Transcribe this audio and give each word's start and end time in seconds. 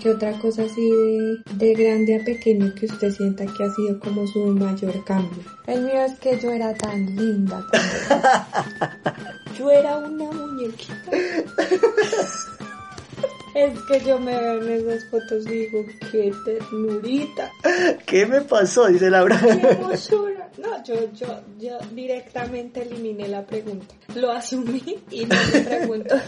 ¿Qué 0.00 0.08
otra 0.08 0.32
cosa 0.38 0.62
así 0.62 0.90
de, 0.90 1.42
de 1.56 1.74
grande 1.74 2.16
a 2.16 2.24
pequeño 2.24 2.74
que 2.74 2.86
usted 2.86 3.12
sienta 3.12 3.44
que 3.44 3.64
ha 3.64 3.70
sido 3.70 4.00
como 4.00 4.26
su 4.26 4.46
mayor 4.46 5.04
cambio? 5.04 5.42
El 5.66 5.84
mío 5.84 6.02
es 6.06 6.18
que 6.18 6.40
yo 6.40 6.50
era 6.50 6.72
tan 6.72 7.04
linda. 7.14 7.66
yo 9.58 9.70
era 9.70 9.98
una 9.98 10.30
muñequita. 10.30 10.94
Es 13.54 13.78
que 13.88 14.00
yo 14.06 14.18
me 14.18 14.38
veo 14.38 14.62
en 14.62 14.70
esas 14.88 15.04
fotos 15.10 15.44
y 15.46 15.50
digo, 15.50 15.84
qué 16.12 16.32
ternurita. 16.44 17.50
¿Qué 18.06 18.26
me 18.26 18.40
pasó? 18.42 18.86
Dice 18.86 19.10
Laura. 19.10 19.40
Qué 19.40 19.66
hermosura. 19.68 20.48
No, 20.58 20.84
yo, 20.84 20.94
yo, 21.14 21.40
yo 21.58 21.78
directamente 21.92 22.82
eliminé 22.82 23.28
la 23.28 23.44
pregunta. 23.46 23.94
Lo 24.14 24.30
asumí 24.30 24.98
y 25.10 25.24
no 25.24 25.36
me 25.52 25.60
pregunto. 25.60 26.14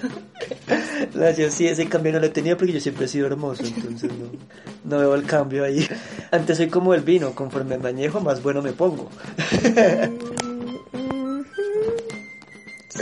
No, 1.15 1.31
yo 1.31 1.51
sí, 1.51 1.67
ese 1.69 1.89
cambio 1.89 2.13
no 2.13 2.19
lo 2.21 2.27
he 2.27 2.31
tenido 2.31 2.57
porque 2.57 2.73
yo 2.73 2.81
siempre 2.81 3.05
he 3.05 3.09
sido 3.09 3.27
hermoso, 3.27 3.63
entonces 3.65 4.11
no, 4.19 4.31
no 4.85 4.99
veo 4.99 5.15
el 5.15 5.25
cambio 5.25 5.65
ahí. 5.65 5.87
Antes 6.31 6.57
soy 6.57 6.69
como 6.69 6.95
el 6.95 7.03
vino, 7.03 7.33
conforme 7.35 7.79
me 7.79 7.89
añejo, 7.89 8.21
más 8.21 8.43
bueno 8.43 8.63
me 8.63 8.73
pongo. 8.73 9.09
Mm, 10.03 10.75
ujú. 10.97 11.45
Sí, 12.89 13.01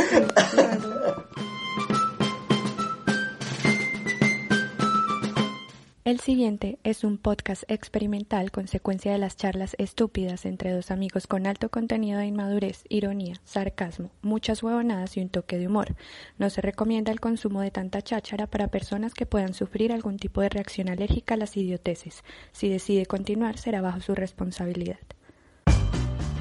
El 6.10 6.19
siguiente 6.19 6.77
es 6.82 7.05
un 7.05 7.19
podcast 7.19 7.62
experimental 7.69 8.51
consecuencia 8.51 9.12
de 9.12 9.18
las 9.18 9.37
charlas 9.37 9.77
estúpidas 9.78 10.45
entre 10.45 10.73
dos 10.73 10.91
amigos 10.91 11.28
con 11.28 11.46
alto 11.46 11.68
contenido 11.68 12.18
de 12.18 12.27
inmadurez, 12.27 12.82
ironía, 12.88 13.34
sarcasmo, 13.45 14.10
muchas 14.20 14.60
huevonadas 14.60 15.16
y 15.16 15.20
un 15.20 15.28
toque 15.28 15.56
de 15.56 15.68
humor. 15.68 15.95
No 16.37 16.51
se 16.51 16.62
recomienda 16.62 17.12
el 17.12 17.20
consumo 17.20 17.60
de 17.60 17.70
tanta 17.70 18.02
cháchara 18.02 18.48
para 18.48 18.66
personas 18.66 19.15
que 19.15 19.24
puedan 19.24 19.54
sufrir 19.54 19.92
algún 19.92 20.18
tipo 20.18 20.41
de 20.41 20.48
reacción 20.48 20.88
alérgica 20.88 21.34
a 21.34 21.37
las 21.37 21.56
idioteces. 21.56 22.24
Si 22.51 22.68
decide 22.68 23.06
continuar, 23.06 23.56
será 23.56 23.80
bajo 23.80 24.01
su 24.01 24.16
responsabilidad. 24.16 24.99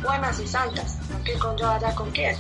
Buenas 0.02 0.40
y 0.40 0.48
santas, 0.48 0.98
aquí 1.16 1.34
con 1.38 1.56
yo 1.58 1.70
allá 1.70 1.94
con 1.94 2.10
quién. 2.10 2.36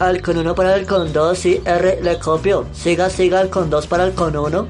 Al 0.00 0.20
con 0.22 0.38
uno 0.38 0.56
para 0.56 0.74
el 0.74 0.88
con 0.88 1.12
dos, 1.12 1.38
sí, 1.38 1.62
R, 1.64 2.02
le 2.02 2.18
copio. 2.18 2.66
Siga, 2.72 3.10
siga, 3.10 3.42
el 3.42 3.48
con 3.48 3.70
dos 3.70 3.86
para 3.86 4.02
el 4.02 4.12
con 4.12 4.36
uno. 4.36 4.66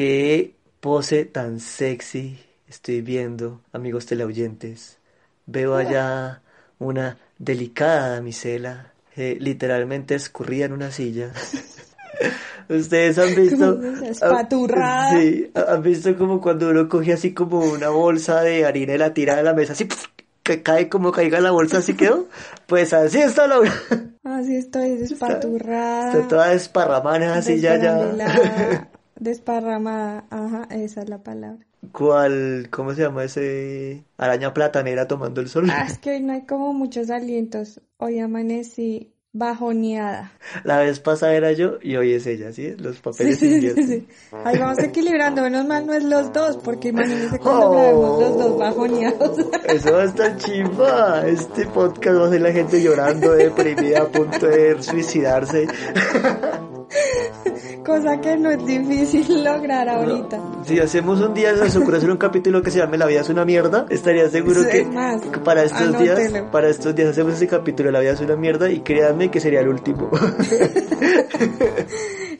Qué 0.00 0.54
pose 0.80 1.26
tan 1.26 1.60
sexy 1.60 2.38
estoy 2.66 3.02
viendo, 3.02 3.60
amigos 3.70 4.06
teleoyentes. 4.06 4.96
Veo 5.44 5.74
allá 5.74 6.40
una 6.78 7.18
delicada 7.36 8.14
damisela, 8.14 8.94
eh, 9.14 9.36
literalmente 9.38 10.14
escurrida 10.14 10.64
en 10.64 10.72
una 10.72 10.90
silla. 10.90 11.32
Ustedes 12.70 13.18
han 13.18 13.34
visto. 13.34 13.78
Espaturrada. 14.02 15.20
Sí, 15.20 15.50
han 15.54 15.82
visto 15.82 16.16
como 16.16 16.40
cuando 16.40 16.70
uno 16.70 16.88
coge 16.88 17.12
así 17.12 17.34
como 17.34 17.58
una 17.58 17.90
bolsa 17.90 18.40
de 18.40 18.64
harina 18.64 18.94
y 18.94 18.96
la 18.96 19.12
tira 19.12 19.36
de 19.36 19.42
la 19.42 19.52
mesa, 19.52 19.74
así 19.74 19.86
que 20.42 20.62
cae 20.62 20.88
como 20.88 21.12
caiga 21.12 21.42
la 21.42 21.50
bolsa, 21.50 21.76
así 21.76 21.92
quedó. 21.92 22.26
Pues 22.66 22.94
así 22.94 23.18
está 23.18 23.46
Laura. 23.46 23.70
Así 24.24 24.56
estoy 24.56 24.96
despaturrada. 24.96 26.12
Está 26.12 26.28
toda 26.28 26.48
desparramada, 26.48 27.36
así 27.36 27.60
ya, 27.60 27.76
ya. 27.76 28.88
Desparramada, 29.20 30.24
ajá, 30.30 30.66
esa 30.70 31.02
es 31.02 31.08
la 31.08 31.18
palabra. 31.22 31.64
¿Cuál, 31.92 32.68
cómo 32.70 32.94
se 32.94 33.02
llama 33.02 33.24
ese 33.24 34.02
araña 34.18 34.52
platanera 34.52 35.06
tomando 35.06 35.40
el 35.40 35.48
sol? 35.48 35.68
Ah, 35.70 35.84
es 35.88 35.98
que 35.98 36.10
hoy 36.10 36.20
no 36.20 36.32
hay 36.32 36.42
como 36.46 36.72
muchos 36.72 37.10
alientos. 37.10 37.80
Hoy 37.98 38.18
amanecí 38.18 39.12
bajoneada. 39.32 40.32
La 40.64 40.78
vez 40.80 41.00
pasada 41.00 41.34
era 41.34 41.52
yo 41.52 41.78
y 41.82 41.96
hoy 41.96 42.12
es 42.14 42.26
ella, 42.26 42.50
¿sí? 42.52 42.74
Los 42.78 42.98
papeles 43.00 43.38
se 43.38 43.46
invierten. 43.46 44.06
Ahí 44.44 44.58
vamos 44.58 44.78
equilibrando. 44.80 45.42
Menos 45.42 45.66
mal 45.66 45.86
no 45.86 45.92
es 45.94 46.02
los 46.04 46.32
dos, 46.32 46.56
porque 46.56 46.88
imagínense 46.88 47.38
cuando 47.38 47.66
Oh. 47.68 47.72
grabemos 47.72 48.20
los 48.20 48.38
dos 48.38 48.58
bajoneados. 48.58 49.38
Eso 49.68 49.92
va 49.92 50.02
a 50.02 50.04
estar 50.06 50.36
chimba. 50.38 51.28
Este 51.28 51.66
podcast 51.66 52.18
va 52.18 52.26
a 52.26 52.30
ser 52.30 52.40
la 52.40 52.52
gente 52.52 52.82
llorando, 52.82 53.32
deprimida, 53.32 54.02
a 54.02 54.08
punto 54.08 54.46
de 54.48 54.82
suicidarse. 54.82 55.66
Cosa 57.84 58.20
que 58.20 58.36
no 58.36 58.50
es 58.50 58.64
difícil 58.66 59.44
lograr 59.44 59.88
ahorita. 59.88 60.40
Si 60.64 60.78
hacemos 60.78 61.20
un 61.20 61.34
día, 61.34 61.54
se 61.68 61.78
ocurre 61.78 61.98
hacer 61.98 62.10
un 62.10 62.16
capítulo 62.16 62.62
que 62.62 62.70
se 62.70 62.78
llame 62.78 62.98
La 62.98 63.06
vida 63.06 63.20
es 63.20 63.28
una 63.28 63.44
mierda, 63.44 63.86
estaría 63.88 64.28
seguro 64.28 64.66
que 64.68 64.80
es 64.80 64.88
más, 64.88 65.22
que 65.22 65.38
para 65.38 65.64
estos 65.64 65.98
días, 65.98 66.18
para 66.50 66.68
estos 66.68 66.94
días 66.94 67.10
hacemos 67.10 67.34
ese 67.34 67.46
capítulo 67.46 67.90
La 67.90 68.00
vida 68.00 68.12
es 68.12 68.20
una 68.20 68.36
mierda 68.36 68.70
y 68.70 68.80
créanme 68.80 69.30
que 69.30 69.40
sería 69.40 69.60
el 69.60 69.68
último. 69.68 70.10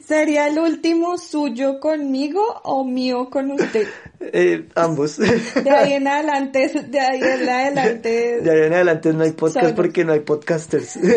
¿Sería 0.05 0.47
el 0.47 0.59
último 0.59 1.17
suyo 1.17 1.79
conmigo 1.79 2.43
o 2.63 2.83
mío 2.83 3.29
con 3.29 3.51
usted? 3.51 3.87
Eh, 4.19 4.67
ambos. 4.75 5.17
De 5.17 5.71
ahí 5.71 5.93
en 5.93 6.07
adelante, 6.07 6.69
de 6.89 6.99
ahí 6.99 7.21
en 7.21 7.49
adelante. 7.49 8.41
De 8.41 8.51
ahí 8.51 8.67
en 8.67 8.73
adelante 8.73 9.13
no 9.13 9.23
hay 9.23 9.31
podcast 9.31 9.75
porque 9.75 10.03
no 10.03 10.11
hay 10.11 10.19
podcasters. 10.19 10.99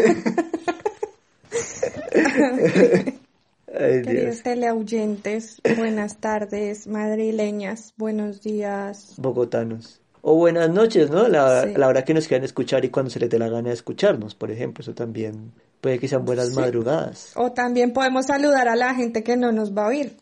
Ay, 3.76 4.02
Queridos 4.02 4.24
Dios. 4.34 4.42
teleoyentes, 4.42 5.60
buenas 5.76 6.18
tardes, 6.18 6.86
madrileñas, 6.86 7.92
buenos 7.96 8.40
días. 8.42 9.14
Bogotanos. 9.16 10.00
O 10.22 10.36
buenas 10.36 10.70
noches, 10.70 11.10
¿no? 11.10 11.28
La, 11.28 11.64
Sí. 11.64 11.74
la 11.76 11.88
hora 11.88 12.04
que 12.04 12.14
nos 12.14 12.28
quieran 12.28 12.44
escuchar 12.44 12.84
y 12.84 12.90
cuando 12.90 13.10
se 13.10 13.18
les 13.20 13.28
dé 13.28 13.38
la 13.38 13.48
gana 13.48 13.68
de 13.68 13.74
escucharnos, 13.74 14.34
por 14.34 14.50
ejemplo. 14.50 14.80
Eso 14.82 14.94
también 14.94 15.52
puede 15.80 15.98
que 15.98 16.08
sean 16.08 16.24
buenas 16.24 16.50
Sí. 16.50 16.54
madrugadas. 16.54 17.32
O 17.36 17.52
también 17.52 17.92
podemos 17.92 18.26
saludar 18.26 18.68
a 18.68 18.76
la 18.76 18.94
gente 18.94 19.22
que 19.22 19.36
no 19.36 19.52
nos 19.52 19.76
va 19.76 19.84
a 19.84 19.88
oír. 19.88 20.16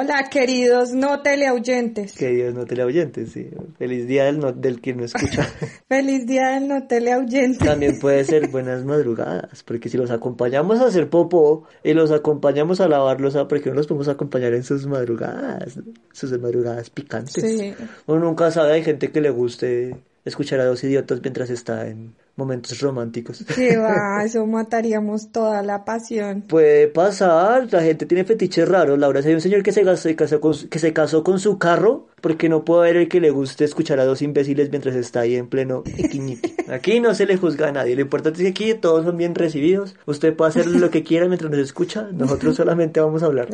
Hola, 0.00 0.28
queridos 0.30 0.92
no 0.92 1.22
teleoyentes. 1.22 2.12
Que 2.12 2.28
Dios 2.28 2.54
no 2.54 2.66
te 2.66 2.76
la 2.76 2.84
oyente, 2.84 3.26
sí. 3.26 3.50
Feliz 3.78 4.06
día 4.06 4.26
del, 4.26 4.38
no- 4.38 4.52
del 4.52 4.80
que 4.80 4.94
no 4.94 5.04
escucha. 5.04 5.42
Feliz 5.88 6.24
día 6.24 6.50
del 6.50 6.68
no 6.68 6.86
teleoyente. 6.86 7.64
También 7.64 7.98
puede 7.98 8.22
ser 8.22 8.46
buenas 8.48 8.84
madrugadas, 8.84 9.64
porque 9.64 9.88
si 9.88 9.96
los 9.96 10.12
acompañamos 10.12 10.78
a 10.78 10.86
hacer 10.86 11.10
popó 11.10 11.64
y 11.82 11.94
los 11.94 12.12
acompañamos 12.12 12.80
a 12.80 12.86
lavarlos, 12.86 13.34
¿por 13.48 13.60
qué 13.60 13.70
no 13.70 13.74
los 13.74 13.88
podemos 13.88 14.06
acompañar 14.06 14.54
en 14.54 14.62
sus 14.62 14.86
madrugadas? 14.86 15.80
Sus 16.12 16.30
madrugadas 16.38 16.90
picantes. 16.90 17.42
Sí. 17.42 17.74
Uno 18.06 18.20
nunca 18.20 18.52
sabe, 18.52 18.74
hay 18.74 18.84
gente 18.84 19.10
que 19.10 19.20
le 19.20 19.30
guste 19.30 19.96
escuchar 20.24 20.60
a 20.60 20.66
dos 20.66 20.84
idiotas 20.84 21.20
mientras 21.22 21.50
está 21.50 21.88
en 21.88 22.14
momentos 22.38 22.80
románticos. 22.80 23.44
Que 23.54 23.76
va, 23.76 24.22
eso 24.24 24.46
mataríamos 24.46 25.30
toda 25.32 25.62
la 25.62 25.84
pasión. 25.84 26.42
Puede 26.42 26.88
pasar, 26.88 27.68
la 27.70 27.82
gente 27.82 28.06
tiene 28.06 28.24
fetiches 28.24 28.66
raros. 28.66 28.98
Laura, 28.98 29.20
si 29.20 29.28
hay 29.28 29.34
un 29.34 29.40
señor 29.42 29.62
que 29.62 29.72
se, 29.72 29.84
casó 30.16 30.40
con, 30.40 30.54
su- 30.54 30.68
que 30.70 30.78
se 30.78 30.92
casó 30.94 31.22
con 31.22 31.38
su 31.40 31.58
carro, 31.58 32.06
porque 32.22 32.48
no 32.48 32.64
puede 32.64 32.82
haber 32.90 32.96
el 33.02 33.08
que 33.08 33.20
le 33.20 33.30
guste 33.30 33.64
escuchar 33.64 34.00
a 34.00 34.04
dos 34.04 34.22
imbéciles 34.22 34.70
mientras 34.70 34.96
está 34.96 35.20
ahí 35.20 35.36
en 35.36 35.48
pleno 35.48 35.82
iquiñiqui. 35.98 36.54
Aquí 36.72 37.00
no 37.00 37.14
se 37.14 37.26
le 37.26 37.36
juzga 37.36 37.68
a 37.68 37.72
nadie. 37.72 37.94
Lo 37.96 38.02
importante 38.02 38.38
es 38.38 38.44
que 38.44 38.50
aquí 38.70 38.78
todos 38.78 39.04
son 39.04 39.16
bien 39.16 39.34
recibidos. 39.34 39.96
Usted 40.06 40.34
puede 40.36 40.50
hacer 40.50 40.66
lo 40.66 40.90
que 40.90 41.02
quiera 41.02 41.26
mientras 41.26 41.50
nos 41.50 41.60
escucha. 41.60 42.08
Nosotros 42.12 42.56
solamente 42.56 43.00
vamos 43.00 43.22
a 43.22 43.26
hablar. 43.26 43.48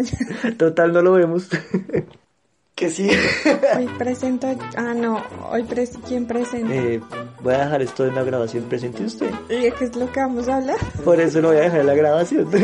Total, 0.59 0.93
no 0.93 1.01
lo 1.03 1.13
vemos. 1.13 1.49
que 2.75 2.91
sí. 2.91 3.09
Hoy 3.77 3.87
presento, 3.99 4.49
ah 4.77 4.95
no, 4.95 5.23
hoy 5.51 5.63
pres 5.63 5.93
¿quién 6.09 6.27
presenta? 6.27 6.75
Eh, 6.75 7.01
voy 7.45 7.55
a 7.55 7.59
dejar 7.59 7.83
esto 7.83 8.07
en 8.07 8.15
la 8.17 8.25
grabación. 8.25 8.65
Presente 8.65 9.05
usted. 9.05 9.31
¿Y 9.49 9.63
de 9.65 9.71
qué 9.73 9.85
es 9.85 9.95
lo 9.95 10.11
que 10.11 10.19
vamos 10.21 10.49
a 10.49 10.57
hablar? 10.57 10.79
Por 11.05 11.21
eso 11.21 11.41
lo 11.41 11.49
voy 11.49 11.59
a 11.59 11.61
dejar 11.61 11.81
en 11.81 11.87
la 11.87 11.95
grabación. 11.95 12.49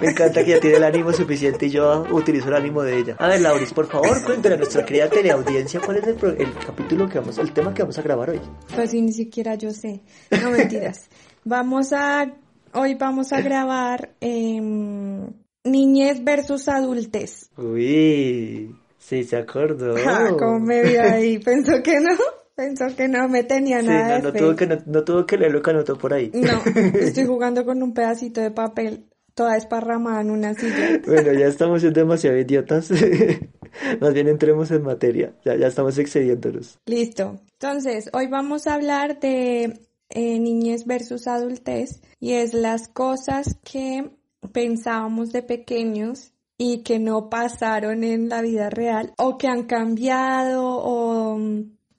Me 0.00 0.10
encanta 0.10 0.44
que 0.44 0.50
ya 0.52 0.60
tiene 0.60 0.76
el 0.76 0.84
ánimo 0.84 1.12
suficiente 1.12 1.66
y 1.66 1.70
yo 1.70 2.04
utilizo 2.12 2.48
el 2.48 2.54
ánimo 2.54 2.82
de 2.82 2.98
ella. 2.98 3.16
A 3.18 3.26
ver, 3.28 3.40
Lauris, 3.40 3.72
por 3.72 3.86
favor, 3.88 4.22
cuéntale 4.24 4.54
a 4.54 4.58
nuestra 4.58 4.84
querida 4.84 5.08
teleaudiencia 5.10 5.80
cuál 5.84 5.96
es 5.98 6.06
el, 6.06 6.14
pro- 6.14 6.30
el 6.30 6.52
capítulo 6.54 7.08
que 7.08 7.18
vamos, 7.18 7.36
el 7.38 7.52
tema 7.52 7.74
que 7.74 7.82
vamos 7.82 7.98
a 7.98 8.02
grabar 8.02 8.30
hoy. 8.30 8.40
Pues 8.74 8.90
sí, 8.90 9.02
ni 9.02 9.12
siquiera 9.12 9.56
yo 9.56 9.70
sé. 9.72 10.00
No 10.42 10.50
mentiras. 10.50 11.08
vamos 11.44 11.92
a, 11.92 12.32
hoy 12.74 12.94
vamos 12.94 13.32
a 13.32 13.40
grabar 13.40 14.10
em, 14.20 15.26
niñez 15.64 16.22
versus 16.22 16.68
adultez. 16.68 17.50
Uy, 17.56 18.74
sí, 19.08 19.24
se 19.24 19.36
acordó. 19.36 19.94
Ah, 20.06 20.34
como 20.38 20.60
me 20.60 20.82
vi 20.82 20.96
ahí, 20.96 21.38
pensó 21.38 21.82
que 21.82 22.00
no, 22.00 22.16
pensó 22.54 22.86
que 22.96 23.08
no 23.08 23.28
me 23.28 23.44
tenía 23.44 23.80
Sí, 23.80 23.86
nada 23.86 24.18
no, 24.18 24.24
no 24.24 24.32
de 24.32 24.38
tuvo 24.38 24.56
que, 24.56 24.66
no, 24.66 24.76
no 24.86 25.04
tuvo 25.04 25.26
que 25.26 25.38
leer 25.38 25.52
lo 25.52 25.62
que 25.62 25.70
anotó 25.70 25.96
por 25.96 26.12
ahí. 26.12 26.30
No, 26.34 26.62
estoy 26.98 27.26
jugando 27.26 27.64
con 27.64 27.82
un 27.82 27.94
pedacito 27.94 28.40
de 28.40 28.50
papel 28.50 29.06
toda 29.34 29.56
esparramada 29.56 30.20
en 30.20 30.30
una 30.30 30.52
silla. 30.54 31.00
Bueno, 31.06 31.32
ya 31.32 31.46
estamos 31.46 31.80
siendo 31.80 32.00
demasiado 32.00 32.36
idiotas. 32.36 32.90
Más 34.00 34.12
bien 34.12 34.26
entremos 34.26 34.70
en 34.72 34.82
materia. 34.82 35.32
Ya, 35.44 35.54
ya 35.54 35.68
estamos 35.68 35.96
excediéndonos. 35.96 36.80
Listo. 36.86 37.40
Entonces, 37.52 38.10
hoy 38.12 38.26
vamos 38.26 38.66
a 38.66 38.74
hablar 38.74 39.20
de 39.20 39.80
eh, 40.10 40.38
niñez 40.40 40.86
versus 40.86 41.28
adultez 41.28 42.00
y 42.18 42.32
es 42.32 42.52
las 42.52 42.88
cosas 42.88 43.56
que 43.62 44.10
pensábamos 44.52 45.30
de 45.32 45.42
pequeños 45.42 46.32
y 46.58 46.82
que 46.82 46.98
no 46.98 47.30
pasaron 47.30 48.04
en 48.04 48.28
la 48.28 48.42
vida 48.42 48.68
real 48.68 49.14
o 49.16 49.38
que 49.38 49.46
han 49.46 49.64
cambiado 49.64 50.64
o 50.66 51.38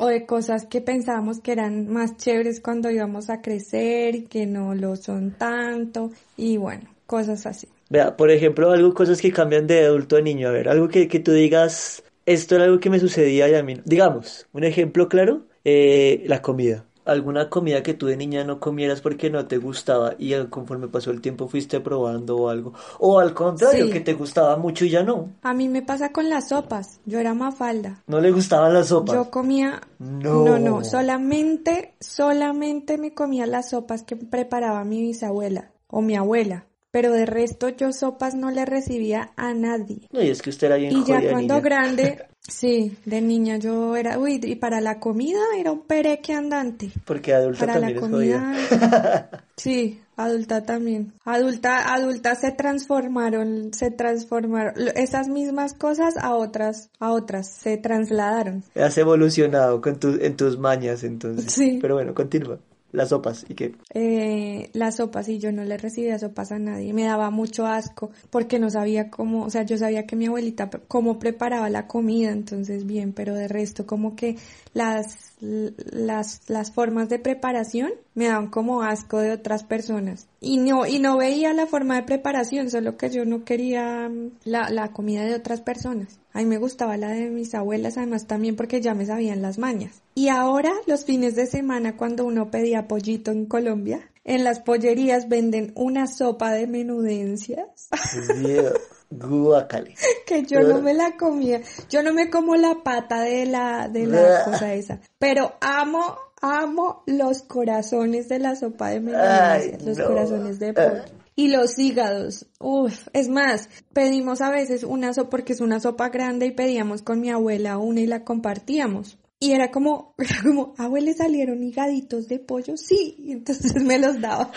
o 0.02 0.08
de 0.08 0.26
cosas 0.26 0.66
que 0.66 0.80
pensábamos 0.80 1.42
que 1.42 1.52
eran 1.52 1.90
más 1.90 2.16
chéveres 2.16 2.62
cuando 2.62 2.90
íbamos 2.90 3.30
a 3.30 3.42
crecer 3.42 4.16
y 4.16 4.22
que 4.24 4.46
no 4.46 4.74
lo 4.74 4.96
son 4.96 5.32
tanto 5.32 6.12
y 6.38 6.56
bueno, 6.56 6.90
cosas 7.06 7.46
así. 7.46 7.68
Vea, 7.90 8.16
por 8.16 8.32
ejemplo, 8.32 8.72
algo, 8.72 8.94
cosas 8.94 9.20
que 9.20 9.34
cambian 9.34 9.68
de 9.68 9.86
adulto 9.86 10.16
a 10.16 10.22
niño. 10.22 10.48
A 10.48 10.52
ver, 10.52 10.70
algo 10.70 10.88
que, 10.88 11.10
que 11.10 11.20
tú 11.20 11.34
digas, 11.34 12.02
esto 12.26 12.56
era 12.56 12.64
algo 12.64 12.80
que 12.80 12.90
me 12.90 13.00
sucedía 13.00 13.50
y 13.50 13.56
a 13.56 13.64
mí. 13.64 13.82
Digamos, 13.84 14.48
un 14.54 14.64
ejemplo 14.64 15.10
claro, 15.10 15.48
eh, 15.66 16.24
la 16.28 16.42
comida. 16.42 16.86
Alguna 17.10 17.50
comida 17.50 17.84
que 17.84 17.94
tú 17.94 18.06
de 18.08 18.16
niña 18.18 18.44
no 18.44 18.60
comieras 18.60 19.02
porque 19.02 19.30
no 19.30 19.46
te 19.48 19.58
gustaba 19.58 20.14
y 20.18 20.34
conforme 20.46 20.88
pasó 20.88 21.12
el 21.12 21.22
tiempo 21.22 21.48
fuiste 21.48 21.80
probando 21.80 22.38
o 22.38 22.50
algo. 22.50 22.74
O 23.00 23.20
al 23.20 23.34
contrario, 23.34 23.86
Sí. 23.88 23.92
que 23.92 24.00
te 24.00 24.14
gustaba 24.14 24.56
mucho 24.58 24.86
y 24.86 24.90
ya 24.90 25.04
no. 25.04 25.30
A 25.42 25.54
mí 25.54 25.68
me 25.70 25.82
pasa 25.82 26.12
con 26.12 26.30
las 26.30 26.50
sopas. 26.50 27.00
Yo 27.06 27.20
era 27.20 27.34
mafalda. 27.34 28.04
No 28.08 28.20
le 28.20 28.32
gustaban 28.32 28.74
las 28.74 28.88
sopas. 28.88 29.16
Yo 29.16 29.30
comía 29.32 29.82
No. 30.00 30.44
no, 30.46 30.60
no, 30.60 30.84
solamente, 30.84 31.96
solamente 32.00 32.98
me 32.98 33.14
comía 33.14 33.46
las 33.46 33.70
sopas 33.72 34.04
que 34.04 34.16
preparaba 34.16 34.84
mi 34.84 35.02
bisabuela 35.02 35.72
o 35.88 36.02
mi 36.02 36.16
abuela. 36.16 36.66
Pero 36.92 37.12
de 37.12 37.26
resto 37.28 37.70
yo 37.70 37.92
sopas 37.94 38.34
no 38.34 38.50
le 38.50 38.66
recibía 38.66 39.32
a 39.36 39.54
nadie. 39.54 40.08
No, 40.12 40.22
y 40.24 40.30
es 40.30 40.42
que 40.42 40.50
usted 40.50 40.68
era 40.68 40.78
bien 40.78 40.92
Y 40.92 41.04
ya 41.06 41.20
cuando 41.22 41.56
niña. 41.56 41.60
grande, 41.60 42.26
sí, 42.42 42.98
de 43.06 43.22
niña 43.22 43.58
yo 43.58 43.96
era, 43.96 44.18
uy, 44.20 44.40
y 44.44 44.56
para 44.56 44.82
la 44.82 45.00
comida 45.00 45.40
era 45.58 45.72
un 45.72 45.82
pereque 45.82 46.34
andante. 46.34 46.92
Porque 47.06 47.34
adulta 47.34 47.66
Para 47.66 47.80
la 47.80 47.88
también 47.88 48.00
jodida. 48.12 48.40
comida, 48.40 49.30
sí, 49.58 50.02
adulta 50.16 50.64
también. 50.64 51.14
Adulta, 51.26 51.94
adultas 51.94 52.42
se 52.42 52.52
transformaron, 52.52 53.74
se 53.74 53.92
transformaron. 53.92 54.74
Esas 54.96 55.28
mismas 55.28 55.74
cosas 55.74 56.16
a 56.18 56.36
otras, 56.36 56.90
a 57.00 57.12
otras, 57.12 57.48
se 57.48 57.78
trasladaron. 57.78 58.64
Has 58.76 58.98
evolucionado 58.98 59.82
con 59.82 60.00
tu, 60.00 60.18
en 60.20 60.36
tus 60.36 60.58
mañas, 60.58 61.04
entonces. 61.04 61.52
Sí. 61.52 61.80
Pero 61.82 61.96
bueno, 61.96 62.14
continúa. 62.14 62.60
Las 62.92 63.10
sopas, 63.10 63.46
¿y 63.48 63.54
qué? 63.54 63.76
Eh, 63.94 64.72
las 64.74 64.96
sopas 64.96 65.30
y 65.30 65.38
yo 65.38 65.52
no 65.52 65.64
le 65.64 65.78
recibía 65.78 66.18
sopas 66.18 66.52
a 66.52 66.58
nadie. 66.58 66.92
Me 66.94 67.04
daba 67.04 67.30
mucho 67.30 67.68
asco 67.68 68.10
porque 68.32 68.58
no 68.58 68.70
sabía 68.70 69.12
cómo, 69.12 69.44
o 69.44 69.50
sea, 69.50 69.64
yo 69.64 69.78
sabía 69.78 70.08
que 70.08 70.16
mi 70.16 70.26
abuelita 70.26 70.70
cómo 70.88 71.20
preparaba 71.20 71.70
la 71.70 71.88
comida, 71.88 72.32
entonces 72.32 72.86
bien, 72.86 73.14
pero 73.14 73.36
de 73.36 73.48
resto 73.48 73.86
como 73.86 74.16
que 74.16 74.38
las, 74.74 75.34
las, 75.40 76.50
las 76.50 76.72
formas 76.72 77.10
de 77.10 77.20
preparación 77.20 77.92
me 78.16 78.26
daban 78.26 78.48
como 78.48 78.82
asco 78.82 79.20
de 79.20 79.32
otras 79.32 79.64
personas. 79.64 80.28
Y 80.42 80.58
no, 80.58 80.86
y 80.88 81.00
no 81.00 81.18
veía 81.18 81.54
la 81.54 81.68
forma 81.68 81.96
de 81.96 82.04
preparación, 82.04 82.70
solo 82.72 82.98
que 82.98 83.10
yo 83.10 83.24
no 83.26 83.44
quería 83.44 84.10
mm, 84.10 84.32
la, 84.46 84.70
la 84.70 84.92
comida 84.92 85.24
de 85.24 85.36
otras 85.36 85.62
personas. 85.62 86.19
A 86.34 86.40
mí 86.40 86.46
me 86.46 86.58
gustaba 86.58 86.96
la 86.98 87.10
de 87.10 87.30
mis 87.30 87.56
abuelas, 87.56 87.98
además 87.98 88.28
también 88.28 88.56
porque 88.56 88.82
ya 88.82 88.94
me 88.94 89.06
sabían 89.06 89.42
las 89.42 89.58
mañas. 89.58 90.02
Y 90.16 90.28
ahora, 90.30 90.72
los 90.86 91.06
fines 91.06 91.36
de 91.36 91.48
semana, 91.48 91.98
cuando 91.98 92.24
uno 92.26 92.52
pedía 92.52 92.88
pollito 92.88 93.32
en 93.32 93.46
Colombia, 93.46 94.02
en 94.24 94.44
las 94.44 94.60
pollerías 94.60 95.28
venden 95.28 95.72
una 95.76 96.06
sopa 96.06 96.52
de 96.52 96.68
menudencias 96.68 97.90
Dios, 98.44 98.74
Guacale. 99.10 99.96
que 100.28 100.44
yo 100.44 100.60
no 100.62 100.82
me 100.82 100.94
la 100.94 101.18
comía. 101.18 101.62
Yo 101.90 102.04
no 102.04 102.14
me 102.14 102.30
como 102.30 102.56
la 102.56 102.84
pata 102.84 103.22
de 103.22 103.46
la, 103.48 103.88
de 103.88 104.06
la 104.06 104.44
cosa 104.46 104.74
esa. 104.76 105.00
Pero 105.18 105.54
amo, 105.62 106.16
amo 106.42 107.02
los 107.08 107.42
corazones 107.42 108.30
de 108.30 108.38
la 108.40 108.56
sopa 108.56 108.90
de 108.90 109.00
menudencias, 109.00 109.80
Ay, 109.80 109.86
los 109.86 109.98
no. 109.98 110.06
corazones 110.06 110.60
de 110.60 110.74
pollo. 110.74 111.04
Y 111.40 111.48
los 111.48 111.80
hígados, 111.80 112.48
uff, 112.60 113.08
es 113.14 113.30
más, 113.30 113.70
pedimos 113.94 114.42
a 114.42 114.50
veces 114.50 114.84
una 114.84 115.14
sopa, 115.14 115.30
porque 115.30 115.54
es 115.54 115.62
una 115.62 115.80
sopa 115.80 116.10
grande 116.10 116.48
y 116.48 116.52
pedíamos 116.52 117.02
con 117.02 117.22
mi 117.22 117.30
abuela 117.30 117.78
una 117.78 118.02
y 118.02 118.08
la 118.08 118.26
compartíamos. 118.26 119.18
Y 119.40 119.54
era 119.54 119.72
como, 119.72 120.16
era 120.18 120.42
como, 120.44 120.74
abuela, 120.78 121.06
¿le 121.06 121.14
salieron 121.14 121.64
higaditos 121.64 122.28
de 122.28 122.40
pollo? 122.40 122.76
Sí, 122.76 123.16
y 123.20 123.32
entonces 123.32 123.82
me 123.82 123.98
los 124.00 124.20
daba. 124.20 124.52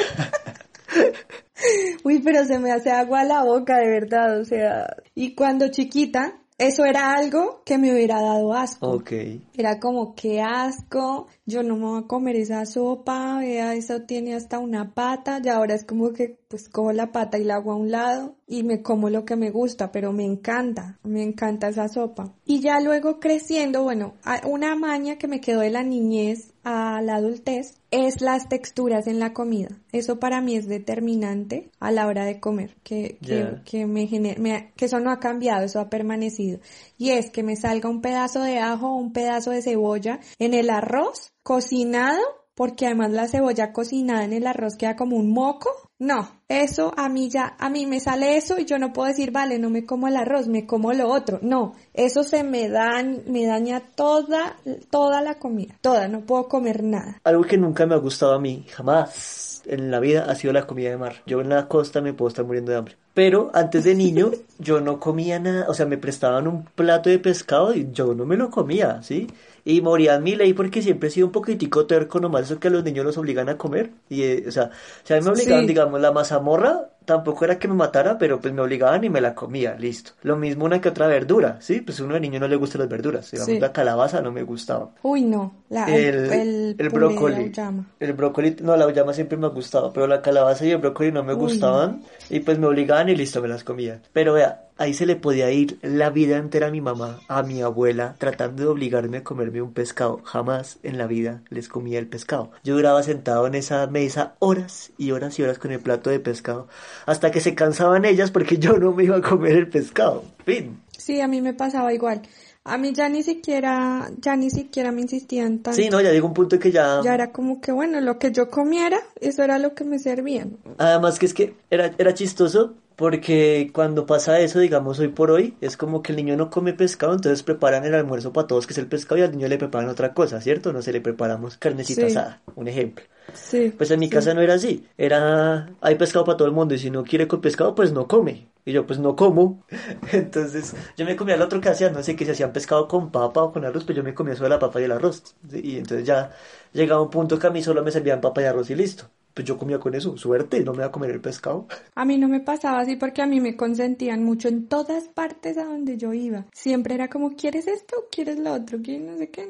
Uy, 2.02 2.18
pero 2.18 2.44
se 2.46 2.58
me 2.58 2.72
hace 2.72 2.90
agua 2.90 3.22
la 3.22 3.44
boca, 3.44 3.76
de 3.76 3.86
verdad, 3.86 4.40
o 4.40 4.44
sea. 4.44 4.96
Y 5.14 5.36
cuando 5.36 5.68
chiquita, 5.68 6.41
eso 6.58 6.84
era 6.84 7.12
algo 7.12 7.62
que 7.64 7.78
me 7.78 7.92
hubiera 7.92 8.20
dado 8.20 8.52
asco. 8.52 8.88
Ok. 8.88 9.12
Era 9.54 9.80
como, 9.80 10.14
qué 10.14 10.40
asco, 10.40 11.26
yo 11.46 11.62
no 11.62 11.76
me 11.76 11.84
voy 11.86 12.02
a 12.02 12.06
comer 12.06 12.36
esa 12.36 12.64
sopa, 12.66 13.38
vea, 13.38 13.74
eso 13.74 14.02
tiene 14.02 14.34
hasta 14.34 14.58
una 14.58 14.94
pata, 14.94 15.40
y 15.42 15.48
ahora 15.48 15.74
es 15.74 15.84
como 15.84 16.12
que, 16.12 16.38
pues, 16.48 16.68
cojo 16.68 16.92
la 16.92 17.12
pata 17.12 17.38
y 17.38 17.44
la 17.44 17.56
hago 17.56 17.72
a 17.72 17.76
un 17.76 17.90
lado 17.90 18.36
y 18.46 18.62
me 18.62 18.82
como 18.82 19.10
lo 19.10 19.24
que 19.24 19.36
me 19.36 19.50
gusta, 19.50 19.90
pero 19.90 20.12
me 20.12 20.24
encanta, 20.24 20.98
me 21.02 21.22
encanta 21.22 21.68
esa 21.68 21.88
sopa. 21.88 22.32
Y 22.44 22.60
ya 22.60 22.80
luego 22.80 23.18
creciendo, 23.18 23.82
bueno, 23.82 24.14
una 24.46 24.76
maña 24.76 25.16
que 25.16 25.28
me 25.28 25.40
quedó 25.40 25.60
de 25.60 25.70
la 25.70 25.82
niñez 25.82 26.51
a 26.64 27.00
la 27.02 27.16
adultez 27.16 27.80
es 27.90 28.20
las 28.20 28.48
texturas 28.48 29.06
en 29.06 29.18
la 29.18 29.32
comida. 29.32 29.68
Eso 29.92 30.18
para 30.18 30.40
mí 30.40 30.56
es 30.56 30.66
determinante 30.68 31.70
a 31.80 31.90
la 31.90 32.06
hora 32.06 32.24
de 32.24 32.40
comer, 32.40 32.76
que, 32.82 33.18
que, 33.20 33.44
que 33.64 33.86
me 33.86 34.06
gener- 34.08 34.38
me- 34.38 34.72
que 34.76 34.84
eso 34.86 35.00
no 35.00 35.10
ha 35.10 35.18
cambiado, 35.20 35.64
eso 35.64 35.80
ha 35.80 35.90
permanecido. 35.90 36.60
Y 36.98 37.10
es 37.10 37.30
que 37.30 37.42
me 37.42 37.56
salga 37.56 37.88
un 37.88 38.00
pedazo 38.00 38.40
de 38.42 38.58
ajo 38.58 38.88
o 38.92 38.96
un 38.96 39.12
pedazo 39.12 39.50
de 39.50 39.62
cebolla 39.62 40.20
en 40.38 40.54
el 40.54 40.70
arroz 40.70 41.32
cocinado, 41.42 42.20
porque 42.54 42.86
además 42.86 43.10
la 43.12 43.28
cebolla 43.28 43.72
cocinada 43.72 44.24
en 44.24 44.32
el 44.32 44.46
arroz 44.46 44.76
queda 44.76 44.94
como 44.96 45.16
un 45.16 45.30
moco. 45.32 45.68
No, 46.02 46.28
eso 46.48 46.92
a 46.96 47.08
mí 47.08 47.30
ya, 47.30 47.54
a 47.60 47.70
mí 47.70 47.86
me 47.86 48.00
sale 48.00 48.36
eso 48.36 48.58
y 48.58 48.64
yo 48.64 48.76
no 48.76 48.92
puedo 48.92 49.06
decir, 49.06 49.30
vale, 49.30 49.60
no 49.60 49.70
me 49.70 49.86
como 49.86 50.08
el 50.08 50.16
arroz, 50.16 50.48
me 50.48 50.66
como 50.66 50.92
lo 50.92 51.08
otro. 51.08 51.38
No, 51.42 51.74
eso 51.94 52.24
se 52.24 52.42
me 52.42 52.68
da, 52.68 53.04
me 53.04 53.46
daña 53.46 53.80
toda, 53.94 54.56
toda 54.90 55.20
la 55.20 55.36
comida, 55.36 55.78
toda, 55.80 56.08
no 56.08 56.22
puedo 56.22 56.48
comer 56.48 56.82
nada. 56.82 57.20
Algo 57.22 57.44
que 57.44 57.56
nunca 57.56 57.86
me 57.86 57.94
ha 57.94 57.98
gustado 57.98 58.32
a 58.34 58.40
mí, 58.40 58.66
jamás 58.68 59.62
en 59.64 59.92
la 59.92 60.00
vida, 60.00 60.24
ha 60.28 60.34
sido 60.34 60.52
la 60.52 60.66
comida 60.66 60.90
de 60.90 60.96
mar. 60.96 61.22
Yo 61.24 61.40
en 61.40 61.50
la 61.50 61.68
costa 61.68 62.00
me 62.00 62.14
puedo 62.14 62.30
estar 62.30 62.44
muriendo 62.44 62.72
de 62.72 62.78
hambre. 62.78 62.96
Pero 63.14 63.52
antes 63.54 63.84
de 63.84 63.94
niño, 63.94 64.32
yo 64.58 64.80
no 64.80 64.98
comía 64.98 65.38
nada, 65.38 65.66
o 65.68 65.74
sea, 65.74 65.86
me 65.86 65.98
prestaban 65.98 66.48
un 66.48 66.64
plato 66.64 67.10
de 67.10 67.20
pescado 67.20 67.72
y 67.74 67.92
yo 67.92 68.12
no 68.12 68.26
me 68.26 68.36
lo 68.36 68.50
comía, 68.50 69.04
¿sí? 69.04 69.28
Y 69.64 69.80
moría 69.80 70.16
en 70.16 70.24
mi 70.24 70.34
ley 70.34 70.54
porque 70.54 70.82
siempre 70.82 71.08
he 71.08 71.12
sido 71.12 71.26
un 71.28 71.32
poquitico 71.32 71.86
terco, 71.86 72.18
nomás 72.20 72.42
eso 72.46 72.58
que 72.60 72.68
a 72.68 72.70
los 72.70 72.82
niños 72.84 73.04
los 73.04 73.16
obligan 73.18 73.48
a 73.48 73.58
comer. 73.58 73.92
Y, 74.08 74.22
eh, 74.22 74.44
o 74.48 74.50
sea, 74.50 74.70
si 75.04 75.14
a 75.14 75.18
mí 75.18 75.22
me 75.24 75.30
obligaban, 75.30 75.62
Sí. 75.62 75.68
digamos, 75.68 76.00
la 76.00 76.10
mazamorra, 76.12 76.90
tampoco 77.04 77.44
era 77.44 77.58
que 77.58 77.68
me 77.68 77.74
matara, 77.74 78.18
pero 78.18 78.40
pues 78.40 78.52
me 78.54 78.62
obligaban 78.62 79.04
y 79.04 79.10
me 79.10 79.20
la 79.20 79.34
comía, 79.34 79.74
listo. 79.78 80.12
Lo 80.22 80.36
mismo 80.36 80.64
una 80.64 80.80
que 80.80 80.88
otra 80.88 81.06
verdura, 81.06 81.58
¿sí? 81.60 81.80
Pues 81.80 82.00
uno 82.00 82.14
de 82.14 82.20
niño 82.20 82.40
no 82.40 82.48
le 82.48 82.56
gustan 82.56 82.80
las 82.80 82.88
verduras, 82.90 83.30
digamos, 83.30 83.46
Sí. 83.46 83.60
la 83.60 83.72
calabaza 83.72 84.20
no 84.22 84.32
me 84.32 84.42
gustaba. 84.42 84.90
Uy, 85.02 85.22
no, 85.22 85.54
la, 85.68 85.86
El, 85.86 86.14
el, 86.32 86.32
el, 86.32 86.76
el 86.78 86.90
brócoli. 86.90 87.52
El 88.00 88.12
brócoli, 88.14 88.56
no, 88.62 88.76
la 88.76 88.84
auyama 88.84 89.12
siempre 89.14 89.36
me 89.38 89.46
ha 89.46 89.50
gustado, 89.50 89.92
pero 89.92 90.06
la 90.06 90.22
calabaza 90.22 90.64
y 90.66 90.70
el 90.70 90.78
brócoli 90.78 91.12
no 91.12 91.22
me 91.24 91.34
Uy, 91.34 91.40
gustaban 91.40 92.02
y 92.30 92.40
pues 92.40 92.58
me 92.58 92.66
obligaban 92.66 93.08
y 93.08 93.14
listo, 93.16 93.40
me 93.42 93.48
las 93.48 93.64
comía. 93.64 94.00
Pero 94.12 94.34
vea, 94.34 94.68
ahí 94.78 94.94
se 94.94 95.06
le 95.06 95.16
podía 95.16 95.50
ir 95.50 95.78
la 95.82 96.10
vida 96.10 96.36
entera 96.38 96.66
a 96.68 96.70
mi 96.70 96.80
mamá, 96.80 97.20
a 97.28 97.42
mi 97.42 97.62
abuela, 97.62 98.14
tratando 98.18 98.62
de 98.62 98.68
obligarme 98.68 99.18
a 99.18 99.24
comerme 99.24 99.62
un 99.62 99.72
pescado. 99.72 100.20
Jamás 100.24 100.78
en 100.82 100.98
la 100.98 101.06
vida 101.06 101.42
les 101.50 101.68
comía 101.68 101.98
el 101.98 102.08
pescado. 102.08 102.50
Yo 102.64 102.74
duraba 102.74 103.02
sentado 103.02 103.46
en 103.46 103.54
esa 103.54 103.86
mesa 103.86 104.34
horas 104.38 104.92
y 104.98 105.12
horas 105.12 105.38
y 105.38 105.42
horas 105.42 105.58
con 105.58 105.72
el 105.72 105.80
plato 105.80 106.10
de 106.10 106.20
pescado, 106.20 106.68
hasta 107.06 107.30
que 107.30 107.40
se 107.40 107.54
cansaban 107.54 108.04
ellas 108.04 108.30
porque 108.30 108.58
yo 108.58 108.78
no 108.78 108.92
me 108.92 109.04
iba 109.04 109.16
a 109.16 109.22
comer 109.22 109.56
el 109.56 109.68
pescado. 109.68 110.24
Fin. 110.44 110.80
Sí, 110.96 111.20
a 111.20 111.28
mí 111.28 111.40
me 111.40 111.54
pasaba 111.54 111.92
igual. 111.92 112.22
A 112.64 112.78
mí 112.78 112.92
ya 112.92 113.08
ni 113.08 113.24
siquiera, 113.24 114.08
ya 114.18 114.36
ni 114.36 114.48
siquiera 114.48 114.92
me 114.92 115.00
insistían 115.00 115.58
tanto. 115.58 115.80
Sí, 115.80 115.88
no, 115.90 116.00
ya 116.00 116.12
llegó 116.12 116.28
un 116.28 116.34
punto 116.34 116.60
que 116.60 116.70
ya... 116.70 117.00
Ya 117.02 117.14
era 117.14 117.32
como 117.32 117.60
que, 117.60 117.72
bueno, 117.72 118.00
lo 118.00 118.20
que 118.20 118.30
yo 118.30 118.50
comiera, 118.50 119.00
eso 119.20 119.42
era 119.42 119.58
lo 119.58 119.74
que 119.74 119.82
me 119.82 119.98
servían. 119.98 120.58
Además 120.78 121.18
que 121.18 121.26
es 121.26 121.34
que 121.34 121.54
era, 121.70 121.90
era 121.98 122.14
chistoso 122.14 122.74
porque 123.02 123.70
cuando 123.74 124.06
pasa 124.06 124.38
eso, 124.40 124.60
digamos 124.60 124.98
hoy 125.00 125.08
por 125.08 125.30
hoy, 125.32 125.56
es 125.60 125.76
como 125.76 126.02
que 126.02 126.12
el 126.12 126.16
niño 126.16 126.36
no 126.36 126.50
come 126.50 126.72
pescado, 126.72 127.12
entonces 127.14 127.42
preparan 127.42 127.84
el 127.84 127.94
almuerzo 127.94 128.32
para 128.32 128.46
todos, 128.46 128.66
que 128.66 128.72
es 128.74 128.78
el 128.78 128.86
pescado, 128.88 129.18
y 129.20 129.22
al 129.24 129.32
niño 129.32 129.48
le 129.48 129.58
preparan 129.58 129.88
otra 129.90 130.14
cosa, 130.14 130.40
¿cierto? 130.40 130.72
No 130.72 130.82
se 130.82 130.92
le 130.92 131.00
preparamos 131.00 131.56
carnecita 131.56 132.06
Sí. 132.06 132.06
asada, 132.06 132.42
un 132.54 132.68
ejemplo. 132.68 133.04
Sí. 133.32 133.74
Pues 133.76 133.90
en 133.90 133.98
mi 134.00 134.08
sí. 134.08 134.10
casa 134.10 134.34
no 134.34 134.40
era 134.40 134.54
así, 134.54 134.88
era, 134.96 135.74
hay 135.80 135.96
pescado 135.96 136.24
para 136.24 136.36
todo 136.36 136.46
el 136.48 136.54
mundo, 136.54 136.74
y 136.74 136.78
si 136.78 136.90
no 136.90 137.02
quiere 137.04 137.26
con 137.28 137.40
pescado, 137.40 137.74
pues 137.74 137.92
no 137.92 138.06
come. 138.06 138.48
Y 138.64 138.72
yo, 138.72 138.86
pues 138.86 139.00
no 139.00 139.16
como. 139.16 139.64
Entonces, 140.12 140.76
yo 140.96 141.04
me 141.04 141.16
comía 141.16 141.36
lo 141.36 141.44
otro 141.46 141.60
que 141.60 141.68
hacían, 141.70 141.92
no 141.94 142.02
sé, 142.02 142.14
que 142.14 142.24
se 142.24 142.32
hacían 142.32 142.52
pescado 142.52 142.86
con 142.88 143.10
papa 143.10 143.42
o 143.42 143.52
con 143.52 143.64
arroz, 143.64 143.84
pues 143.84 143.96
yo 143.96 144.04
me 144.04 144.14
comía 144.14 144.36
solo 144.36 144.50
la 144.50 144.58
papa 144.60 144.80
y 144.80 144.84
el 144.84 144.92
arroz. 144.92 145.24
¿sí? 145.50 145.60
Y 145.64 145.76
entonces 145.78 146.06
ya 146.06 146.30
llegaba 146.72 147.02
un 147.02 147.10
punto 147.10 147.38
que 147.38 147.46
a 147.48 147.50
mí 147.50 147.62
solo 147.62 147.82
me 147.82 147.90
servían 147.90 148.20
papa 148.20 148.42
y 148.42 148.44
arroz 148.44 148.70
y 148.70 148.76
listo. 148.76 149.10
Pues 149.34 149.46
yo 149.46 149.58
comía 149.58 149.78
con 149.78 149.94
eso, 149.94 150.16
suerte, 150.16 150.60
no 150.60 150.72
me 150.72 150.78
iba 150.78 150.86
a 150.86 150.92
comer 150.92 151.10
el 151.10 151.20
pescado. 151.20 151.66
A 151.94 152.04
mí 152.04 152.18
no 152.18 152.28
me 152.28 152.40
pasaba 152.40 152.80
así 152.80 152.96
porque 152.96 153.22
a 153.22 153.26
mí 153.26 153.40
me 153.40 153.56
consentían 153.56 154.24
mucho 154.24 154.48
en 154.48 154.66
todas 154.66 155.08
partes 155.08 155.58
a 155.58 155.64
donde 155.64 155.96
yo 155.96 156.12
iba. 156.12 156.46
Siempre 156.52 156.94
era 156.94 157.08
como, 157.08 157.36
¿quieres 157.36 157.66
esto? 157.68 157.96
¿Quieres 158.10 158.38
lo 158.38 158.54
otro? 158.54 158.80
¿Quieres 158.82 159.02
no 159.02 159.18
sé 159.18 159.28
qué? 159.28 159.46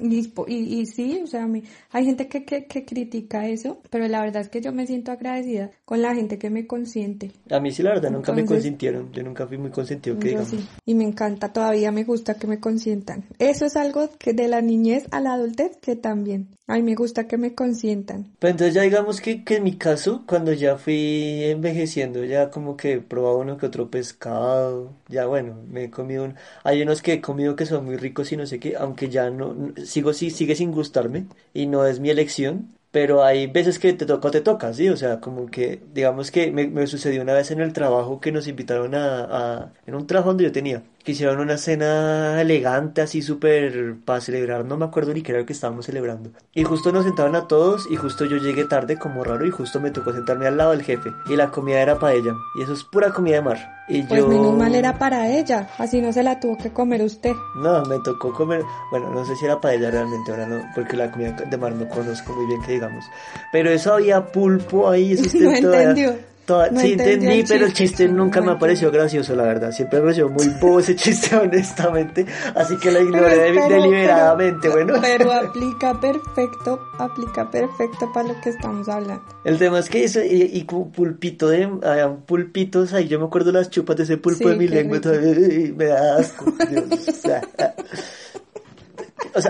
Y, 0.00 0.80
y, 0.80 0.86
sí, 0.86 1.20
o 1.22 1.26
sea, 1.26 1.44
a 1.44 1.48
hay 1.90 2.04
gente 2.04 2.28
que, 2.28 2.44
que, 2.44 2.66
que, 2.66 2.84
critica 2.84 3.46
eso, 3.46 3.80
pero 3.90 4.08
la 4.08 4.20
verdad 4.20 4.42
es 4.42 4.48
que 4.48 4.60
yo 4.60 4.72
me 4.72 4.86
siento 4.86 5.12
agradecida 5.12 5.70
con 5.84 6.02
la 6.02 6.14
gente 6.14 6.38
que 6.38 6.50
me 6.50 6.66
consiente. 6.66 7.32
A 7.50 7.60
mí 7.60 7.70
sí, 7.70 7.82
la 7.82 7.90
verdad, 7.90 8.10
nunca 8.10 8.32
me 8.32 8.44
consintieron. 8.44 9.10
Yo 9.12 9.22
nunca 9.22 9.46
fui 9.46 9.58
muy 9.58 9.70
consentido, 9.70 10.18
que 10.18 10.28
digamos. 10.28 10.54
Y 10.84 10.94
me 10.94 11.04
encanta, 11.04 11.52
todavía 11.52 11.92
me 11.92 12.04
gusta 12.04 12.34
que 12.34 12.46
me 12.46 12.60
consientan. 12.60 13.24
Eso 13.38 13.66
es 13.66 13.76
algo 13.76 14.10
que 14.18 14.32
de 14.32 14.48
la 14.48 14.60
niñez 14.60 15.06
a 15.10 15.20
la 15.20 15.34
adultez 15.34 15.76
que 15.80 15.96
también. 15.96 16.48
A 16.66 16.74
mí 16.74 16.82
me 16.82 16.94
gusta 16.94 17.26
que 17.26 17.38
me 17.38 17.54
consientan. 17.54 18.26
Pues 18.38 18.50
entonces 18.50 18.74
ya 18.74 18.82
digamos 18.82 19.07
que, 19.20 19.44
que 19.44 19.56
en 19.56 19.64
mi 19.64 19.76
caso, 19.78 20.24
cuando 20.26 20.52
ya 20.52 20.76
fui 20.76 21.44
envejeciendo, 21.44 22.24
ya 22.24 22.50
como 22.50 22.76
que 22.76 23.00
probaba 23.00 23.36
uno 23.36 23.56
que 23.56 23.66
otro 23.66 23.90
pescado, 23.90 24.94
ya 25.08 25.26
bueno, 25.26 25.62
me 25.68 25.84
he 25.84 25.90
comido 25.90 26.24
un... 26.24 26.36
Hay 26.64 26.82
unos 26.82 27.02
que 27.02 27.14
he 27.14 27.20
comido 27.20 27.56
que 27.56 27.66
son 27.66 27.84
muy 27.84 27.96
ricos 27.96 28.30
y 28.32 28.36
no 28.36 28.46
sé 28.46 28.60
qué, 28.60 28.76
aunque 28.76 29.08
ya 29.08 29.30
no, 29.30 29.72
sigo, 29.84 30.12
sí, 30.12 30.30
sigue 30.30 30.54
sin 30.54 30.72
gustarme 30.72 31.26
y 31.54 31.66
no 31.66 31.86
es 31.86 32.00
mi 32.00 32.10
elección, 32.10 32.74
pero 32.90 33.24
hay 33.24 33.46
veces 33.46 33.78
que 33.78 33.92
te 33.92 34.06
toca 34.06 34.30
te 34.30 34.40
toca, 34.40 34.72
¿sí? 34.72 34.88
O 34.88 34.96
sea, 34.96 35.20
como 35.20 35.46
que, 35.46 35.82
digamos 35.92 36.30
que 36.30 36.50
me, 36.52 36.66
me 36.68 36.86
sucedió 36.86 37.22
una 37.22 37.34
vez 37.34 37.50
en 37.50 37.60
el 37.60 37.72
trabajo 37.72 38.20
que 38.20 38.32
nos 38.32 38.46
invitaron 38.48 38.94
a, 38.94 39.24
a, 39.64 39.72
en 39.86 39.94
un 39.94 40.06
trabajo 40.06 40.30
donde 40.30 40.44
yo 40.44 40.52
tenía, 40.52 40.82
que 41.08 41.12
hicieron 41.12 41.40
una 41.40 41.56
cena 41.56 42.38
elegante, 42.38 43.00
así 43.00 43.22
súper 43.22 43.96
para 44.04 44.20
celebrar, 44.20 44.66
no 44.66 44.76
me 44.76 44.84
acuerdo 44.84 45.14
ni 45.14 45.22
qué 45.22 45.32
era 45.32 45.40
lo 45.40 45.46
que 45.46 45.54
estábamos 45.54 45.86
celebrando. 45.86 46.32
Y 46.52 46.64
justo 46.64 46.92
nos 46.92 47.06
sentaban 47.06 47.34
a 47.34 47.48
todos 47.48 47.90
y 47.90 47.96
justo 47.96 48.26
yo 48.26 48.36
llegué 48.36 48.66
tarde 48.66 48.98
como 48.98 49.24
raro 49.24 49.46
y 49.46 49.50
justo 49.50 49.80
me 49.80 49.90
tocó 49.90 50.12
sentarme 50.12 50.46
al 50.46 50.58
lado 50.58 50.72
del 50.72 50.82
jefe 50.82 51.10
y 51.30 51.36
la 51.36 51.50
comida 51.50 51.80
era 51.80 51.98
para 51.98 52.12
ella 52.12 52.34
y 52.58 52.62
eso 52.62 52.74
es 52.74 52.84
pura 52.84 53.10
comida 53.10 53.36
de 53.36 53.40
mar. 53.40 53.84
Y 53.88 54.02
pues 54.02 54.20
yo... 54.20 54.28
menos 54.28 54.54
mal 54.54 54.74
era 54.74 54.98
para 54.98 55.30
ella, 55.30 55.70
así 55.78 56.02
no 56.02 56.12
se 56.12 56.22
la 56.22 56.40
tuvo 56.40 56.58
que 56.58 56.74
comer 56.74 57.00
usted. 57.00 57.32
No, 57.56 57.82
me 57.86 57.98
tocó 58.00 58.34
comer, 58.34 58.62
bueno, 58.90 59.08
no 59.08 59.24
sé 59.24 59.34
si 59.36 59.46
era 59.46 59.58
para 59.58 59.76
ella 59.76 59.90
realmente, 59.90 60.30
ahora 60.30 60.46
no, 60.46 60.62
porque 60.74 60.94
la 60.94 61.10
comida 61.10 61.32
de 61.32 61.56
mar 61.56 61.72
no 61.72 61.88
conozco 61.88 62.34
muy 62.34 62.44
bien 62.48 62.60
que 62.60 62.72
digamos. 62.72 63.06
Pero 63.50 63.70
eso 63.70 63.94
había 63.94 64.26
pulpo 64.26 64.90
ahí, 64.90 65.12
eso 65.14 65.38
no 65.40 65.52
entendió 65.52 66.28
sí 66.76 66.92
entendí, 66.92 67.44
pero 67.46 67.66
el 67.66 67.72
chiste 67.72 68.08
nunca 68.08 68.40
me 68.40 68.56
pareció 68.56 68.90
gracioso, 68.90 69.34
la 69.34 69.44
verdad. 69.44 69.72
Siempre 69.72 69.98
me 69.98 70.04
pareció 70.04 70.28
muy 70.28 70.48
bobo 70.60 70.80
ese 70.80 70.96
chiste, 70.96 71.36
honestamente. 71.42 72.26
Así 72.54 72.76
que 72.78 72.90
lo 72.90 73.00
ignoré 73.00 73.52
deliberadamente, 73.52 74.68
bueno. 74.68 74.94
Pero 75.00 75.32
aplica 75.48 76.00
perfecto, 76.00 76.80
aplica 76.98 77.50
perfecto 77.50 78.10
para 78.12 78.28
lo 78.28 78.40
que 78.40 78.50
estamos 78.50 78.88
hablando. 78.88 79.22
El 79.44 79.58
tema 79.58 79.78
es 79.78 79.88
que 79.88 80.04
eso, 80.04 80.20
y, 80.22 80.50
y 80.52 80.64
pulpito 80.64 81.48
de, 81.48 81.66
un 81.66 82.22
pulpitos 82.26 82.92
ahí, 82.92 83.08
yo 83.08 83.18
me 83.18 83.26
acuerdo 83.26 83.52
las 83.52 83.70
chupas 83.70 83.96
de 83.96 84.02
ese 84.04 84.16
pulpo 84.16 84.48
de 84.48 84.56
mi 84.56 84.68
lengua, 84.68 84.98
y 84.98 85.72
me 85.76 85.86
da 85.86 86.18
asco. 86.18 86.52
Dios, 86.68 87.08
o 87.08 87.12
sea, 87.12 87.42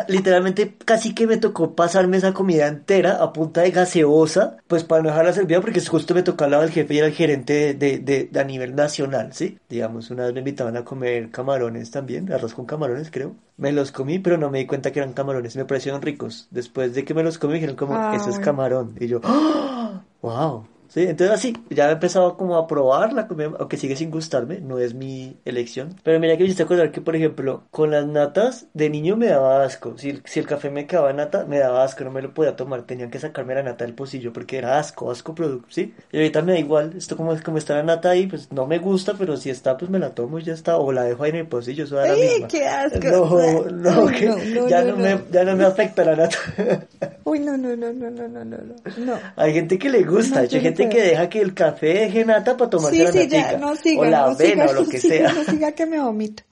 literalmente 0.08 0.74
casi 0.84 1.14
que 1.14 1.26
me 1.26 1.36
tocó 1.36 1.74
pasarme 1.74 2.16
esa 2.16 2.32
comida 2.34 2.66
entera 2.66 3.22
a 3.22 3.32
punta 3.32 3.62
de 3.62 3.70
gaseosa, 3.70 4.56
pues 4.66 4.84
para 4.84 5.02
no 5.02 5.08
dejarla 5.08 5.32
servida 5.32 5.60
porque 5.60 5.84
justo 5.84 6.14
me 6.14 6.22
tocó 6.22 6.44
al 6.44 6.52
lado 6.52 6.62
del 6.62 6.72
jefe 6.72 6.94
y 6.94 6.98
era 6.98 7.06
el 7.06 7.12
gerente 7.12 7.74
de, 7.74 7.98
de, 7.98 8.28
de, 8.30 8.40
a 8.40 8.44
nivel 8.44 8.74
nacional, 8.74 9.32
¿sí? 9.32 9.58
Digamos, 9.68 10.10
una 10.10 10.24
vez 10.24 10.32
me 10.32 10.40
invitaban 10.40 10.76
a 10.76 10.84
comer 10.84 11.30
camarones 11.30 11.90
también, 11.90 12.32
arroz 12.32 12.54
con 12.54 12.66
camarones 12.66 13.10
creo. 13.10 13.36
Me 13.56 13.72
los 13.72 13.90
comí, 13.92 14.18
pero 14.18 14.38
no 14.38 14.50
me 14.50 14.58
di 14.58 14.66
cuenta 14.66 14.92
que 14.92 15.00
eran 15.00 15.12
camarones, 15.12 15.56
me 15.56 15.64
parecieron 15.64 16.00
ricos. 16.02 16.46
Después 16.50 16.94
de 16.94 17.04
que 17.04 17.14
me 17.14 17.22
los 17.22 17.38
comí, 17.38 17.54
dijeron 17.54 17.76
como, 17.76 17.94
ah, 17.96 18.14
eso 18.14 18.30
es 18.30 18.38
camarón. 18.38 18.94
Y 19.00 19.08
yo, 19.08 19.20
¡Oh! 19.24 20.00
¡Wow! 20.22 20.77
Sí, 20.88 21.02
entonces 21.02 21.30
así, 21.30 21.54
ya 21.70 21.88
he 21.90 21.92
empezado 21.92 22.36
como 22.36 22.56
a 22.56 22.66
probar 22.66 23.12
la 23.12 23.26
comida, 23.26 23.52
aunque 23.58 23.76
sigue 23.76 23.94
sin 23.94 24.10
gustarme, 24.10 24.60
no 24.60 24.78
es 24.78 24.94
mi 24.94 25.36
elección. 25.44 25.94
Pero 26.02 26.18
mira 26.18 26.34
que 26.36 26.40
me 26.40 26.46
hiciste 26.46 26.62
acordar 26.62 26.90
que, 26.90 27.00
por 27.00 27.14
ejemplo, 27.14 27.64
con 27.70 27.90
las 27.90 28.06
natas, 28.06 28.66
de 28.72 28.88
niño 28.88 29.16
me 29.16 29.26
daba 29.26 29.64
asco. 29.64 29.96
Si, 29.98 30.20
si 30.24 30.40
el 30.40 30.46
café 30.46 30.70
me 30.70 30.86
quedaba 30.86 31.12
nata, 31.12 31.44
me 31.44 31.58
daba 31.58 31.84
asco, 31.84 32.04
no 32.04 32.10
me 32.10 32.22
lo 32.22 32.32
podía 32.32 32.56
tomar, 32.56 32.82
tenían 32.82 33.10
que 33.10 33.18
sacarme 33.18 33.54
la 33.54 33.62
nata 33.62 33.84
del 33.84 33.94
pocillo 33.94 34.32
porque 34.32 34.58
era 34.58 34.78
asco, 34.78 35.10
asco 35.10 35.34
producto, 35.34 35.68
¿sí? 35.70 35.94
Y 36.10 36.16
ahorita 36.16 36.42
me 36.42 36.52
da 36.52 36.58
igual, 36.58 36.94
esto 36.96 37.16
como, 37.16 37.36
como 37.42 37.58
está 37.58 37.74
la 37.74 37.82
nata 37.82 38.10
ahí, 38.10 38.26
pues 38.26 38.50
no 38.50 38.66
me 38.66 38.78
gusta, 38.78 39.14
pero 39.18 39.36
si 39.36 39.50
está, 39.50 39.76
pues 39.76 39.90
me 39.90 39.98
la 39.98 40.14
tomo 40.14 40.38
y 40.38 40.44
ya 40.44 40.54
está, 40.54 40.78
o 40.78 40.90
la 40.90 41.04
dejo 41.04 41.22
ahí 41.24 41.30
en 41.30 41.36
el 41.36 41.46
pocillo, 41.46 41.84
eso 41.84 41.96
da 41.96 42.06
la 42.06 42.14
misma. 42.14 42.48
qué 42.48 42.66
asco! 42.66 43.68
No, 43.70 43.70
no, 43.70 44.06
que 44.06 44.66
ya 44.68 44.82
no, 44.84 44.96
me, 44.96 45.20
ya 45.30 45.44
no 45.44 45.54
me 45.54 45.64
afecta 45.64 46.04
la 46.04 46.16
nata. 46.16 46.38
Uy, 47.24 47.40
no, 47.40 47.56
no, 47.58 47.76
no, 47.76 47.92
no, 47.92 48.10
no, 48.10 48.28
no, 48.28 48.44
no, 48.44 48.56
no. 48.98 49.14
Hay 49.36 49.52
gente 49.52 49.78
que 49.78 49.90
le 49.90 50.02
gusta, 50.02 50.40
hay 50.40 50.48
gente 50.48 50.77
que 50.86 51.02
deja 51.02 51.28
que 51.28 51.40
el 51.40 51.54
café 51.54 51.86
deje 51.86 52.24
nata 52.24 52.56
para 52.56 52.70
tomarse 52.70 52.96
sí, 52.96 53.02
la 53.04 53.12
sí, 53.12 53.28
ya, 53.28 53.56
no 53.56 53.74
siga, 53.74 54.00
o 54.00 54.04
la 54.04 54.18
no 54.18 54.24
avena 54.26 54.66
o 54.66 54.72
lo 54.72 54.88
que 54.88 55.00
sea. 55.00 55.32
No 55.32 55.44
siga 55.44 55.72
que 55.72 55.86
me 55.86 55.98
vomito. 55.98 56.42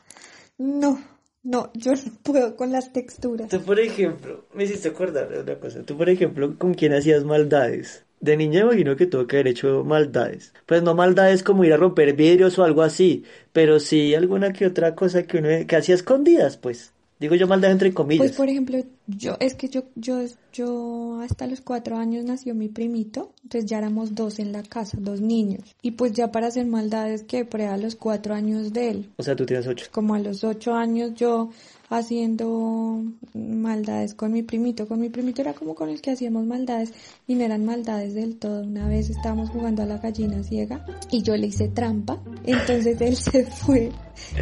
No, 0.59 0.99
no, 1.43 1.71
yo 1.75 1.93
no 1.93 2.13
puedo 2.23 2.57
con 2.57 2.73
las 2.73 2.93
texturas. 2.93 3.49
Tú, 3.49 3.61
por 3.61 3.79
ejemplo, 3.79 4.47
me 4.55 4.65
hiciste 4.65 4.89
acordar 4.89 5.29
de 5.29 5.41
una 5.41 5.61
cosa. 5.61 5.83
Tú, 5.83 5.97
por 5.97 6.09
ejemplo, 6.09 6.59
¿con 6.59 6.75
quién 6.75 6.93
hacías 6.95 7.25
maldades? 7.25 8.05
De 8.21 8.37
niña 8.37 8.63
imagino 8.63 8.97
que 8.97 9.07
tuvo 9.07 9.27
que 9.27 9.37
haber 9.37 9.49
hecho 9.49 9.85
maldades. 9.85 10.53
Pues 10.65 10.83
no 10.83 10.95
maldades 10.95 11.43
como 11.43 11.65
ir 11.65 11.73
a 11.73 11.77
romper 11.77 12.15
vidrios 12.15 12.59
o 12.59 12.65
algo 12.65 12.83
así, 12.83 13.25
pero 13.53 13.79
sí 13.79 14.15
alguna 14.15 14.53
que 14.53 14.67
otra 14.67 14.95
cosa 14.95 15.25
que 15.25 15.39
uno 15.39 15.49
que 15.69 15.77
hacía 15.77 15.95
escondidas, 15.95 16.57
pues. 16.57 16.93
Digo 17.19 17.35
yo 17.35 17.47
maldad 17.47 17.71
entre 17.71 17.95
comillas. 17.95 18.27
Pues 18.27 18.37
por 18.37 18.49
ejemplo, 18.49 18.79
yo, 19.07 19.37
es 19.41 19.55
que 19.55 19.69
yo, 19.69 19.85
yo, 19.95 20.21
yo 20.53 21.21
hasta 21.23 21.47
los 21.47 21.63
cuatro 21.63 21.97
años 21.97 22.25
nació 22.25 22.55
mi 22.55 22.69
primito, 22.69 23.33
entonces 23.43 23.71
ya 23.71 23.79
éramos 23.79 24.15
dos 24.15 24.39
en 24.39 24.53
la 24.53 24.63
casa, 24.63 24.99
dos 25.01 25.23
niños. 25.23 25.75
Y 25.81 25.93
pues 25.93 26.13
ya 26.13 26.31
para 26.31 26.49
hacer 26.49 26.67
maldades 26.67 27.23
que 27.23 27.47
a 27.67 27.77
los 27.79 27.97
cuatro 27.97 28.35
años 28.35 28.73
de 28.73 28.91
él. 28.91 29.11
O 29.17 29.23
sea, 29.23 29.35
tú 29.35 29.47
tienes 29.47 29.67
ocho. 29.67 29.87
Como 29.91 30.15
a 30.15 30.19
los 30.19 30.45
ocho 30.45 30.75
años 30.75 31.15
yo 31.15 31.51
haciendo 31.89 33.03
maldades 33.35 34.15
con 34.15 34.33
mi 34.33 34.43
primito. 34.43 34.87
Con 34.89 35.01
mi 35.01 35.09
primito 35.09 35.43
era 35.43 35.53
como 35.53 35.75
con 35.75 35.89
el 35.89 36.01
que 36.01 36.13
hacíamos 36.13 36.45
maldades 36.47 36.93
y 37.27 37.35
no 37.35 37.45
eran 37.45 37.65
maldades 37.65 38.15
del 38.15 38.37
todo. 38.37 38.63
Una 38.63 38.89
vez 38.89 39.11
estábamos 39.11 39.51
jugando 39.51 39.83
a 39.83 39.87
la 39.87 39.99
gallina 39.99 40.43
ciega 40.43 40.85
y 41.11 41.23
yo 41.23 41.37
le 41.37 41.49
hice 41.49 41.69
trampa. 41.69 42.19
Entonces 42.45 43.01
él 43.01 43.17
se 43.17 43.45
fue, 43.45 43.93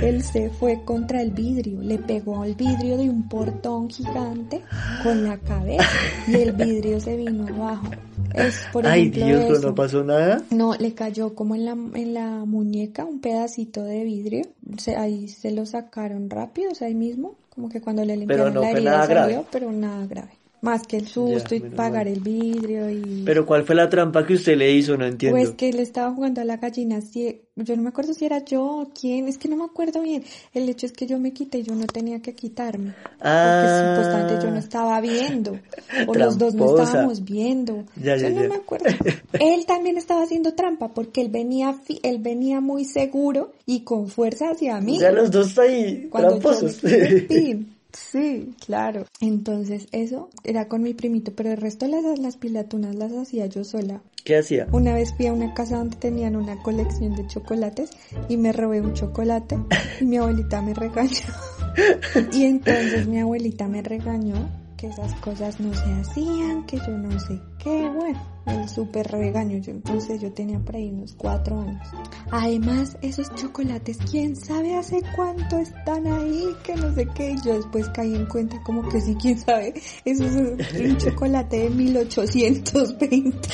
él 0.03 0.23
se 0.23 0.51
fue 0.51 0.83
contra 0.85 1.23
el 1.23 1.31
vidrio, 1.31 1.81
le 1.81 1.99
pegó 1.99 2.43
al 2.43 2.55
vidrio 2.55 2.97
de 2.97 3.11
un 3.11 3.29
portón 3.29 3.89
gigante 3.89 4.63
con 5.03 5.25
la 5.25 5.39
cabeza 5.39 5.85
y 6.27 6.37
el 6.37 6.53
vidrio 6.53 7.01
se 7.01 7.17
vino 7.17 7.47
abajo. 7.47 7.91
Es, 8.35 8.67
por 8.73 8.87
Ay 8.87 9.11
Dios, 9.11 9.63
¿no 9.63 9.75
pasó 9.75 10.03
nada? 10.05 10.43
No, 10.51 10.75
le 10.75 10.95
cayó 10.95 11.35
como 11.35 11.55
en 11.55 11.65
la, 11.65 11.73
en 11.73 12.15
la 12.15 12.45
muñeca 12.45 13.05
un 13.05 13.21
pedacito 13.21 13.83
de 13.83 14.05
vidrio. 14.05 14.47
Se, 14.79 14.97
ahí 14.97 15.29
se 15.29 15.51
lo 15.51 15.67
sacaron 15.67 16.31
rápido, 16.31 16.71
o 16.73 16.75
sea, 16.75 16.89
ahí 16.89 16.95
mismo. 16.95 17.37
Como 17.51 17.69
que 17.69 17.81
cuando 17.81 18.05
le 18.05 18.17
limpiaron 18.17 18.55
la 18.55 18.71
herida 18.71 19.07
salió, 19.07 19.45
pero 19.51 19.71
nada 19.71 20.07
grave. 20.07 20.33
Más 20.65 20.87
que 20.87 20.97
el 20.97 21.07
susto 21.07 21.55
y 21.55 21.61
pagar 21.61 22.09
el 22.09 22.21
vidrio 22.21 22.89
y... 22.89 23.23
Pero 23.25 23.45
¿cuál 23.45 23.65
fue 23.65 23.75
la 23.75 23.91
trampa 23.91 24.27
que 24.27 24.35
usted 24.35 24.57
le 24.57 24.73
hizo? 24.73 24.97
No 24.97 25.05
entiendo. 25.05 25.39
Pues 25.39 25.51
que 25.51 25.73
le 25.73 25.83
estaba 25.83 26.11
jugando 26.13 26.41
a 26.41 26.45
la 26.45 26.57
gallina. 26.57 27.03
Si, 27.03 27.43
yo 27.57 27.77
no 27.77 27.83
me 27.83 27.91
acuerdo 27.91 28.15
si 28.15 28.25
era 28.25 28.43
yo 28.45 28.65
o 28.65 28.91
quién. 28.99 29.29
Es 29.29 29.37
que 29.37 29.49
no 29.49 29.57
me 29.57 29.65
acuerdo 29.65 30.01
bien. 30.01 30.25
El 30.55 30.69
hecho 30.69 30.87
es 30.87 30.93
que 30.93 31.07
yo 31.07 31.19
me 31.19 31.35
quité 31.35 31.59
y 31.59 31.63
yo 31.65 31.75
no 31.75 31.87
tenía 31.87 32.23
que 32.23 32.35
quitarme. 32.35 32.95
Ah. 33.21 33.61
Porque 33.61 34.03
supuestamente 34.03 34.47
yo 34.47 34.51
no 34.51 34.59
estaba 34.59 35.01
viendo. 35.01 35.59
O 36.07 36.15
los 36.15 36.39
dos 36.39 36.55
no 36.55 36.77
estábamos 36.77 37.25
viendo. 37.25 37.85
Ya, 37.97 38.17
yo 38.17 38.31
no 38.31 38.49
me 38.49 38.57
acuerdo. 38.57 38.87
él 39.35 39.67
también 39.67 39.97
estaba 39.97 40.23
haciendo 40.23 40.55
trampa 40.55 40.89
porque 40.93 41.21
él 41.21 41.29
venía, 41.29 41.77
él 42.03 42.19
venía 42.19 42.61
muy 42.61 42.85
seguro 42.85 43.53
y 43.67 43.81
con 43.81 44.09
fuerza 44.09 44.51
hacia 44.51 44.81
mí. 44.81 44.99
Ya 44.99 45.13
los 45.13 45.31
dos 45.31 45.59
ahí 45.59 46.09
Cuando 46.11 46.39
tramposos. 46.39 46.81
Sí, 47.97 48.55
claro. 48.65 49.07
Entonces 49.21 49.89
eso 49.93 50.31
era 50.43 50.69
con 50.69 50.83
mi 50.83 50.95
primito, 50.95 51.33
pero 51.35 51.51
el 51.51 51.57
resto 51.57 51.87
las, 51.87 52.19
las 52.19 52.37
pilatunas 52.37 52.95
las 52.95 53.13
hacía 53.13 53.47
yo 53.47 53.65
sola. 53.65 54.03
¿Qué 54.25 54.39
hacía? 54.39 54.67
Una 54.73 54.95
vez 54.95 55.15
fui 55.15 55.27
a 55.27 55.33
una 55.33 55.55
casa 55.55 55.79
donde 55.79 55.97
tenían 55.97 56.37
una 56.37 56.61
colección 56.63 57.15
de 57.15 57.27
chocolates 57.27 57.91
y 58.29 58.37
me 58.37 58.53
robé 58.53 58.81
un 58.81 58.95
chocolate 58.95 59.59
y 60.01 60.05
mi 60.05 60.17
abuelita 60.17 60.63
me 60.63 60.75
regañó. 60.75 61.27
y 62.33 62.45
entonces 62.45 63.07
mi 63.07 63.21
abuelita 63.21 63.69
me 63.69 63.83
regañó 63.83 64.49
que 64.77 64.89
esas 64.89 65.15
cosas 65.17 65.61
no 65.61 65.73
se 65.75 65.93
hacían, 65.93 66.67
que 66.67 66.79
yo 66.79 66.97
no 66.99 67.19
sé 67.21 67.41
qué, 67.65 67.89
bueno 67.89 68.35
el 68.47 68.69
súper 68.69 69.11
regaño. 69.11 69.59
Yo, 69.59 69.73
entonces 69.73 70.21
yo 70.21 70.33
tenía 70.33 70.59
por 70.59 70.77
ahí 70.77 70.91
unos 70.91 71.15
cuatro 71.15 71.61
años. 71.61 71.87
Además, 72.31 72.97
esos 73.03 73.35
chocolates, 73.35 73.99
quién 74.11 74.37
sabe 74.37 74.77
hace 74.77 75.03
cuánto 75.17 75.59
están 75.59 76.07
ahí, 76.07 76.55
que 76.63 76.77
no 76.77 76.93
sé 76.95 77.07
qué. 77.15 77.33
Y 77.33 77.43
yo 77.43 77.55
después 77.55 77.89
caí 77.91 78.15
en 78.15 78.27
cuenta 78.27 78.61
como 78.63 78.89
que 78.89 79.01
sí, 79.01 79.17
quién 79.21 79.39
sabe. 79.39 79.75
Eso 80.05 80.25
es 80.25 80.35
un, 80.35 80.97
chocolate 80.99 81.61
de 81.61 81.71
1820. 81.71 83.49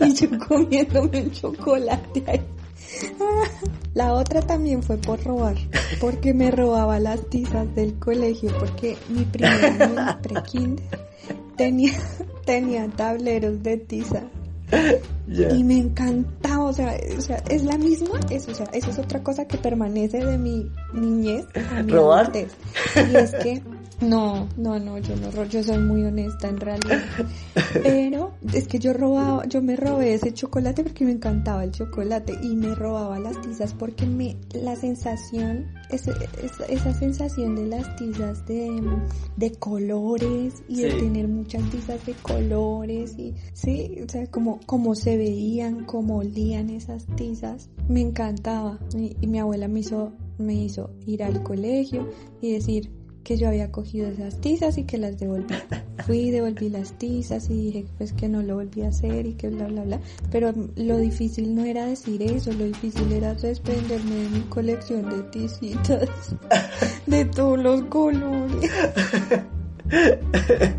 y 0.00 0.14
yo 0.14 0.28
comiéndome 0.48 1.22
un 1.22 1.30
chocolate 1.30 2.24
ahí. 2.26 2.40
La 3.94 4.14
otra 4.14 4.40
también 4.42 4.82
fue 4.82 4.96
por 4.98 5.22
robar, 5.22 5.56
porque 6.00 6.34
me 6.34 6.50
robaba 6.50 6.98
las 6.98 7.28
tizas 7.28 7.72
del 7.74 7.98
colegio, 7.98 8.52
porque 8.58 8.96
mi 9.08 9.24
primera 9.24 10.16
de 10.22 10.28
pre 10.28 10.42
tenía, 11.56 11.92
tenía 12.50 12.88
tableros 12.88 13.62
de 13.62 13.76
tiza. 13.76 14.22
Y 15.56 15.62
me 15.62 15.78
encantaba, 15.78 16.64
o 16.64 16.72
sea, 16.72 16.96
o 17.16 17.20
sea, 17.20 17.36
es 17.48 17.62
la 17.62 17.78
misma, 17.78 18.18
es, 18.30 18.48
o 18.48 18.54
sea, 18.54 18.66
eso 18.72 18.90
es 18.90 18.98
otra 18.98 19.22
cosa 19.22 19.44
que 19.46 19.56
permanece 19.58 20.24
de 20.24 20.36
mi 20.36 20.68
niñez 20.92 21.44
a 21.70 21.84
mi 21.84 21.92
¿Robar? 21.92 22.22
adultez. 22.22 22.50
Y 22.96 23.14
es 23.14 23.30
que, 23.36 23.62
no, 24.00 24.48
no, 24.56 24.78
no, 24.78 24.98
yo 24.98 25.14
no 25.16 25.44
yo 25.44 25.62
soy 25.62 25.78
muy 25.78 26.02
honesta 26.04 26.48
en 26.48 26.58
realidad. 26.58 27.02
Pero 27.82 28.32
es 28.52 28.66
que 28.66 28.78
yo 28.78 28.92
robaba, 28.92 29.46
yo 29.46 29.60
me 29.60 29.76
robé 29.76 30.14
ese 30.14 30.32
chocolate 30.32 30.82
porque 30.82 31.04
me 31.04 31.12
encantaba 31.12 31.64
el 31.64 31.70
chocolate 31.70 32.34
y 32.42 32.56
me 32.56 32.74
robaba 32.74 33.18
las 33.18 33.40
tizas 33.42 33.74
porque 33.74 34.06
me, 34.06 34.36
la 34.54 34.74
sensación, 34.76 35.66
esa, 35.90 36.12
esa 36.68 36.94
sensación 36.94 37.56
de 37.56 37.66
las 37.66 37.96
tizas 37.96 38.46
de, 38.46 38.82
de 39.36 39.52
colores 39.52 40.62
y 40.68 40.82
de 40.82 40.90
tener 40.94 41.28
muchas 41.28 41.68
tizas 41.70 42.04
de 42.06 42.14
colores 42.14 43.18
y 43.18 43.34
sí, 43.52 43.98
o 44.02 44.08
sea, 44.08 44.26
como, 44.28 44.60
como 44.64 44.94
se 44.94 45.16
veían, 45.16 45.84
como 45.84 46.18
olían 46.18 46.70
esas 46.70 47.06
tizas, 47.16 47.68
me 47.88 48.00
encantaba. 48.00 48.78
Y, 48.96 49.16
y 49.20 49.26
mi 49.26 49.38
abuela 49.38 49.68
me 49.68 49.80
hizo, 49.80 50.12
me 50.38 50.54
hizo 50.54 50.90
ir 51.06 51.22
al 51.22 51.42
colegio 51.42 52.08
y 52.40 52.52
decir 52.52 52.99
que 53.24 53.36
yo 53.36 53.48
había 53.48 53.70
cogido 53.70 54.08
esas 54.08 54.40
tizas 54.40 54.78
y 54.78 54.84
que 54.84 54.98
las 54.98 55.18
devolví. 55.18 55.54
Fui, 56.06 56.30
devolví 56.30 56.70
las 56.70 56.92
tizas 56.98 57.50
y 57.50 57.54
dije 57.66 57.84
pues 57.98 58.12
que 58.14 58.28
no 58.28 58.42
lo 58.42 58.54
volví 58.56 58.82
a 58.82 58.88
hacer 58.88 59.26
y 59.26 59.34
que 59.34 59.48
bla 59.50 59.66
bla 59.66 59.82
bla. 59.84 60.00
Pero 60.32 60.52
lo 60.76 60.96
difícil 60.96 61.54
no 61.54 61.64
era 61.64 61.86
decir 61.86 62.22
eso, 62.22 62.52
lo 62.52 62.64
difícil 62.64 63.12
era 63.12 63.34
desprenderme 63.34 64.14
de 64.16 64.28
mi 64.30 64.40
colección 64.48 65.08
de 65.10 65.22
tizitas 65.24 66.08
de 67.06 67.24
todos 67.26 67.58
los 67.58 67.82
colores. 67.84 68.70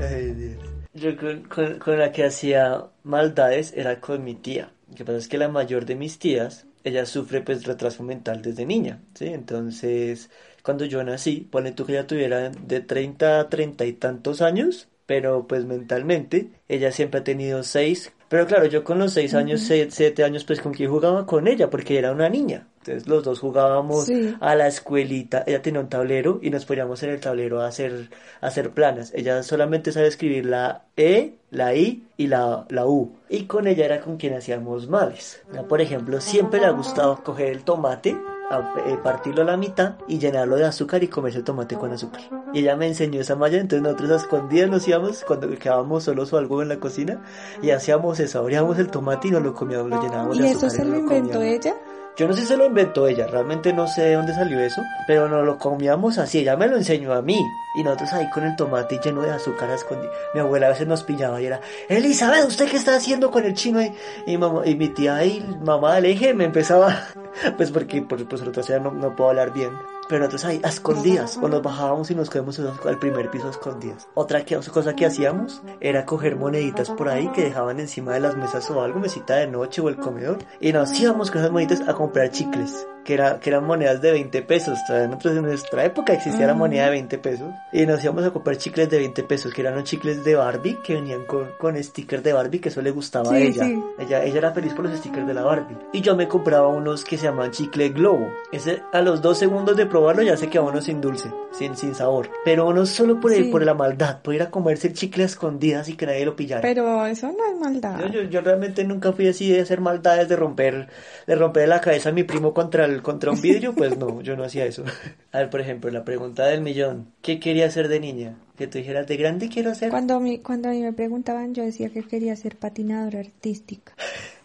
Ay, 0.00 0.32
Dios. 0.34 0.58
Yo 0.94 1.16
con, 1.16 1.42
con- 1.44 1.78
con 1.78 1.98
la 1.98 2.12
que 2.12 2.24
hacía 2.24 2.86
maldades 3.04 3.72
era 3.76 4.00
con 4.00 4.24
mi 4.24 4.34
tía. 4.34 4.72
Lo 4.90 4.94
que 4.96 5.04
pasa 5.04 5.18
es 5.18 5.28
que 5.28 5.38
la 5.38 5.48
mayor 5.48 5.84
de 5.86 5.94
mis 5.96 6.18
tías, 6.18 6.66
ella 6.84 7.06
sufre 7.06 7.40
pues 7.42 7.64
retraso 7.66 8.02
mental 8.02 8.42
desde 8.42 8.66
niña, 8.66 9.00
¿sí? 9.14 9.26
Entonces, 9.26 10.30
cuando 10.68 10.84
yo 10.84 11.02
nací, 11.02 11.48
ponle 11.50 11.72
tú 11.72 11.86
que 11.86 11.92
ella 11.92 12.06
tuviera 12.06 12.50
de 12.50 12.80
30 12.82 13.40
a 13.40 13.48
30 13.48 13.86
y 13.86 13.94
tantos 13.94 14.42
años, 14.42 14.88
pero 15.06 15.46
pues 15.46 15.64
mentalmente, 15.64 16.50
ella 16.68 16.92
siempre 16.92 17.20
ha 17.20 17.24
tenido 17.24 17.62
seis. 17.62 18.12
Pero 18.28 18.46
claro, 18.46 18.66
yo 18.66 18.84
con 18.84 18.98
los 18.98 19.14
seis 19.14 19.32
años, 19.32 19.62
se- 19.62 19.90
siete 19.90 20.22
años, 20.24 20.44
pues 20.44 20.60
con 20.60 20.74
quién 20.74 20.90
jugaba 20.90 21.24
con 21.24 21.48
ella, 21.48 21.70
porque 21.70 21.96
era 21.98 22.12
una 22.12 22.28
niña. 22.28 22.66
Entonces 22.80 23.08
los 23.08 23.24
dos 23.24 23.38
jugábamos 23.40 24.04
Sí. 24.04 24.34
a 24.40 24.54
la 24.54 24.66
escuelita. 24.66 25.44
Ella 25.46 25.62
tenía 25.62 25.80
un 25.80 25.88
tablero 25.88 26.38
y 26.42 26.50
nos 26.50 26.66
poníamos 26.66 27.02
en 27.02 27.08
el 27.10 27.20
tablero 27.20 27.62
a 27.62 27.68
hacer, 27.68 28.10
a 28.42 28.48
hacer 28.48 28.68
planas. 28.72 29.10
Ella 29.14 29.42
solamente 29.42 29.92
sabe 29.92 30.08
escribir 30.08 30.44
la 30.44 30.84
E, 30.98 31.36
la 31.50 31.74
I 31.74 32.04
y 32.18 32.26
la, 32.26 32.66
la 32.68 32.84
U. 32.86 33.16
Y 33.30 33.44
con 33.44 33.66
ella 33.66 33.86
era 33.86 34.00
con 34.02 34.18
quien 34.18 34.34
hacíamos 34.34 34.88
males. 34.90 35.40
Ya, 35.54 35.62
Por 35.62 35.80
ejemplo, 35.80 36.20
siempre 36.20 36.60
le 36.60 36.66
ha 36.66 36.70
gustado 36.72 37.22
coger 37.24 37.48
el 37.48 37.62
tomate, 37.64 38.14
a- 38.50 38.74
eh, 38.86 38.98
partirlo 39.02 39.42
a 39.42 39.44
la 39.44 39.56
mitad 39.56 39.94
y 40.06 40.18
llenarlo 40.18 40.56
de 40.56 40.64
azúcar 40.64 41.02
y 41.02 41.08
comerse 41.08 41.38
el 41.38 41.44
tomate 41.44 41.76
con 41.76 41.92
azúcar. 41.92 42.22
Y 42.52 42.60
ella 42.60 42.76
me 42.76 42.86
enseñó 42.86 43.20
esa 43.20 43.36
malla, 43.36 43.58
entonces 43.58 43.82
nosotros 43.82 44.10
a 44.10 44.16
escondidas 44.16 44.70
nos 44.70 44.88
íbamos 44.88 45.24
cuando 45.24 45.48
quedábamos 45.58 46.04
solos 46.04 46.32
o 46.32 46.38
algo 46.38 46.62
en 46.62 46.68
la 46.68 46.80
cocina 46.80 47.20
y 47.62 47.70
hacíamos 47.70 48.18
eso, 48.20 48.38
abríamos 48.38 48.78
el 48.78 48.88
tomate 48.90 49.28
y 49.28 49.30
nos 49.32 49.42
lo 49.42 49.54
comíamos, 49.54 49.90
lo 49.90 50.02
llenábamos 50.02 50.36
¿Y 50.38 50.42
de 50.42 50.48
eso 50.50 50.66
azúcar 50.66 50.70
se 50.76 50.82
y 50.82 50.84
lo 50.86 50.90
nos 50.92 51.00
inventó 51.02 51.38
comíamos. 51.38 51.64
ella? 51.66 51.74
Yo 52.18 52.26
no 52.26 52.34
sé 52.34 52.40
si 52.40 52.46
se 52.48 52.56
lo 52.56 52.66
inventó 52.66 53.06
ella, 53.06 53.28
realmente 53.28 53.72
no 53.72 53.86
sé 53.86 54.02
de 54.02 54.14
dónde 54.14 54.34
salió 54.34 54.58
eso, 54.58 54.82
pero 55.06 55.28
nos 55.28 55.44
lo 55.46 55.56
comíamos 55.56 56.18
así, 56.18 56.38
ella 56.40 56.56
me 56.56 56.66
lo 56.66 56.76
enseñó 56.76 57.12
a 57.12 57.22
mí, 57.22 57.38
y 57.76 57.84
nosotros 57.84 58.12
ahí 58.12 58.28
con 58.30 58.42
el 58.44 58.56
tomate 58.56 58.98
lleno 59.04 59.22
de 59.22 59.30
azúcar 59.30 59.70
a 59.70 59.76
escondi- 59.76 60.10
Mi 60.34 60.40
abuela 60.40 60.66
a 60.66 60.70
veces 60.70 60.88
nos 60.88 61.04
pillaba 61.04 61.40
y 61.40 61.46
era, 61.46 61.60
Elizabeth, 61.88 62.44
¿usted 62.46 62.68
qué 62.68 62.76
está 62.76 62.96
haciendo 62.96 63.30
con 63.30 63.44
el 63.44 63.54
chino? 63.54 63.80
Y, 63.80 63.92
y 64.26 64.36
mi 64.74 64.88
tía 64.88 65.24
y 65.24 65.40
mamá 65.62 65.94
del 65.94 66.06
eje 66.06 66.34
me 66.34 66.44
empezaba, 66.44 67.04
pues 67.56 67.70
porque 67.70 68.02
por 68.02 68.20
otra 68.20 68.62
ya 68.62 68.80
no, 68.80 68.90
no 68.90 69.14
puedo 69.14 69.30
hablar 69.30 69.52
bien. 69.52 69.70
Pero 70.08 70.20
nosotros 70.20 70.44
ahí, 70.46 70.60
a 70.64 70.68
escondidas, 70.68 71.36
cuando 71.38 71.60
bajábamos 71.62 72.10
y 72.10 72.14
nos 72.14 72.30
quedamos 72.30 72.58
al 72.58 72.98
primer 72.98 73.30
piso 73.30 73.48
a 73.48 73.50
escondidas. 73.50 74.08
Otra 74.14 74.44
cosa 74.72 74.94
que 74.96 75.06
hacíamos 75.06 75.62
era 75.80 76.06
coger 76.06 76.36
moneditas 76.36 76.90
por 76.90 77.08
ahí 77.08 77.28
que 77.28 77.42
dejaban 77.44 77.78
encima 77.80 78.14
de 78.14 78.20
las 78.20 78.36
mesas 78.36 78.70
o 78.70 78.82
algo, 78.82 79.00
mesita 79.00 79.36
de 79.36 79.46
noche 79.46 79.80
o 79.80 79.88
el 79.88 79.96
comedor, 79.96 80.38
y 80.60 80.72
nos 80.72 80.98
íbamos 80.98 81.30
con 81.30 81.40
esas 81.40 81.52
moneditas 81.52 81.86
a 81.88 81.94
comprar 81.94 82.30
chicles, 82.30 82.86
que, 83.04 83.14
era, 83.14 83.38
que 83.40 83.50
eran 83.50 83.64
monedas 83.66 84.00
de 84.00 84.12
20 84.12 84.42
pesos. 84.42 84.78
Nosotros 84.88 85.36
en 85.36 85.42
nuestra 85.42 85.84
época 85.84 86.12
existía 86.12 86.46
la 86.46 86.54
moneda 86.54 86.84
de 86.86 86.90
20 86.90 87.18
pesos, 87.18 87.48
y 87.72 87.84
nos 87.86 88.02
íbamos 88.02 88.24
a 88.24 88.30
comprar 88.30 88.56
chicles 88.56 88.88
de 88.88 88.98
20 88.98 89.22
pesos, 89.24 89.52
que 89.52 89.60
eran 89.60 89.74
los 89.74 89.84
chicles 89.84 90.24
de 90.24 90.34
Barbie, 90.34 90.78
que 90.82 90.94
venían 90.94 91.24
con, 91.26 91.50
con 91.58 91.82
stickers 91.82 92.22
de 92.22 92.32
Barbie, 92.32 92.60
que 92.60 92.68
eso 92.70 92.80
le 92.82 92.90
gustaba 92.90 93.30
a 93.30 93.36
Sí, 93.36 93.42
ella. 93.48 93.64
sí. 93.64 93.84
Ella, 93.98 94.24
ella 94.24 94.38
era 94.38 94.52
feliz 94.52 94.72
por 94.74 94.86
los 94.86 94.96
stickers 94.98 95.26
de 95.26 95.34
la 95.34 95.42
Barbie. 95.42 95.76
Y 95.92 96.00
yo 96.00 96.16
me 96.16 96.28
compraba 96.28 96.68
unos 96.68 97.04
que 97.04 97.16
se 97.18 97.24
llaman 97.24 97.50
chicle 97.50 97.90
globo. 97.90 98.28
Ese, 98.52 98.82
a 98.92 99.00
los 99.00 99.20
dos 99.22 99.38
segundos 99.38 99.76
de 99.76 99.86
probarlo 99.98 100.22
ya 100.22 100.36
se 100.36 100.48
quedaba 100.48 100.70
uno 100.70 100.80
sin 100.80 101.00
dulce, 101.00 101.28
sin, 101.52 101.76
sin 101.76 101.94
sabor. 101.94 102.30
Pero 102.44 102.66
uno 102.66 102.86
solo 102.86 103.20
por, 103.20 103.32
el- 103.32 103.44
Sí. 103.46 103.50
por 103.50 103.64
la 103.64 103.74
maldad, 103.74 104.22
por 104.22 104.34
ir 104.34 104.42
a 104.42 104.50
comerse 104.50 104.88
el 104.88 104.94
chicle 104.94 105.22
a 105.24 105.26
escondidas 105.26 105.88
y 105.88 105.96
que 105.96 106.06
nadie 106.06 106.24
lo 106.24 106.34
pillara. 106.36 106.62
Pero 106.62 107.04
eso 107.06 107.26
no 107.28 107.44
es 107.52 107.58
maldad. 107.60 107.98
Yo, 108.00 108.06
yo, 108.08 108.22
yo 108.22 108.40
realmente 108.40 108.84
nunca 108.84 109.12
fui 109.12 109.28
así 109.28 109.50
de 109.50 109.60
hacer 109.60 109.80
maldades, 109.80 110.28
de 110.28 110.36
romper, 110.36 110.88
de 111.26 111.34
romper 111.34 111.68
la 111.68 111.80
cabeza 111.80 112.08
a 112.08 112.12
mi 112.12 112.22
primo 112.24 112.54
contra, 112.54 112.84
el, 112.84 113.02
contra 113.02 113.30
un 113.32 113.40
vidrio, 113.40 113.74
pues 113.74 113.96
no, 113.98 114.20
yo 114.22 114.36
no 114.36 114.44
hacía 114.44 114.64
eso. 114.66 114.84
A 115.32 115.38
ver, 115.38 115.50
por 115.50 115.60
ejemplo, 115.60 115.90
la 115.90 116.04
pregunta 116.04 116.46
del 116.46 116.60
millón. 116.62 117.12
¿Qué 117.22 117.38
quería 117.40 117.66
hacer 117.66 117.88
de 117.88 118.00
niña? 118.00 118.36
Que 118.56 118.66
tú 118.66 118.78
dijeras, 118.78 119.06
de 119.06 119.16
grande 119.16 119.48
quiero 119.48 119.70
hacer. 119.70 119.90
Cuando 119.90 120.14
a, 120.14 120.20
mí, 120.20 120.38
cuando 120.38 120.68
a 120.68 120.72
mí 120.72 120.82
me 120.82 120.92
preguntaban, 120.92 121.54
yo 121.54 121.62
decía 121.64 121.90
que 121.90 122.02
quería 122.02 122.34
ser 122.36 122.56
patinadora 122.56 123.20
artística. 123.20 123.92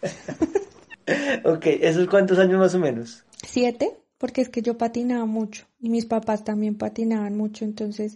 Ok, 1.44 1.66
¿esos 1.66 2.08
cuántos 2.08 2.40
años 2.40 2.60
más 2.60 2.74
o 2.76 2.80
menos? 2.80 3.24
Siete, 3.46 3.92
porque 4.24 4.40
es 4.40 4.48
que 4.48 4.62
yo 4.62 4.78
patinaba 4.78 5.26
mucho 5.26 5.66
y 5.82 5.90
mis 5.90 6.06
papás 6.06 6.46
también 6.46 6.76
patinaban 6.76 7.36
mucho, 7.36 7.66
entonces 7.66 8.16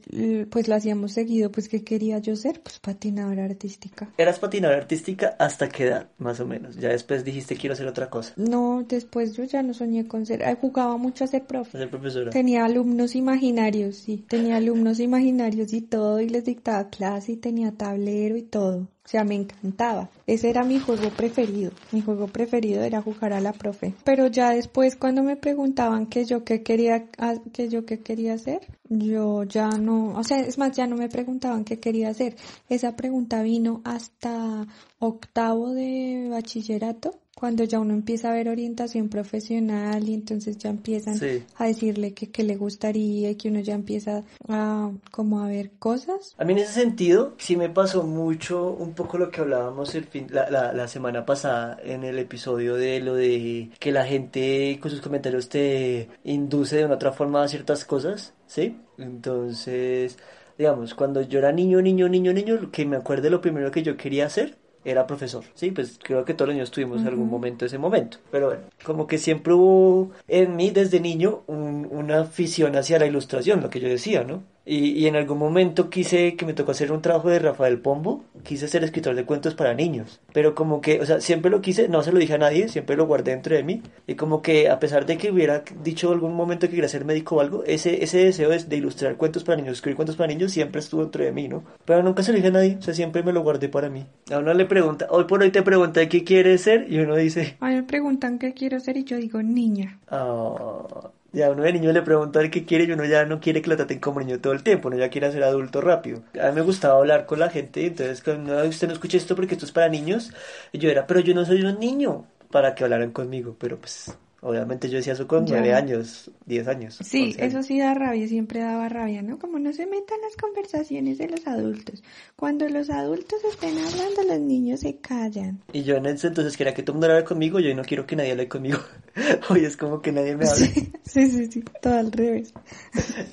pues 0.50 0.70
lo 0.70 0.76
hacíamos 0.76 1.12
seguido, 1.12 1.52
pues 1.52 1.68
¿qué 1.68 1.84
quería 1.84 2.20
yo 2.20 2.38
ser? 2.38 2.62
Pues 2.62 2.80
patinadora 2.80 3.44
artística. 3.44 4.10
Eras 4.18 4.40
patinadora 4.40 4.80
artística 4.80 5.36
hasta 5.38 5.68
qué 5.68 5.88
edad, 5.88 6.08
más 6.18 6.40
o 6.40 6.46
menos. 6.46 6.78
Ya 6.78 6.88
después 6.88 7.26
dijiste 7.26 7.58
quiero 7.58 7.74
hacer 7.74 7.88
otra 7.88 8.10
cosa. 8.10 8.32
No, 8.38 8.86
después 8.88 9.36
yo 9.36 9.44
ya 9.44 9.62
no 9.64 9.74
soñé 9.74 10.08
con 10.08 10.26
ser, 10.26 10.46
ay, 10.46 10.56
jugaba 10.62 10.96
mucho 10.96 11.26
a 11.26 11.28
ser 11.28 11.44
profe. 11.46 11.78
Ser 11.78 11.90
profesora. 11.90 12.30
Tenía 12.30 12.64
alumnos 12.64 13.14
imaginarios, 13.14 13.98
sí, 13.98 14.24
tenía 14.30 14.56
alumnos 14.56 15.02
imaginarios 15.02 15.74
y 15.74 15.82
todo, 15.82 16.22
y 16.22 16.30
les 16.30 16.46
dictaba 16.46 16.90
clase 16.90 17.34
y 17.34 17.36
tenía 17.36 17.74
tablero 17.74 18.38
y 18.38 18.44
todo. 18.44 18.88
O 19.08 19.10
sea, 19.10 19.24
me 19.24 19.36
encantaba. 19.36 20.10
Ese 20.26 20.50
era 20.50 20.66
mi 20.66 20.80
juego 20.80 21.10
preferido. 21.12 21.72
Mi 21.94 22.02
juego 22.02 22.28
preferido 22.28 22.84
era 22.84 23.02
jugar 23.02 23.32
a 23.32 23.40
la 23.40 23.54
profe. 23.54 23.94
Pero 24.04 24.28
ya 24.28 24.50
después, 24.50 24.98
cuando 24.98 25.24
me 25.24 25.38
preguntaban 25.38 26.08
que 26.08 26.26
yo 26.26 26.44
qué 26.44 26.62
quería, 26.62 27.06
ah, 27.18 27.36
que 27.54 27.70
yo 27.70 27.86
qué 27.86 28.02
quería 28.02 28.34
hacer, 28.34 28.68
yo 28.90 29.46
ya 29.46 29.70
no, 29.70 30.10
o 30.10 30.24
sea, 30.26 30.42
es 30.42 30.58
más, 30.58 30.76
ya 30.76 30.88
no 30.88 30.98
me 30.98 31.08
preguntaban 31.08 31.64
qué 31.64 31.80
quería 31.80 32.10
hacer. 32.10 32.36
Esa 32.68 32.98
pregunta 32.98 33.42
vino 33.44 33.80
hasta 33.86 34.68
octavo 35.00 35.74
de 35.74 36.28
bachillerato, 36.30 37.16
cuando 37.40 37.64
ya 37.66 37.80
uno 37.80 37.94
empieza 37.94 38.32
a 38.32 38.34
ver 38.34 38.50
orientación 38.50 39.10
profesional 39.10 40.10
y 40.10 40.16
entonces 40.16 40.58
ya 40.58 40.72
empiezan 40.72 41.20
Sí. 41.20 41.44
a 41.56 41.68
decirle 41.68 42.14
que, 42.16 42.32
que 42.32 42.44
le 42.44 42.56
gustaría 42.56 43.30
y 43.30 43.36
que 43.36 43.50
uno 43.50 43.60
ya 43.60 43.76
empieza 43.76 44.24
a 44.48 44.90
como 45.12 45.42
a 45.42 45.48
ver 45.48 45.70
cosas. 45.78 46.34
A 46.40 46.46
mí 46.46 46.54
en 46.54 46.60
ese 46.60 46.74
sentido 46.74 47.36
sí 47.38 47.56
me 47.56 47.70
pasó 47.70 48.02
mucho 48.04 48.72
un 48.72 48.94
poco 48.96 49.20
lo 49.20 49.30
que 49.30 49.42
hablábamos 49.42 49.94
el 49.94 50.06
fin, 50.06 50.26
la, 50.32 50.50
la, 50.50 50.74
la 50.74 50.88
semana 50.88 51.28
pasada 51.28 51.78
en 51.84 52.04
el 52.04 52.18
episodio 52.18 52.74
de 52.76 53.02
lo 53.02 53.14
de 53.14 53.70
que 53.80 53.92
la 53.92 54.04
gente 54.06 54.80
con 54.82 54.90
sus 54.90 55.02
comentarios 55.02 55.48
te 55.48 56.10
induce 56.24 56.78
de 56.78 56.86
una 56.86 56.96
otra 56.96 57.12
forma 57.12 57.44
a 57.44 57.48
ciertas 57.48 57.86
cosas, 57.86 58.34
¿sí? 58.48 58.78
Entonces, 58.98 60.18
digamos, 60.58 60.96
cuando 60.96 61.22
yo 61.22 61.38
era 61.38 61.52
niño, 61.52 61.82
niño, 61.84 62.10
niño, 62.10 62.34
niño, 62.34 62.56
lo 62.56 62.72
que 62.72 62.84
me 62.86 62.98
acuerdo 62.98 63.30
lo 63.30 63.42
primero 63.42 63.70
que 63.70 63.84
yo 63.84 63.96
quería 63.96 64.26
hacer 64.26 64.58
era 64.90 65.06
profesor, 65.06 65.44
sí, 65.54 65.72
pues 65.72 66.00
creo 66.02 66.24
que 66.26 66.34
todos 66.34 66.48
los 66.48 66.56
niños 66.56 66.72
tuvimos 66.72 67.06
algún 67.06 67.30
momento 67.30 67.66
ese 67.66 67.78
momento, 67.78 68.18
pero 68.32 68.48
bueno, 68.48 68.62
como 68.84 69.06
que 69.06 69.18
siempre 69.18 69.54
hubo 69.54 70.12
en 70.28 70.56
mí 70.56 70.70
desde 70.72 71.00
niño 71.00 71.42
un- 71.48 71.88
una 71.92 72.22
afición 72.22 72.76
hacia 72.76 72.98
la 73.00 73.06
ilustración, 73.06 73.62
lo 73.62 73.70
que 73.70 73.80
yo 73.80 73.90
decía, 73.90 74.24
¿no? 74.24 74.44
Y, 74.68 74.90
y 74.90 75.08
en 75.08 75.16
algún 75.16 75.38
momento 75.38 75.90
quise, 75.90 76.36
que 76.36 76.46
me 76.46 76.54
tocó 76.54 76.72
hacer 76.72 76.92
un 76.92 77.02
trabajo 77.02 77.30
de 77.30 77.40
Rafael 77.40 77.80
Pombo, 77.80 78.26
quise 78.44 78.68
ser 78.68 78.84
escritor 78.84 79.16
de 79.16 79.24
cuentos 79.24 79.56
para 79.56 79.74
niños, 79.74 80.20
pero 80.34 80.56
como 80.56 80.82
que, 80.82 81.00
o 81.00 81.06
sea, 81.06 81.22
siempre 81.22 81.50
lo 81.50 81.62
quise, 81.62 81.88
no 81.88 82.04
se 82.04 82.12
lo 82.12 82.20
dije 82.20 82.34
a 82.34 82.38
nadie, 82.38 82.68
siempre 82.68 82.98
lo 82.98 83.06
guardé 83.08 83.32
dentro 83.32 83.56
de 83.56 83.64
mí, 83.64 83.82
y 84.08 84.16
como 84.16 84.42
que 84.42 84.70
a 84.70 84.80
pesar 84.80 85.06
de 85.06 85.18
que 85.18 85.32
hubiera 85.32 85.64
dicho 85.84 86.12
algún 86.12 86.36
momento 86.36 86.68
que 86.68 86.76
quería 86.76 86.90
ser 86.90 87.06
médico 87.06 87.38
o 87.38 87.40
algo, 87.42 87.64
ese, 87.64 88.04
ese 88.04 88.26
deseo 88.26 88.52
es 88.52 88.68
de 88.68 88.76
ilustrar 88.76 89.16
cuentos 89.16 89.46
para 89.46 89.56
niños, 89.56 89.78
escribir 89.78 89.96
cuentos 89.96 90.18
para 90.18 90.28
niños, 90.28 90.52
siempre 90.52 90.80
estuvo 90.82 91.02
dentro 91.02 91.24
de 91.24 91.32
mí, 91.32 91.48
¿no? 91.48 91.64
Pero 91.86 92.04
nunca 92.04 92.24
se 92.24 92.32
lo 92.32 92.36
dije 92.36 92.50
a 92.50 92.52
nadie, 92.52 92.76
o 92.78 92.82
sea, 92.82 92.94
siempre 92.94 93.24
me 93.24 93.32
lo 93.32 93.44
guardé 93.44 93.70
para 93.70 93.90
mí. 93.90 94.06
A 94.30 94.40
uno 94.40 94.54
le 94.54 94.66
pregunta, 94.66 95.08
hoy 95.10 95.24
por 95.24 95.42
hoy 95.42 95.52
te 95.52 95.62
pregunta 95.62 96.08
qué 96.10 96.26
quieres 96.26 96.62
ser, 96.62 96.92
y 96.92 97.00
uno 97.00 97.16
dice, 97.16 97.56
A 97.62 97.70
mí 97.70 97.76
me 97.76 97.84
preguntan 97.84 98.38
qué 98.38 98.54
quiero 98.54 98.80
ser 98.82 98.98
y 98.98 99.06
yo 99.06 99.16
digo 99.18 99.42
niña. 99.42 100.00
ah, 100.10 101.10
Ya 101.34 101.52
uno 101.52 101.64
de 101.64 101.74
niño 101.74 101.92
le 101.92 102.02
pregunta 102.02 102.40
al 102.40 102.50
que 102.50 102.66
quiere 102.66 102.86
y 102.86 102.92
uno 102.92 103.06
ya 103.06 103.26
no 103.26 103.40
quiere 103.40 103.62
que 103.62 103.70
lo 103.70 103.76
traten 103.76 104.00
como 104.00 104.20
niño 104.22 104.40
todo 104.40 104.54
el 104.54 104.64
tiempo, 104.64 104.88
uno 104.88 104.98
ya 104.98 105.10
quiere 105.10 105.32
ser 105.32 105.44
adulto 105.44 105.82
rápido. 105.82 106.24
A 106.42 106.48
mí 106.50 106.56
me 106.56 106.62
gustaba 106.62 106.98
hablar 106.98 107.26
con 107.26 107.40
la 107.40 107.50
gente, 107.50 107.86
entonces 107.86 108.24
cuando 108.24 108.64
usted 108.66 108.88
no 108.88 108.94
escucha 108.94 109.18
esto 109.18 109.36
porque 109.36 109.56
esto 109.56 109.66
es 109.66 109.72
para 109.72 109.90
niños, 109.90 110.32
y 110.72 110.80
yo 110.80 110.90
era, 110.90 111.06
pero 111.06 111.20
yo 111.20 111.34
no 111.34 111.46
soy 111.46 111.62
un 111.64 111.80
niño 111.80 112.26
para 112.50 112.76
que 112.76 112.84
hablaran 112.84 113.12
conmigo, 113.12 113.56
pero 113.60 113.78
pues 113.78 114.18
Obviamente 114.48 114.88
yo 114.90 114.96
decía 114.96 115.12
eso 115.12 115.28
con 115.28 115.44
nueve 115.44 115.74
años, 115.74 116.32
diez 116.46 116.70
años. 116.70 116.98
Sí, 117.04 117.26
11 117.26 117.42
años. 117.42 117.54
eso 117.54 117.64
sí 117.64 117.80
da 117.80 117.94
rabia, 117.94 118.26
siempre 118.30 118.62
daba 118.62 118.88
rabia, 118.88 119.22
¿no? 119.22 119.38
Como 119.40 119.60
no 119.60 119.74
se 119.74 119.86
metan 119.86 120.22
las 120.22 120.38
conversaciones 120.38 121.18
de 121.18 121.28
los 121.28 121.46
adultos. 121.48 122.02
Cuando 122.38 122.66
los 122.70 122.90
adultos 122.90 123.40
estén 123.44 123.78
hablando, 123.78 124.24
los 124.26 124.40
niños 124.40 124.80
se 124.80 124.96
callan. 125.00 125.60
Y 125.74 125.84
yo 125.84 125.96
en 125.96 126.06
ese 126.06 126.28
entonces 126.28 126.56
quería 126.56 126.74
que 126.74 126.82
todo 126.82 126.94
el 126.94 126.96
mundo 126.96 127.08
hablara 127.08 127.26
conmigo, 127.26 127.60
yo 127.60 127.76
no 127.76 127.84
quiero 127.84 128.08
que 128.08 128.16
nadie 128.16 128.32
hable 128.32 128.48
conmigo. 128.48 128.80
Hoy 129.50 129.66
es 129.66 129.76
como 129.76 130.02
que 130.02 130.14
nadie 130.14 130.38
me 130.38 130.46
hable. 130.48 130.66
Sí, 130.66 130.92
sí, 131.04 131.28
sí, 131.30 131.52
sí, 131.52 131.64
todo 131.82 132.00
al 132.00 132.12
revés. 132.14 132.54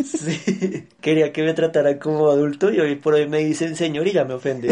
Sí. 0.05 0.87
Quería 1.00 1.33
que 1.33 1.42
me 1.42 1.55
trataran 1.55 1.98
como 1.98 2.29
adulto 2.31 2.72
y 2.72 2.81
hoy 2.81 2.96
por 2.96 3.14
hoy 3.14 3.29
me 3.29 3.38
dicen 3.38 3.77
señor 3.77 4.07
y 4.09 4.12
ya 4.12 4.24
me 4.24 4.35
ofende. 4.35 4.68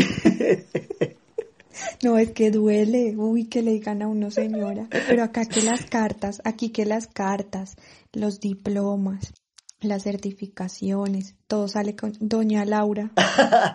No, 2.02 2.18
es 2.18 2.32
que 2.32 2.50
duele, 2.50 3.14
uy, 3.16 3.44
que 3.44 3.62
le 3.62 3.72
digan 3.72 4.02
a 4.02 4.08
uno 4.08 4.30
señora. 4.30 4.88
Pero 5.08 5.22
acá 5.22 5.44
que 5.44 5.62
las 5.62 5.84
cartas, 5.84 6.42
aquí 6.44 6.70
que 6.70 6.84
las 6.84 7.06
cartas, 7.06 7.76
los 8.12 8.40
diplomas, 8.40 9.32
las 9.80 10.02
certificaciones, 10.02 11.36
todo 11.46 11.68
sale 11.68 11.94
con 11.94 12.12
Doña 12.18 12.64
Laura. 12.64 13.12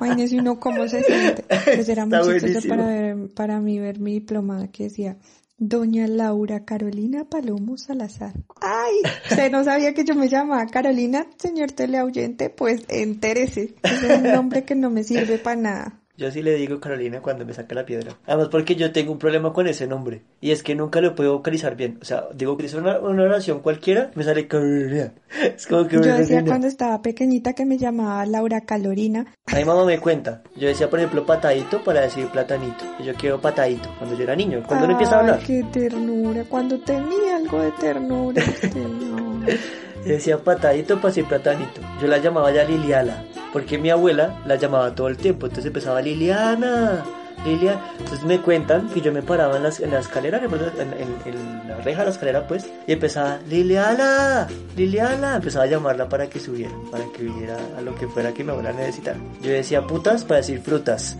Imagínese 0.02 0.38
uno 0.40 0.60
cómo 0.60 0.88
se 0.88 1.04
siente. 1.04 1.46
Pues 1.48 1.88
era 1.88 2.06
muy 2.06 2.40
chistoso 2.40 2.68
para, 2.68 2.86
ver, 2.86 3.34
para 3.34 3.60
mí 3.62 3.80
ver 3.80 4.00
mi 4.00 4.14
diplomada 4.14 4.68
que 4.72 4.84
decía 4.84 5.18
Doña 5.58 6.08
Laura 6.08 6.66
Carolina 6.66 7.26
Palomo 7.26 7.78
Salazar. 7.78 8.34
Ay, 8.62 8.96
usted 9.30 9.52
no 9.52 9.64
sabía 9.64 9.94
que 9.94 10.04
yo 10.04 10.16
me 10.16 10.30
llamaba 10.30 10.66
Carolina, 10.68 11.28
señor 11.38 11.72
teleoyente, 11.72 12.50
pues 12.50 12.84
entérese. 12.90 13.76
Es 13.84 14.04
un 14.04 14.24
nombre 14.32 14.66
que 14.66 14.76
no 14.76 14.90
me 14.90 15.04
sirve 15.04 15.38
para 15.40 15.60
nada. 15.60 16.02
Yo 16.18 16.32
sí 16.32 16.42
le 16.42 16.56
digo 16.56 16.80
Carolina 16.80 17.22
cuando 17.22 17.46
me 17.46 17.54
saca 17.54 17.76
la 17.76 17.86
piedra. 17.86 18.18
Además 18.26 18.48
porque 18.50 18.76
yo 18.76 18.92
tengo 18.92 19.12
un 19.12 19.20
problema 19.20 19.54
con 19.54 19.68
ese 19.68 19.86
nombre. 19.86 20.24
Y 20.42 20.50
es 20.50 20.64
que 20.64 20.74
nunca 20.74 21.00
lo 21.00 21.14
puedo 21.14 21.34
vocalizar 21.34 21.76
bien. 21.76 22.00
O 22.02 22.06
sea, 22.06 22.24
digo 22.34 22.58
que 22.58 22.66
es 22.66 22.74
una, 22.74 22.98
una 23.00 23.22
oración 23.22 23.60
cualquiera, 23.60 24.10
me 24.16 24.24
sale 24.24 24.48
Carolina. 24.48 25.14
Es 25.56 25.68
como 25.68 25.88
que... 25.88 25.98
Yo 25.98 26.02
decía 26.02 26.44
cuando 26.44 26.66
estaba 26.66 27.04
pequeñita 27.04 27.54
que 27.54 27.66
me 27.66 27.78
llamaba 27.78 28.26
Laura 28.26 28.62
Calorina. 28.62 29.28
A 29.46 29.56
mi 29.58 29.64
mamá 29.64 29.86
me 29.86 30.00
cuenta. 30.00 30.42
Yo 30.56 30.68
decía, 30.68 30.90
por 30.90 30.98
ejemplo, 30.98 31.24
patadito 31.24 31.84
para 31.84 32.02
decir 32.02 32.28
platanito. 32.28 32.84
Yo 33.06 33.14
quiero 33.14 33.40
patadito 33.40 33.88
cuando 34.00 34.18
yo 34.18 34.24
era 34.24 34.36
niño. 34.36 34.64
Cuando 34.66 34.86
uno 34.86 34.94
empieza 34.94 35.18
a 35.18 35.20
hablar. 35.20 35.40
Qué 35.46 35.64
ternura. 35.72 36.44
Cuando 36.50 36.80
tenía 36.80 37.38
algo 37.38 37.62
de 37.62 37.72
ternura. 37.74 38.44
no. 38.74 39.46
Yo 40.06 40.14
decía 40.14 40.38
patadito 40.38 40.96
para 40.96 41.08
decir 41.10 41.26
platanito. 41.26 41.82
Yo 42.02 42.08
la 42.08 42.18
llamaba 42.18 42.52
ya 42.52 42.64
Liliala. 42.64 43.26
Porque 43.54 43.78
mi 43.78 43.90
abuela 43.90 44.42
la 44.46 44.56
llamaba 44.56 44.94
todo 44.94 45.08
el 45.08 45.18
tiempo. 45.18 45.48
Entonces 45.48 45.68
empezaba 45.68 46.02
Liliana. 46.02 47.04
Lilia. 47.46 47.80
Entonces 48.00 48.26
me 48.26 48.40
cuentan 48.42 48.90
que 48.90 49.02
yo 49.02 49.12
me 49.12 49.22
paraba 49.22 49.58
en, 49.58 49.64
la 49.64 49.70
escalera, 50.00 50.40
en, 50.40 51.68
la 51.68 51.78
reja 51.78 52.00
de 52.00 52.06
la 52.06 52.12
escalera, 52.12 52.48
pues, 52.48 52.70
y 52.88 52.92
empezaba, 52.92 53.40
Liliana, 53.48 54.48
Liliana. 54.76 55.36
Empezaba 55.36 55.66
a 55.66 55.68
llamarla 55.68 56.10
para 56.10 56.28
que 56.28 56.40
subiera, 56.40 56.74
para 56.92 57.06
que 57.06 57.24
viniera 57.24 57.58
a 57.78 57.82
lo 57.82 57.96
que 57.96 58.08
fuera 58.08 58.34
que 58.34 58.44
mi 58.44 58.52
abuela 58.52 58.74
necesitara. 58.74 59.20
Yo 59.42 59.52
decía 59.52 59.86
putas 59.86 60.24
para 60.24 60.38
decir 60.38 60.60
frutas. 60.62 61.18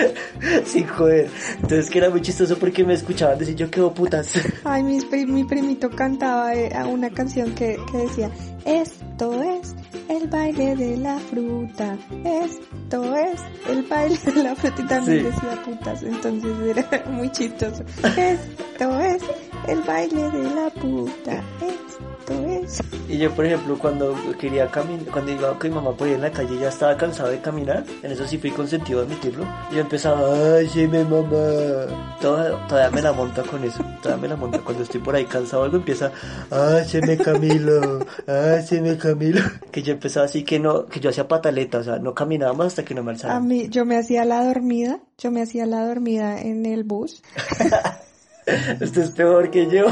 Sin 0.64 0.86
joder. 0.86 1.28
Entonces 1.56 1.90
que 1.90 1.98
era 1.98 2.10
muy 2.10 2.22
chistoso 2.22 2.56
porque 2.56 2.84
me 2.84 2.94
escuchaban 2.94 3.38
decir 3.38 3.56
yo 3.56 3.70
quedo 3.70 3.92
putas. 3.92 4.32
Ay, 4.64 4.82
mi, 4.82 4.98
mi 5.26 5.44
primito 5.44 5.90
cantaba 5.90 6.54
eh, 6.54 6.70
una 6.86 7.10
canción 7.10 7.54
que, 7.54 7.78
que 7.90 7.98
decía, 7.98 8.30
esto 8.64 9.42
es 9.42 9.74
el 10.10 10.28
baile 10.28 10.74
de 10.76 10.96
la 10.96 11.18
fruta, 11.18 11.96
esto 12.24 13.14
es 13.16 13.40
el 13.68 13.82
baile 13.84 14.18
de 14.34 14.42
la 14.42 14.54
fruta 14.56 14.82
y 14.82 14.86
también 14.86 15.18
Sí. 15.20 15.24
decía 15.24 15.62
putas, 15.64 16.02
entonces 16.02 16.52
era 16.76 17.04
muy 17.10 17.30
chistoso. 17.30 17.84
Esto 18.16 19.00
es 19.00 19.22
el 19.68 19.82
baile 19.82 20.30
de 20.30 20.42
la 20.54 20.70
puta, 20.70 21.42
esto 21.60 22.32
es. 22.46 22.80
Y 23.08 23.18
yo, 23.18 23.30
por 23.32 23.44
ejemplo, 23.44 23.76
cuando 23.78 24.14
quería 24.38 24.70
caminar, 24.70 25.04
cuando 25.12 25.32
iba 25.32 25.58
con 25.58 25.68
mi 25.70 25.74
mamá 25.76 25.92
por 25.96 26.06
ahí 26.06 26.14
en 26.14 26.20
la 26.22 26.30
calle, 26.30 26.58
ya 26.58 26.68
estaba 26.68 26.96
cansado 26.96 27.30
de 27.30 27.40
caminar. 27.40 27.84
En 28.02 28.12
eso 28.12 28.26
sí 28.26 28.38
fui 28.38 28.50
consentido 28.52 29.00
de 29.00 29.06
admitirlo. 29.06 29.44
Y 29.70 29.74
yo 29.76 29.80
empezaba, 29.80 30.20
ay, 30.56 30.68
sí, 30.68 30.86
mi 30.86 31.02
mamá. 31.04 31.36
Toda- 32.20 32.66
todavía 32.68 32.90
me 32.90 33.02
la 33.02 33.12
monta 33.12 33.42
con 33.42 33.64
eso. 33.64 33.84
Todavía 34.02 34.22
me 34.22 34.28
la 34.28 34.36
monta. 34.36 34.58
Cuando 34.60 34.82
estoy 34.84 35.00
por 35.00 35.14
ahí 35.16 35.24
cansado 35.24 35.64
algo, 35.64 35.76
empieza, 35.78 36.12
ay, 36.50 36.84
se 36.86 37.00
me 37.02 37.16
Camilo. 37.16 37.98
Ay, 38.26 38.62
se 38.64 38.80
me 38.80 38.96
Camilo. 38.96 39.40
Que 39.72 39.82
yo 39.82 39.92
empezaba 39.94 40.26
así 40.26 40.44
que 40.44 40.58
no, 40.60 40.86
que 40.86 41.00
yo 41.00 41.10
hacía 41.10 41.26
pataleta. 41.26 41.78
O 41.78 41.82
sea, 41.82 41.98
no 41.98 42.14
caminaba 42.14 42.52
más 42.52 42.68
hasta 42.68 42.84
que 42.84 42.94
no 42.94 43.02
me 43.02 43.10
alzara. 43.12 43.36
A 43.36 43.40
mí, 43.40 43.68
yo 43.70 43.84
me 43.84 43.96
hacía 43.96 44.24
la 44.24 44.44
dormida, 44.44 45.00
yo 45.18 45.30
me 45.32 45.42
hacía 45.42 45.66
la 45.66 45.84
dormida 45.86 46.40
en 46.40 46.64
el 46.66 46.84
bus. 46.84 47.22
Esto 48.80 49.00
es 49.00 49.10
peor 49.10 49.50
que 49.50 49.68
yo. 49.70 49.86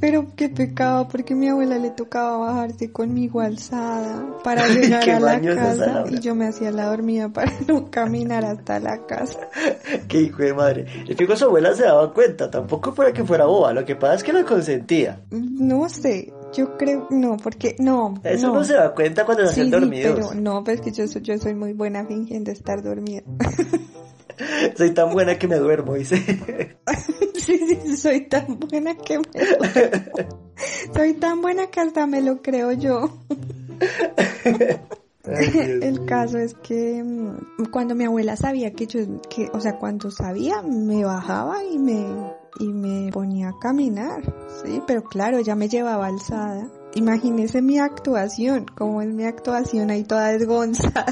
Pero 0.00 0.26
qué 0.36 0.48
pecado, 0.48 1.08
porque 1.08 1.32
a 1.34 1.36
mi 1.36 1.48
abuela 1.48 1.78
le 1.78 1.90
tocaba 1.90 2.38
bajarse 2.38 2.92
conmigo 2.92 3.40
alzada 3.40 4.24
para 4.44 4.66
llegar 4.68 5.08
a 5.08 5.20
la 5.20 5.40
casa 5.40 6.04
y 6.10 6.20
yo 6.20 6.34
me 6.34 6.46
hacía 6.46 6.70
la 6.70 6.86
dormida 6.86 7.28
para 7.28 7.52
no 7.68 7.90
caminar 7.90 8.44
hasta 8.44 8.78
la 8.80 9.06
casa. 9.06 9.38
Qué 10.08 10.22
hijo 10.22 10.42
de 10.42 10.54
madre. 10.54 10.86
El 11.08 11.16
fijo 11.16 11.36
su 11.36 11.46
abuela 11.46 11.74
se 11.74 11.82
daba 11.84 12.12
cuenta. 12.12 12.50
Tampoco 12.50 12.92
fuera 12.92 13.12
que 13.12 13.24
fuera 13.24 13.46
boba. 13.46 13.72
Lo 13.72 13.84
que 13.84 13.96
pasa 13.96 14.14
es 14.14 14.22
que 14.24 14.32
lo 14.32 14.44
consentía. 14.44 15.20
No 15.30 15.88
sé, 15.88 16.32
yo 16.52 16.76
creo, 16.76 17.06
no, 17.10 17.36
porque 17.36 17.74
no, 17.78 18.14
Eso 18.22 18.48
no. 18.48 18.54
no, 18.54 18.64
se 18.64 18.74
da 18.74 18.94
cuenta 18.94 19.24
cuando 19.24 19.46
se 19.46 19.54
Sí, 19.54 19.60
hacen 19.60 19.72
sí, 19.72 19.80
dormidos. 19.80 20.14
pero 20.14 20.40
no, 20.40 20.62
pues 20.64 20.80
que 20.80 20.92
yo 20.92 21.06
soy, 21.08 21.22
yo 21.22 21.36
soy 21.38 21.54
muy 21.54 21.72
buena 21.72 22.04
fingiendo 22.06 22.50
estar 22.50 22.82
dormida. 22.82 23.22
Soy 24.76 24.90
tan 24.94 25.12
buena 25.12 25.38
que 25.38 25.48
me 25.48 25.56
duermo, 25.56 25.94
dice. 25.94 26.16
sí, 27.34 27.58
sí, 27.58 27.96
soy 27.96 28.28
tan 28.28 28.58
buena 28.58 28.94
que 28.96 29.18
me 29.18 29.24
duermo. 29.24 30.48
Soy 30.94 31.14
tan 31.14 31.40
buena 31.40 31.66
que 31.68 31.80
hasta 31.80 32.06
me 32.06 32.20
lo 32.20 32.42
creo 32.42 32.72
yo. 32.72 33.10
Ay, 35.26 35.78
El 35.82 36.04
caso 36.06 36.38
es 36.38 36.54
que 36.54 37.02
mm, 37.02 37.66
cuando 37.70 37.94
mi 37.94 38.04
abuela 38.04 38.36
sabía 38.36 38.72
que 38.72 38.86
yo, 38.86 39.00
que, 39.28 39.50
o 39.52 39.60
sea, 39.60 39.76
cuando 39.78 40.10
sabía, 40.10 40.62
me 40.62 41.04
bajaba 41.04 41.64
y 41.64 41.78
me, 41.78 42.06
y 42.60 42.68
me 42.68 43.12
ponía 43.12 43.50
a 43.50 43.58
caminar, 43.58 44.22
sí, 44.62 44.82
pero 44.86 45.02
claro, 45.04 45.40
ya 45.40 45.54
me 45.54 45.68
llevaba 45.68 46.06
alzada. 46.06 46.68
Imagínese 46.94 47.60
mi 47.60 47.78
actuación, 47.78 48.66
como 48.76 49.02
es 49.02 49.08
mi 49.08 49.24
actuación 49.24 49.90
ahí 49.90 50.04
toda 50.04 50.28
desgonzada, 50.28 51.04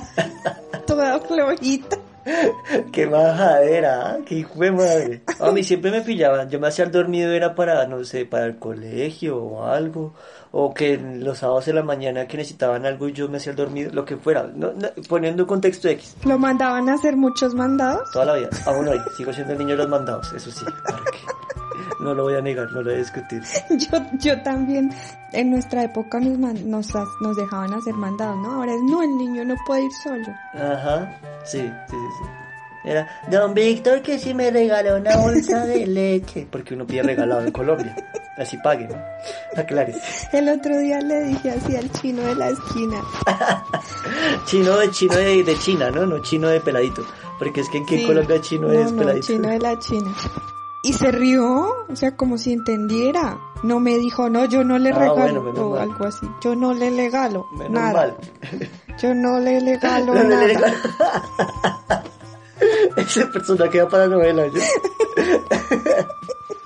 toda 0.86 1.20
flojita. 1.20 1.98
Qué 2.92 3.06
majadera, 3.06 4.10
¿ah? 4.10 4.16
qué 4.26 4.36
hijo 4.36 4.58
de 4.58 4.72
madre. 4.72 5.22
A 5.40 5.50
mí 5.52 5.62
siempre 5.62 5.90
me 5.90 6.00
pillaban. 6.00 6.48
Yo 6.50 6.58
me 6.58 6.68
hacía 6.68 6.84
el 6.84 6.90
dormido, 6.90 7.32
era 7.32 7.54
para, 7.54 7.86
no 7.86 8.04
sé, 8.04 8.24
para 8.26 8.46
el 8.46 8.58
colegio 8.58 9.36
o 9.42 9.64
algo. 9.64 10.14
O 10.52 10.72
que 10.74 10.96
los 10.98 11.38
sábados 11.38 11.66
de 11.66 11.72
la 11.74 11.82
mañana 11.82 12.26
que 12.26 12.36
necesitaban 12.36 12.86
algo 12.86 13.08
y 13.08 13.12
yo 13.12 13.28
me 13.28 13.36
hacía 13.36 13.50
el 13.50 13.56
dormido, 13.56 13.92
lo 13.92 14.04
que 14.04 14.16
fuera. 14.16 14.44
No, 14.54 14.72
no, 14.72 14.88
poniendo 15.08 15.46
contexto 15.46 15.88
X. 15.88 16.16
Lo 16.24 16.38
mandaban 16.38 16.88
a 16.88 16.94
hacer 16.94 17.16
muchos 17.16 17.54
mandados. 17.54 18.10
Toda 18.12 18.24
la 18.26 18.34
vida. 18.34 18.48
Aún 18.66 18.88
hoy. 18.88 19.00
Sigo 19.16 19.32
siendo 19.32 19.52
el 19.52 19.58
niño 19.58 19.70
de 19.72 19.76
los 19.78 19.88
mandados, 19.88 20.32
eso 20.32 20.50
sí. 20.50 20.64
claro 20.84 21.04
que- 21.12 21.45
No 22.00 22.14
lo 22.14 22.24
voy 22.24 22.34
a 22.34 22.40
negar, 22.42 22.70
no 22.72 22.78
lo 22.82 22.84
voy 22.90 22.94
a 22.94 22.98
discutir. 22.98 23.42
Yo, 23.70 23.98
yo 24.18 24.42
también, 24.42 24.92
en 25.32 25.50
nuestra 25.50 25.82
época 25.84 26.20
nos, 26.20 26.38
man- 26.38 26.70
nos, 26.70 26.88
nos 27.20 27.36
dejaban 27.36 27.72
hacer 27.74 27.94
mandados, 27.94 28.36
¿no? 28.38 28.52
Ahora 28.54 28.74
es, 28.74 28.82
no, 28.82 29.02
el 29.02 29.16
niño 29.16 29.44
no 29.44 29.54
puede 29.66 29.84
ir 29.84 29.92
solo. 30.02 30.26
Ajá, 30.54 31.18
sí, 31.44 31.58
sí, 31.60 31.66
sí, 31.88 31.96
sí. 31.96 32.28
Era, 32.88 33.08
don 33.28 33.52
Víctor 33.52 34.00
que 34.02 34.16
si 34.18 34.32
me 34.32 34.48
regaló 34.50 34.96
una 34.96 35.16
bolsa 35.16 35.64
de 35.66 35.86
leche. 35.88 36.46
Porque 36.50 36.74
uno 36.74 36.86
pide 36.86 37.02
regalado 37.02 37.40
en 37.44 37.50
Colombia. 37.50 37.96
Así 38.38 38.58
pague, 38.58 38.86
¿no? 38.86 38.94
Aclares. 39.60 39.96
El 40.32 40.48
otro 40.50 40.78
día 40.78 41.00
le 41.00 41.22
dije 41.24 41.50
así 41.50 41.74
al 41.74 41.90
chino 41.90 42.22
de 42.22 42.34
la 42.36 42.50
esquina. 42.50 43.00
Chino 44.46 44.76
de 44.76 44.90
chino 44.90 45.14
de, 45.16 45.42
de 45.42 45.58
China, 45.58 45.90
¿no? 45.90 46.06
No 46.06 46.20
chino 46.20 46.48
de 46.48 46.60
peladito. 46.60 47.02
Porque 47.38 47.60
es 47.62 47.68
que 47.70 47.78
en 47.78 47.86
qué 47.86 47.98
Sí. 47.98 48.06
Colombia 48.06 48.40
chino 48.40 48.68
no, 48.68 48.72
es 48.74 48.92
no, 48.92 48.98
peladito. 48.98 49.26
chino 49.26 49.48
de 49.48 49.58
la 49.58 49.78
China. 49.78 50.14
Y 50.88 50.92
se 50.92 51.10
rió, 51.10 51.66
o 51.88 51.96
sea, 51.96 52.16
como 52.16 52.38
si 52.38 52.52
entendiera. 52.52 53.38
No 53.62 53.80
me 53.80 53.96
dijo, 53.98 54.28
no, 54.30 54.44
yo 54.44 54.62
no 54.62 54.78
le 54.78 54.90
Ah, 54.90 54.98
regalo, 54.98 55.42
bueno, 55.42 55.66
o 55.66 55.76
algo 55.76 56.04
así. 56.04 56.26
Yo 56.42 56.54
no 56.54 56.72
le 56.74 56.90
regalo 56.90 57.46
Menos 57.52 57.72
nada. 57.72 57.92
mal. 57.92 58.16
Yo 59.02 59.14
no 59.14 59.40
le 59.40 59.58
regalo 59.60 60.14
No 60.14 60.22
le 60.22 60.28
nada. 60.28 60.46
regalo. 60.46 60.76
Ese 62.96 63.26
personaje 63.26 63.82
va 63.82 63.88
para 63.88 64.06
novela, 64.06 64.46
yo. 64.46 64.52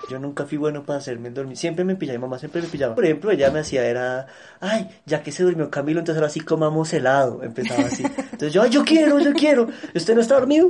Yo 0.09 0.19
nunca 0.19 0.45
fui 0.45 0.59
bueno 0.59 0.83
para 0.83 0.99
hacerme 0.99 1.31
dormir. 1.31 1.57
Siempre 1.57 1.85
me 1.85 1.95
pillaba, 1.95 2.19
mi 2.19 2.23
mamá 2.23 2.37
siempre 2.37 2.61
me 2.63 2.67
pillaba. 2.67 2.97
Por 2.97 3.05
ejemplo, 3.05 3.31
ella 3.31 3.49
me 3.53 3.61
hacía, 3.61 3.85
era, 3.87 4.27
ay, 4.61 4.89
ya 5.07 5.23
que 5.23 5.31
se 5.31 5.45
durmió 5.45 5.71
Camilo, 5.71 6.01
entonces 6.01 6.21
ahora 6.21 6.33
sí 6.33 6.41
comamos 6.41 6.93
helado. 6.93 7.45
Empezaba 7.45 7.85
así. 7.87 8.03
Entonces 8.03 8.53
yo, 8.53 8.63
ay, 8.63 8.71
yo 8.71 8.85
quiero, 8.85 9.21
yo 9.21 9.33
quiero. 9.33 9.69
¿Usted 9.95 10.17
no 10.17 10.21
está 10.21 10.35
dormido? 10.35 10.69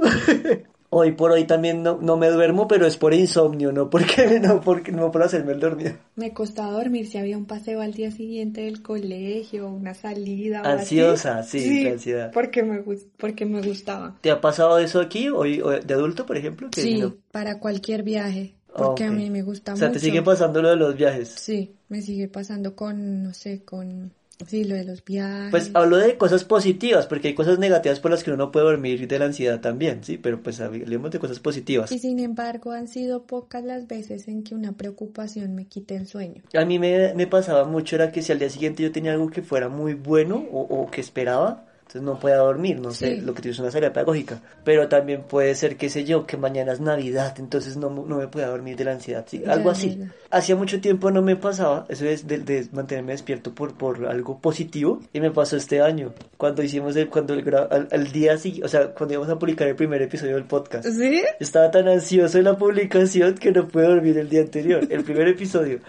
Hoy 0.93 1.13
por 1.13 1.31
hoy 1.31 1.45
también 1.45 1.85
no, 1.85 1.99
no 2.03 2.17
me 2.17 2.29
duermo, 2.31 2.67
pero 2.67 2.85
es 2.85 2.97
por 2.97 3.15
insomnio, 3.15 3.71
no 3.71 3.89
porque 3.89 4.41
no, 4.41 4.61
porque, 4.65 4.91
no 4.91 5.13
por 5.13 5.23
hacerme 5.23 5.53
el 5.53 5.61
dormido. 5.61 5.93
Me 6.17 6.33
costaba 6.35 6.73
dormir 6.73 7.07
si 7.07 7.17
había 7.17 7.39
un 7.39 7.47
paseo 7.47 7.81
al 7.81 7.95
día 7.95 8.11
siguiente 8.11 8.63
del 8.63 8.83
colegio, 8.83 9.69
una 9.69 9.95
salida. 9.95 10.63
Ansiosa, 10.65 11.45
sí, 11.45 11.85
la 11.85 11.91
ansiedad. 11.93 12.31
Porque 12.33 12.65
me, 12.65 12.83
porque 13.17 13.47
me 13.47 13.63
gustaba. 13.63 14.17
¿Te 14.21 14.33
ha 14.33 14.41
pasado 14.41 14.79
eso 14.79 15.01
aquí, 15.01 15.29
hoy, 15.29 15.63
de 15.85 15.95
adulto, 15.95 16.27
por 16.27 16.37
ejemplo? 16.37 16.69
Que 16.71 16.81
Sí, 16.83 16.99
no- 16.99 17.15
para 17.31 17.61
cualquier 17.61 18.03
viaje. 18.03 18.55
Porque 18.77 19.05
a 19.05 19.11
mí 19.11 19.31
me 19.31 19.43
gusta 19.43 19.75
O 19.75 19.77
sea, 19.77 19.89
mucho. 19.89 19.99
te 20.01 20.07
sigue 20.07 20.23
pasando 20.23 20.63
lo 20.63 20.71
de 20.71 20.77
los 20.77 20.97
viajes. 20.97 21.29
Sí, 21.29 21.75
me 21.89 22.03
sigue 22.03 22.29
pasando 22.29 22.77
con, 22.77 23.23
no 23.25 23.35
sé, 23.35 23.65
con, 23.65 24.13
sí, 24.47 24.65
lo 24.65 24.75
de 24.75 24.85
los 24.85 25.05
viajes. 25.05 25.51
Pues 25.51 25.71
hablo 25.75 25.97
de 25.97 26.17
cosas 26.17 26.45
positivas, 26.45 27.07
porque 27.07 27.29
hay 27.29 27.35
cosas 27.35 27.59
negativas 27.59 28.01
por 28.01 28.11
las 28.11 28.25
que 28.25 28.31
uno 28.31 28.47
no 28.47 28.53
puede 28.53 28.67
dormir 28.67 29.07
de 29.07 29.19
la 29.19 29.27
ansiedad 29.27 29.61
también, 29.61 30.05
sí, 30.05 30.19
pero 30.19 30.43
pues 30.43 30.61
hablemos 30.61 31.11
de 31.11 31.19
cosas 31.19 31.39
positivas. 31.41 31.91
Y 31.93 31.99
sin 31.99 32.19
embargo 32.19 32.73
han 32.73 32.89
sido 32.89 33.25
pocas 33.25 33.65
las 33.65 33.87
veces 33.87 34.29
en 34.29 34.43
que 34.43 34.55
una 34.55 34.73
preocupación 34.73 35.55
me 35.55 35.67
quite 35.67 35.97
el 35.97 36.07
sueño. 36.07 36.43
A 36.55 36.65
mí 36.65 36.79
me, 36.79 37.15
me 37.15 37.27
pasaba 37.27 37.65
mucho 37.65 37.97
era 37.97 38.13
que 38.13 38.23
si 38.23 38.33
al 38.33 38.39
día 38.39 38.51
siguiente 38.51 38.83
yo 38.83 38.93
tenía 38.93 39.13
algo 39.13 39.31
que 39.31 39.43
fuera 39.43 39.69
muy 39.69 39.95
bueno 39.95 40.45
o, 40.53 40.61
o 40.63 40.91
que 40.91 41.01
esperaba, 41.01 41.70
entonces 41.91 42.03
no 42.03 42.21
podía 42.21 42.37
dormir, 42.37 42.79
no 42.81 42.93
sé, 42.93 43.17
Sí. 43.17 43.21
lo 43.23 43.35
que 43.35 43.43
te 43.43 43.51
es 43.51 43.59
una 43.59 43.71
salida 43.73 43.93
pedagógica. 43.93 44.41
Pero 44.63 44.89
también 44.89 45.23
puede 45.23 45.55
ser, 45.57 45.77
qué 45.77 45.89
sé 45.91 46.05
yo, 46.05 46.25
que 46.25 46.37
mañana 46.37 46.73
es 46.73 46.81
Navidad, 46.81 47.35
entonces 47.39 47.77
no, 47.77 47.91
no 47.91 48.17
me 48.19 48.29
podía 48.29 48.47
dormir 48.47 48.77
de 48.77 48.85
la 48.85 48.93
ansiedad, 48.93 49.25
sí, 49.29 49.43
algo 49.45 49.67
ya, 49.67 49.73
así. 49.73 49.97
ya. 49.99 50.13
Hacía 50.31 50.55
mucho 50.55 50.81
tiempo 50.81 51.11
no 51.11 51.21
me 51.21 51.35
pasaba, 51.35 51.87
eso 51.89 52.05
es 52.07 52.29
de, 52.29 52.39
de 52.39 52.69
mantenerme 52.73 53.11
despierto 53.13 53.53
por, 53.53 53.75
por 53.75 54.07
algo 54.07 54.39
positivo, 54.39 55.01
y 55.13 55.21
me 55.21 55.33
pasó 55.33 55.57
este 55.57 55.81
año, 55.83 56.13
cuando 56.37 56.63
hicimos 56.63 56.95
el, 56.95 57.09
cuando 57.09 57.35
el, 57.35 57.53
al, 57.55 57.89
al 57.91 58.13
día 58.13 58.39
siguiente, 58.39 58.67
o 58.67 58.69
sea, 58.69 58.95
cuando 58.95 59.15
íbamos 59.15 59.33
a 59.33 59.39
publicar 59.39 59.67
el 59.67 59.75
primer 59.75 60.01
episodio 60.03 60.35
del 60.37 60.45
podcast. 60.45 60.87
¿Sí? 60.89 61.23
Estaba 61.41 61.71
tan 61.73 61.89
ansioso 61.89 62.39
de 62.39 62.45
la 62.45 62.57
publicación 62.57 63.35
que 63.35 63.51
no 63.51 63.67
pude 63.67 63.89
dormir 63.89 64.17
el 64.19 64.29
día 64.29 64.43
anterior, 64.43 64.87
el 64.89 65.03
primer 65.03 65.27
episodio. 65.27 65.81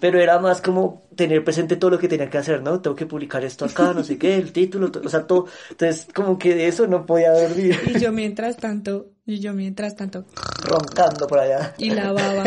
Pero 0.00 0.18
era 0.20 0.38
más 0.38 0.62
como 0.62 1.02
tener 1.14 1.44
presente 1.44 1.76
todo 1.76 1.90
lo 1.90 1.98
que 1.98 2.08
tenía 2.08 2.30
que 2.30 2.38
hacer, 2.38 2.62
¿no? 2.62 2.80
Tengo 2.80 2.96
que 2.96 3.04
publicar 3.04 3.44
esto 3.44 3.66
acá, 3.66 3.92
no 3.92 4.02
sé 4.02 4.16
qué, 4.16 4.36
el 4.36 4.52
título, 4.52 4.90
o 5.04 5.08
sea, 5.08 5.26
todo. 5.26 5.46
Entonces, 5.70 6.06
como 6.14 6.38
que 6.38 6.54
de 6.54 6.68
eso 6.68 6.86
no 6.86 7.06
podía 7.06 7.32
dormir, 7.32 7.76
Y 7.82 7.98
yo 7.98 8.12
mientras 8.12 8.56
tanto, 8.56 9.12
y 9.26 9.40
yo 9.40 9.52
mientras 9.54 9.96
tanto, 9.96 10.24
roncando 10.62 11.26
por 11.26 11.38
allá. 11.38 11.74
y 11.78 11.90
la 11.90 12.12
baba. 12.12 12.44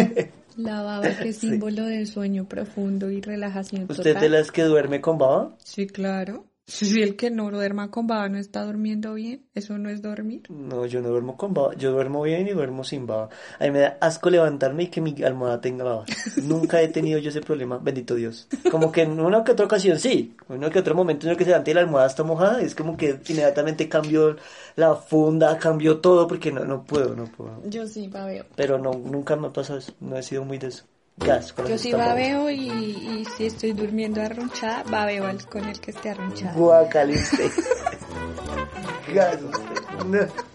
La 0.56 0.82
baba 0.84 1.18
que 1.18 1.30
es 1.30 1.38
símbolo 1.40 1.86
del 1.86 2.06
sueño 2.08 2.48
profundo 2.48 3.10
y 3.10 3.22
relajación 3.22 3.90
¿Usted 3.90 4.14
total. 4.14 4.22
de 4.22 4.30
las 4.30 4.52
que 4.52 4.64
duerme 4.64 5.02
con 5.02 5.18
baba? 5.18 5.56
Sí, 5.58 5.88
claro. 5.88 6.46
Si 6.66 7.02
el 7.02 7.18
que 7.18 7.30
no 7.30 7.52
duerma 7.52 7.92
con 7.92 8.08
baba 8.08 8.30
no 8.30 8.38
está 8.38 8.64
durmiendo 8.64 9.16
bien, 9.16 9.46
eso 9.54 9.78
no 9.78 9.90
es 9.90 10.02
dormir. 10.02 10.44
No, 10.50 10.86
yo 10.86 11.02
no 11.02 11.10
duermo 11.10 11.36
con 11.36 11.54
baba. 11.54 11.76
Yo 11.76 11.92
duermo 11.92 12.22
bien 12.22 12.48
y 12.48 12.52
duermo 12.52 12.86
sin 12.86 13.06
baba. 13.06 13.28
A 13.60 13.66
mí 13.66 13.72
me 13.72 13.80
da 13.80 13.98
asco 14.00 14.30
levantarme 14.30 14.84
y 14.84 14.88
que 14.88 15.02
mi 15.02 15.14
almohada 15.24 15.60
tenga 15.60 15.84
baba. 15.84 16.06
Nunca 16.42 16.82
he 16.82 16.88
tenido 16.88 17.20
yo 17.20 17.30
ese 17.30 17.42
problema, 17.42 17.80
bendito 17.80 18.16
Dios. 18.16 18.48
Como 18.72 18.94
que 18.94 19.02
en 19.02 19.20
una 19.20 19.44
que 19.44 19.52
otra 19.52 19.66
ocasión 19.66 20.00
sí. 20.00 20.38
En 20.48 20.58
uno 20.58 20.70
que 20.70 20.80
otro 20.80 20.96
momento 20.96 21.26
en 21.26 21.32
el 21.32 21.38
que 21.38 21.44
se 21.44 21.50
levanta 21.50 21.72
y 21.72 21.74
la 21.74 21.82
almohada 21.82 22.08
está 22.08 22.24
mojada, 22.24 22.62
es 22.62 22.76
como 22.76 22.96
que 22.96 23.20
inmediatamente 23.28 23.90
cambio 23.90 24.38
la 24.78 24.96
funda, 24.96 25.58
cambio 25.58 26.00
todo 26.00 26.28
porque 26.28 26.52
no, 26.54 26.64
no 26.64 26.86
puedo, 26.86 27.14
no 27.14 27.26
puedo. 27.26 27.62
Yo 27.66 27.86
sí 27.88 28.08
babeo. 28.08 28.46
Pero 28.56 28.78
no, 28.78 28.94
nunca 28.94 29.36
me 29.36 29.48
ha 29.48 29.54
pasado 29.54 29.80
eso. 29.80 29.94
No 30.00 30.18
he 30.18 30.24
sido 30.24 30.46
muy 30.46 30.60
de 30.60 30.68
eso. 30.68 30.86
Gas, 31.18 31.54
con 31.54 31.68
Yo 31.68 31.78
sí 31.78 31.94
babeo 31.94 32.50
y, 32.50 32.70
y 32.70 33.26
si 33.38 33.46
estoy 33.46 33.74
durmiendo 33.74 34.22
arrunchada, 34.22 34.84
babeo 34.90 35.26
al- 35.28 35.46
con 35.48 35.64
el 35.66 35.80
que 35.80 35.92
esté 35.92 36.10
arrunchada. 36.10 36.54
Guacaliste. 36.54 37.52
Gas, 39.14 39.38
usted. 39.42 40.06
No. 40.06 40.54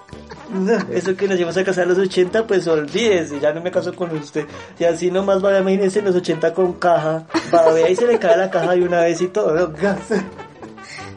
No, 0.51 0.73
eso 0.93 1.15
que 1.15 1.29
nos 1.29 1.37
íbamos 1.39 1.59
a 1.59 1.65
casar 1.65 1.85
a 1.85 1.89
los 1.89 1.99
80, 1.99 2.47
pues 2.47 2.67
olvídese, 2.67 3.39
ya 3.39 3.53
no 3.53 3.61
me 3.61 3.71
caso 3.71 3.95
con 3.95 4.11
usted. 4.17 4.47
Y 4.79 4.85
así 4.85 5.11
nomás 5.11 5.45
va, 5.45 5.59
imagínense 5.59 5.99
en 5.99 6.07
los 6.07 6.17
80 6.17 6.55
con 6.55 6.73
caja, 6.73 7.27
babea 7.53 7.91
y 7.91 7.95
se 7.95 8.07
le 8.07 8.19
cae 8.19 8.35
la 8.39 8.51
caja 8.51 8.73
de 8.73 8.83
una 8.83 9.03
vez 9.03 9.21
y 9.21 9.29
todo. 9.29 9.55
¿no? 9.55 9.69
Gas. 9.77 10.01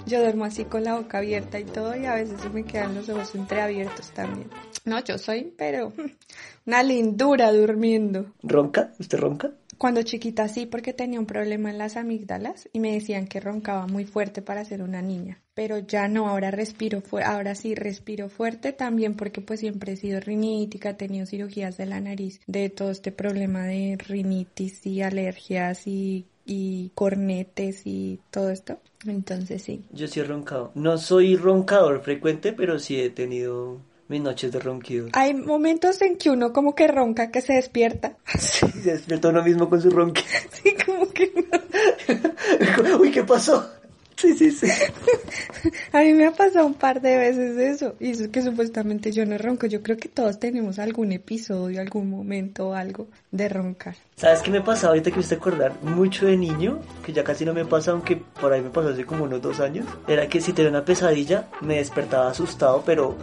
Yo 0.05 0.19
duermo 0.19 0.43
así 0.43 0.65
con 0.65 0.83
la 0.83 0.95
boca 0.95 1.19
abierta 1.19 1.57
y 1.59 1.63
todo 1.63 1.95
y 1.95 2.05
a 2.05 2.15
veces 2.15 2.41
se 2.41 2.49
me 2.49 2.63
quedan 2.65 2.93
los 2.93 3.07
ojos 3.07 3.33
entreabiertos 3.33 4.09
también. 4.11 4.49
No, 4.85 5.03
yo 5.03 5.17
soy, 5.17 5.53
pero 5.57 5.93
una 6.65 6.83
lindura 6.83 7.51
durmiendo. 7.51 8.33
¿Ronca? 8.41 8.93
¿Usted 8.99 9.19
ronca? 9.19 9.51
Cuando 9.81 10.03
chiquita 10.03 10.47
sí, 10.47 10.67
porque 10.67 10.93
tenía 10.93 11.19
un 11.19 11.25
problema 11.25 11.71
en 11.71 11.79
las 11.79 11.97
amígdalas 11.97 12.69
y 12.71 12.79
me 12.79 12.93
decían 12.93 13.25
que 13.25 13.39
roncaba 13.39 13.87
muy 13.87 14.05
fuerte 14.05 14.43
para 14.43 14.63
ser 14.63 14.83
una 14.83 15.01
niña. 15.01 15.41
Pero 15.55 15.79
ya 15.79 16.07
no, 16.07 16.27
ahora 16.27 16.51
respiro 16.51 17.01
ahora 17.25 17.55
sí 17.55 17.73
respiro 17.73 18.29
fuerte 18.29 18.73
también 18.73 19.15
porque 19.15 19.41
pues 19.41 19.59
siempre 19.59 19.93
he 19.93 19.97
sido 19.97 20.19
rinítica, 20.19 20.91
he 20.91 20.93
tenido 20.93 21.25
cirugías 21.25 21.77
de 21.77 21.87
la 21.87 21.99
nariz, 21.99 22.41
de 22.45 22.69
todo 22.69 22.91
este 22.91 23.11
problema 23.11 23.63
de 23.63 23.97
rinitis 23.97 24.85
y 24.85 25.01
alergias 25.01 25.87
y, 25.87 26.27
y 26.45 26.91
cornetes 26.93 27.81
y 27.85 28.19
todo 28.29 28.51
esto. 28.51 28.77
Entonces 29.07 29.63
sí. 29.63 29.83
Yo 29.91 30.07
sí 30.07 30.19
he 30.19 30.23
roncado. 30.23 30.71
No 30.75 30.99
soy 30.99 31.35
roncador 31.35 32.03
frecuente, 32.03 32.53
pero 32.53 32.77
sí 32.77 33.01
he 33.01 33.09
tenido 33.09 33.79
mis 34.11 34.21
noches 34.21 34.51
de 34.51 34.59
ronquido. 34.59 35.07
Hay 35.13 35.33
momentos 35.33 36.01
en 36.01 36.17
que 36.17 36.29
uno 36.29 36.51
como 36.51 36.75
que 36.75 36.87
ronca 36.87 37.31
que 37.31 37.41
se 37.41 37.53
despierta. 37.53 38.17
Sí, 38.37 38.67
se 38.83 38.91
despertó 38.91 39.29
uno 39.29 39.41
mismo 39.41 39.69
con 39.69 39.81
su 39.81 39.89
ronquido. 39.89 40.27
Sí, 40.51 40.75
como 40.85 41.09
que. 41.11 41.31
Uy, 42.99 43.09
¿qué 43.09 43.23
pasó? 43.23 43.71
Sí, 44.15 44.37
sí, 44.37 44.51
sí. 44.51 44.67
A 45.93 45.99
mí 45.99 46.13
me 46.13 46.27
ha 46.27 46.31
pasado 46.31 46.65
un 46.65 46.73
par 46.73 47.01
de 47.01 47.17
veces 47.17 47.57
eso. 47.57 47.95
Y 47.99 48.11
eso 48.11 48.29
que 48.31 48.41
supuestamente 48.41 49.11
yo 49.11 49.25
no 49.25 49.37
ronco. 49.37 49.67
Yo 49.67 49.81
creo 49.81 49.97
que 49.97 50.09
todos 50.09 50.39
tenemos 50.39 50.79
algún 50.79 51.11
episodio, 51.11 51.81
algún 51.81 52.09
momento 52.09 52.69
o 52.69 52.73
algo 52.73 53.07
de 53.31 53.49
roncar. 53.49 53.95
¿Sabes 54.15 54.41
qué 54.41 54.51
me 54.51 54.61
pasa 54.61 54.87
ahorita 54.87 55.09
que 55.09 55.17
me 55.17 55.21
hice 55.21 55.35
acordar? 55.35 55.73
Mucho 55.81 56.27
de 56.27 56.37
niño, 56.37 56.79
que 57.03 57.11
ya 57.13 57.23
casi 57.23 57.45
no 57.45 57.53
me 57.53 57.65
pasa, 57.65 57.91
aunque 57.91 58.17
por 58.17 58.53
ahí 58.53 58.61
me 58.61 58.69
pasó 58.69 58.89
hace 58.89 59.05
como 59.05 59.23
unos 59.23 59.41
dos 59.41 59.59
años. 59.59 59.85
Era 60.07 60.27
que 60.27 60.41
si 60.41 60.53
tenía 60.53 60.69
una 60.69 60.85
pesadilla, 60.85 61.47
me 61.61 61.77
despertaba 61.77 62.29
asustado, 62.29 62.83
pero, 62.85 63.17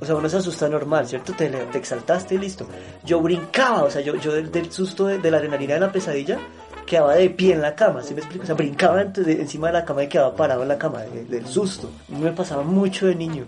o 0.00 0.04
sea, 0.04 0.14
uno 0.14 0.28
se 0.28 0.36
asusta 0.36 0.68
normal, 0.68 1.08
¿cierto? 1.08 1.32
Te, 1.32 1.48
te 1.48 1.78
exaltaste 1.78 2.36
y 2.36 2.38
listo. 2.38 2.68
Yo 3.04 3.20
brincaba, 3.20 3.84
o 3.84 3.90
sea, 3.90 4.00
yo, 4.02 4.14
yo 4.16 4.32
del, 4.32 4.52
del 4.52 4.70
susto 4.70 5.06
de, 5.06 5.18
de 5.18 5.30
la 5.30 5.38
adrenalina 5.38 5.74
de 5.74 5.80
la 5.80 5.92
pesadilla, 5.92 6.38
quedaba 6.84 7.14
de 7.14 7.30
pie 7.30 7.54
en 7.54 7.62
la 7.62 7.74
cama, 7.74 8.02
¿sí 8.02 8.14
me 8.14 8.20
explico? 8.20 8.44
O 8.44 8.46
sea, 8.46 8.54
brincaba 8.54 9.04
de- 9.04 9.32
encima 9.40 9.68
de 9.68 9.72
la 9.74 9.84
cama 9.84 10.04
y 10.04 10.08
quedaba 10.08 10.34
parado 10.36 10.62
en 10.62 10.68
la 10.68 10.78
cama, 10.78 11.02
de- 11.02 11.24
del 11.24 11.46
susto. 11.46 11.90
Me 12.08 12.32
pasaba 12.32 12.62
mucho 12.62 13.06
de 13.06 13.14
niño. 13.14 13.46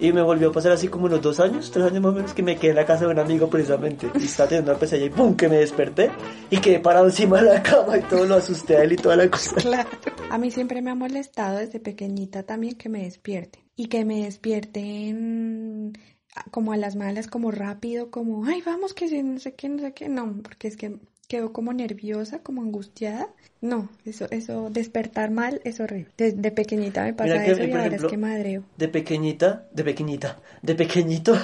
Y 0.00 0.12
me 0.12 0.22
volvió 0.22 0.50
a 0.50 0.52
pasar 0.52 0.70
así 0.70 0.86
como 0.86 1.06
unos 1.06 1.20
dos 1.20 1.40
años, 1.40 1.72
tres 1.72 1.86
años 1.86 2.00
más 2.00 2.12
o 2.12 2.14
menos, 2.14 2.32
que 2.32 2.40
me 2.40 2.56
quedé 2.56 2.70
en 2.70 2.76
la 2.76 2.86
casa 2.86 3.04
de 3.06 3.10
un 3.10 3.18
amigo 3.18 3.50
precisamente. 3.50 4.08
Y 4.14 4.26
estaba 4.26 4.48
teniendo 4.48 4.70
una 4.70 4.78
pesadilla 4.78 5.06
y 5.06 5.10
¡pum! 5.10 5.34
que 5.34 5.48
me 5.48 5.56
desperté 5.56 6.08
y 6.50 6.58
quedé 6.58 6.78
parado 6.78 7.06
encima 7.06 7.42
de 7.42 7.54
la 7.54 7.62
cama 7.64 7.98
y 7.98 8.02
todo 8.02 8.24
lo 8.24 8.36
asusté 8.36 8.76
a 8.76 8.84
él 8.84 8.92
y 8.92 8.96
toda 8.96 9.16
la 9.16 9.28
cosa. 9.28 9.56
Claro. 9.60 9.88
A 10.30 10.38
mí 10.38 10.52
siempre 10.52 10.82
me 10.82 10.90
ha 10.92 10.94
molestado 10.94 11.58
desde 11.58 11.80
pequeñita 11.80 12.44
también 12.44 12.76
que 12.76 12.88
me 12.88 13.02
despierten. 13.02 13.60
Y 13.74 13.86
que 13.88 14.04
me 14.04 14.22
despierten 14.24 15.92
como 16.52 16.72
a 16.72 16.76
las 16.76 16.94
malas, 16.96 17.26
como 17.26 17.50
rápido, 17.50 18.10
como, 18.10 18.44
ay, 18.46 18.62
vamos, 18.64 18.94
que 18.94 19.22
no 19.22 19.40
sé 19.40 19.54
qué, 19.54 19.68
no 19.68 19.80
sé 19.80 19.92
qué. 19.94 20.08
No, 20.08 20.32
porque 20.42 20.68
es 20.68 20.76
que 20.76 20.96
quedo 21.28 21.52
como 21.52 21.72
nerviosa, 21.72 22.40
como 22.42 22.62
angustiada. 22.62 23.28
No, 23.60 23.88
eso, 24.04 24.26
eso, 24.30 24.70
despertar 24.70 25.30
mal 25.30 25.60
es 25.64 25.78
horrible. 25.78 26.10
Desde 26.16 26.50
pequeñita 26.50 27.04
me 27.04 27.12
pasa 27.12 27.44
que, 27.44 27.52
eso 27.52 27.62
y 27.62 27.70
ahora 27.70 27.86
ejemplo, 27.86 28.06
es 28.06 28.10
que 28.10 28.16
madreo. 28.16 28.64
De 28.76 28.88
pequeñita, 28.88 29.68
de 29.72 29.84
pequeñita, 29.84 30.40
de 30.62 30.74
pequeñito, 30.74 31.36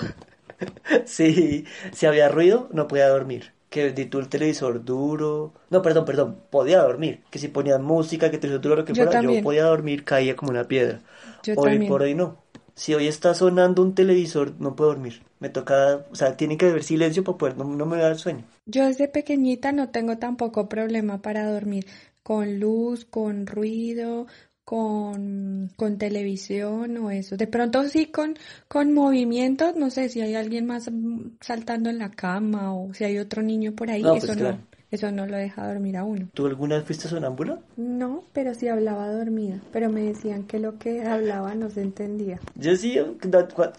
si, 1.05 1.64
si 1.92 2.07
había 2.07 2.29
ruido, 2.29 2.68
no 2.73 2.88
podía 2.88 3.09
dormir. 3.09 3.53
Que 3.68 3.92
di 3.92 4.07
tú 4.07 4.20
el 4.20 4.29
televisor 4.29 4.85
duro. 4.85 5.53
No, 5.68 5.83
perdón, 5.83 6.05
perdón, 6.05 6.38
podía 6.49 6.81
dormir. 6.81 7.25
Que 7.31 7.40
si 7.40 7.49
ponían 7.49 7.83
música, 7.83 8.31
que 8.31 8.37
el 8.37 8.40
televisor 8.40 8.62
duro, 8.62 8.77
lo 8.77 8.85
que 8.85 8.94
Yo 8.94 9.05
fuera, 9.05 9.20
yo 9.20 9.42
podía 9.42 9.64
dormir, 9.64 10.05
caía 10.05 10.37
como 10.37 10.53
una 10.53 10.64
piedra. 10.64 11.01
Yo 11.42 11.55
hoy 11.57 11.70
también. 11.70 11.90
por 11.90 12.03
hoy 12.03 12.14
no. 12.14 12.44
Si 12.77 12.94
hoy 12.94 13.09
está 13.09 13.35
sonando 13.35 13.83
un 13.83 13.94
televisor, 13.94 14.55
no 14.61 14.77
puedo 14.77 14.90
dormir. 14.90 15.23
Me 15.45 15.51
toca, 15.51 16.07
o 16.11 16.15
sea, 16.17 16.37
tiene 16.37 16.57
que 16.59 16.67
haber 16.67 16.83
silencio 16.85 17.23
para 17.25 17.39
poder, 17.39 17.57
no, 17.59 17.65
no 17.65 17.87
me 17.87 17.99
da 17.99 18.09
el 18.09 18.19
sueño. 18.19 18.45
Yo 18.67 18.87
desde 18.87 19.09
pequeñita 19.09 19.73
no 19.73 19.91
tengo 19.91 20.19
tampoco 20.19 20.69
problema 20.69 21.21
para 21.23 21.51
dormir 21.51 21.87
con 22.23 22.59
luz, 22.59 23.05
con 23.05 23.47
ruido, 23.47 24.27
con, 24.65 25.71
con 25.77 25.99
televisión 25.99 26.97
o 26.99 27.11
eso. 27.11 27.37
De 27.37 27.47
pronto 27.47 27.87
sí 27.89 28.07
con, 28.07 28.37
con 28.69 28.93
movimientos, 28.95 29.77
no 29.77 29.91
sé 29.91 30.09
si 30.09 30.21
hay 30.23 30.35
alguien 30.35 30.67
más 30.67 30.91
mm, 30.91 31.37
saltando 31.41 31.91
en 31.91 31.99
la 31.99 32.11
cama 32.11 32.75
o 32.75 32.95
si 32.95 33.05
hay 33.05 33.19
otro 33.19 33.43
niño 33.43 33.75
por 33.75 33.91
ahí, 33.91 34.03
No, 34.03 34.15
eso 34.15 34.35
pues 34.35 34.39
no. 34.39 34.43
claro. 34.43 34.67
Eso 34.95 35.11
no 35.11 35.27
lo 35.27 35.37
deja 35.37 35.67
dormir 35.67 35.97
a 35.97 36.05
uno. 36.05 36.29
¿Tú 36.35 36.47
alguna 36.47 36.77
vez 36.77 36.85
fuiste 36.85 37.09
sonámbula? 37.09 37.59
No, 37.77 38.23
pero 38.33 38.55
sí 38.55 38.69
hablaba 38.69 39.11
dormida. 39.11 39.57
Pero 39.73 39.91
me 39.91 40.03
decían 40.03 40.45
que 40.45 40.61
lo 40.61 40.79
que 40.79 41.05
hablaba 41.05 41.57
no 41.57 41.69
se 41.69 41.83
entendía. 41.83 42.39
Yo 42.55 42.77
sí, 42.77 42.97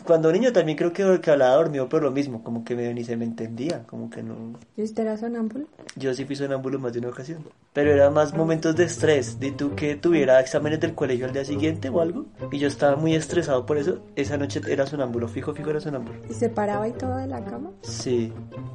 cuando 0.03 0.29
niño 0.33 0.51
también 0.51 0.77
creo 0.77 0.91
que, 0.91 1.21
que 1.21 1.31
hablaba 1.31 1.55
dormido, 1.55 1.87
pero 1.87 2.03
lo 2.03 2.11
mismo, 2.11 2.43
como 2.43 2.65
que 2.65 2.75
medio 2.75 2.93
ni 2.93 3.05
se 3.05 3.15
me 3.15 3.23
entendía, 3.23 3.83
como 3.83 4.09
que 4.09 4.23
no... 4.23 4.59
¿Y 4.75 4.83
usted 4.83 5.03
era 5.03 5.15
sonámbulo? 5.15 5.67
Yo 5.95 6.13
sí 6.13 6.25
fui 6.25 6.35
sonámbulo 6.35 6.79
más 6.79 6.91
de 6.91 6.99
una 6.99 7.07
ocasión. 7.07 7.45
Pero 7.71 7.93
era 7.93 8.09
más 8.09 8.33
momentos 8.33 8.75
de 8.75 8.83
estrés. 8.83 9.39
De 9.39 9.51
tú 9.51 9.73
que 9.73 9.95
tuviera 9.95 10.41
exámenes 10.41 10.81
del 10.81 10.95
colegio 10.95 11.27
al 11.27 11.31
día 11.31 11.45
siguiente 11.45 11.87
o 11.87 12.01
algo. 12.01 12.25
Y 12.51 12.59
yo 12.59 12.67
estaba 12.67 12.97
muy 12.97 13.15
estresado 13.15 13.65
por 13.65 13.77
eso. 13.77 13.99
Esa 14.17 14.35
noche 14.35 14.59
era 14.67 14.85
sonámbulo, 14.85 15.29
fijo, 15.29 15.53
fijo 15.53 15.69
era 15.69 15.79
sonámbulo. 15.79 16.19
¿Y 16.29 16.33
se 16.33 16.49
paraba 16.49 16.89
y 16.89 16.91
todo 16.91 17.15
de 17.15 17.27
la 17.27 17.43
cama? 17.45 17.71
Sí. 17.83 18.33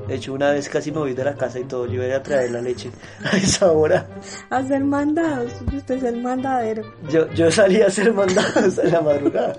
De 0.09 0.15
hecho, 0.15 0.33
una 0.33 0.53
vez 0.53 0.71
casi 0.71 0.91
me 0.91 0.99
voy 0.99 1.13
de 1.13 1.25
la 1.25 1.35
casa 1.35 1.59
y 1.59 1.65
todo. 1.65 1.87
Yo 1.87 2.03
iba 2.03 2.17
a 2.17 2.23
traer 2.31 2.51
la 2.53 2.61
leche 2.61 2.91
a 3.25 3.37
esa 3.37 3.73
hora. 3.73 4.07
A 4.51 4.59
hacer 4.59 4.85
mandados. 4.85 5.53
Usted 5.75 5.97
es 5.97 6.05
el 6.05 6.23
mandadero. 6.23 6.83
Yo, 7.11 7.31
yo 7.33 7.51
salí 7.51 7.83
a 7.83 7.87
hacer 7.87 8.13
mandados 8.13 8.79
en 8.79 8.93
la 8.93 9.01
madrugada. 9.01 9.57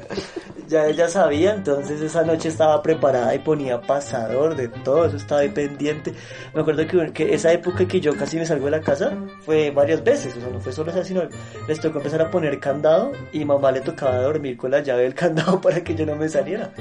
Ya 0.72 0.88
ella 0.88 1.10
sabía, 1.10 1.54
entonces 1.54 2.00
esa 2.00 2.24
noche 2.24 2.48
estaba 2.48 2.82
preparada 2.82 3.36
y 3.36 3.40
ponía 3.40 3.82
pasador 3.82 4.56
de 4.56 4.70
todo, 4.70 5.06
eso 5.06 5.18
estaba 5.18 5.42
ahí 5.42 5.50
pendiente. 5.50 6.14
Me 6.54 6.62
acuerdo 6.62 6.88
que, 6.88 7.12
que 7.12 7.34
esa 7.34 7.52
época 7.52 7.86
que 7.86 8.00
yo 8.00 8.16
casi 8.16 8.38
me 8.38 8.46
salgo 8.46 8.66
de 8.66 8.72
la 8.72 8.80
casa 8.80 9.12
fue 9.42 9.72
varias 9.72 10.02
veces, 10.02 10.34
o 10.38 10.40
sea, 10.40 10.50
no 10.50 10.62
fue 10.62 10.72
solo 10.72 10.92
esa, 10.92 11.04
sino 11.04 11.24
les 11.68 11.78
tocó 11.82 11.98
empezar 11.98 12.22
a 12.22 12.32
poner 12.32 12.58
candado 12.62 13.12
y 13.34 13.44
mamá 13.44 13.70
le 13.74 13.82
tocaba 13.82 14.16
dormir 14.22 14.56
con 14.56 14.72
la 14.72 14.80
llave 14.80 15.04
del 15.04 15.14
candado 15.14 15.60
para 15.62 15.84
que 15.84 15.94
yo 15.94 16.06
no 16.06 16.16
me 16.16 16.30
saliera. 16.30 16.72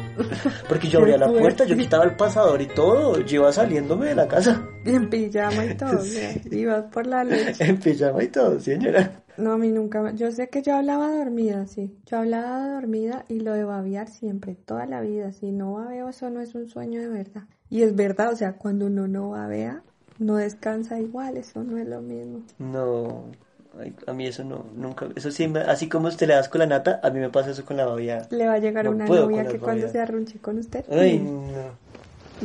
Porque 0.69 0.87
yo 0.87 1.01
abría 1.01 1.19
la 1.19 1.27
puerta, 1.27 1.65
yo 1.65 1.77
quitaba 1.77 2.05
el 2.05 2.15
pasador 2.15 2.63
y 2.63 2.67
todo, 2.67 3.19
yo 3.23 3.41
iba 3.41 3.53
saliéndome 3.53 4.11
de 4.11 4.15
la 4.15 4.29
casa 4.29 4.63
Y 4.85 4.91
en 4.95 5.11
pijama 5.11 5.65
y 5.67 5.75
todo. 5.77 5.99
o 5.99 6.05
sea, 6.05 6.35
Ibas 6.51 6.85
por 6.93 7.07
la 7.07 7.25
leche. 7.25 7.65
en 7.65 7.79
pijama 7.79 8.23
y 8.23 8.29
todo, 8.29 8.59
señora. 8.61 9.23
No, 9.37 9.53
a 9.53 9.59
mí 9.59 9.71
nunca. 9.71 10.13
Yo 10.13 10.31
sé 10.33 10.49
que 10.49 10.63
yo 10.63 10.75
hablaba 10.77 11.11
dormida, 11.11 11.67
sí. 11.67 11.95
Yo 12.07 12.19
hablaba 12.19 12.69
dormida 12.75 13.25
y 13.29 13.41
lo 13.41 13.55
de 13.55 13.65
babear 13.65 14.09
siempre, 14.09 14.55
toda 14.55 14.87
la 14.87 15.01
vida. 15.01 15.33
Si 15.33 15.51
no 15.53 15.75
babeo, 15.75 16.09
eso 16.09 16.29
no 16.31 16.41
es 16.41 16.55
un 16.55 16.69
sueño 16.69 17.01
de 17.01 17.09
verdad. 17.09 17.43
Y 17.71 17.83
es 17.83 17.95
verdad, 17.95 18.33
o 18.33 18.37
sea, 18.37 18.55
cuando 18.55 18.87
uno 18.87 19.07
no 19.07 19.31
babea, 19.31 19.83
no 20.19 20.37
descansa 20.37 20.99
igual, 21.01 21.37
eso 21.37 21.63
no 21.63 21.79
es 21.79 21.87
lo 21.87 22.01
mismo. 22.03 22.41
No, 22.59 23.25
ay, 23.81 23.95
a 24.07 24.13
mí 24.13 24.27
eso 24.27 24.45
no, 24.45 24.67
nunca, 24.77 25.07
eso 25.15 25.31
sí, 25.31 25.51
así 25.67 25.89
como 25.89 26.09
usted 26.09 26.27
le 26.27 26.35
das 26.35 26.49
con 26.49 26.59
la 26.59 26.67
nata, 26.67 27.01
a 27.03 27.11
mí 27.11 27.21
me 27.21 27.31
pasa 27.31 27.51
eso 27.53 27.65
con 27.65 27.77
la 27.77 27.87
babia. 27.87 28.27
Le 28.31 28.47
va 28.47 28.55
a 28.55 28.59
llegar 28.59 28.85
No 28.87 28.91
una 28.91 29.07
novia 29.07 29.47
que 29.47 29.59
cuando 29.59 29.89
se 29.89 30.01
arrunche 30.01 30.39
con 30.41 30.59
usted. 30.59 30.85
Ay, 30.91 31.21
mm, 31.21 31.25
no, 31.53 31.90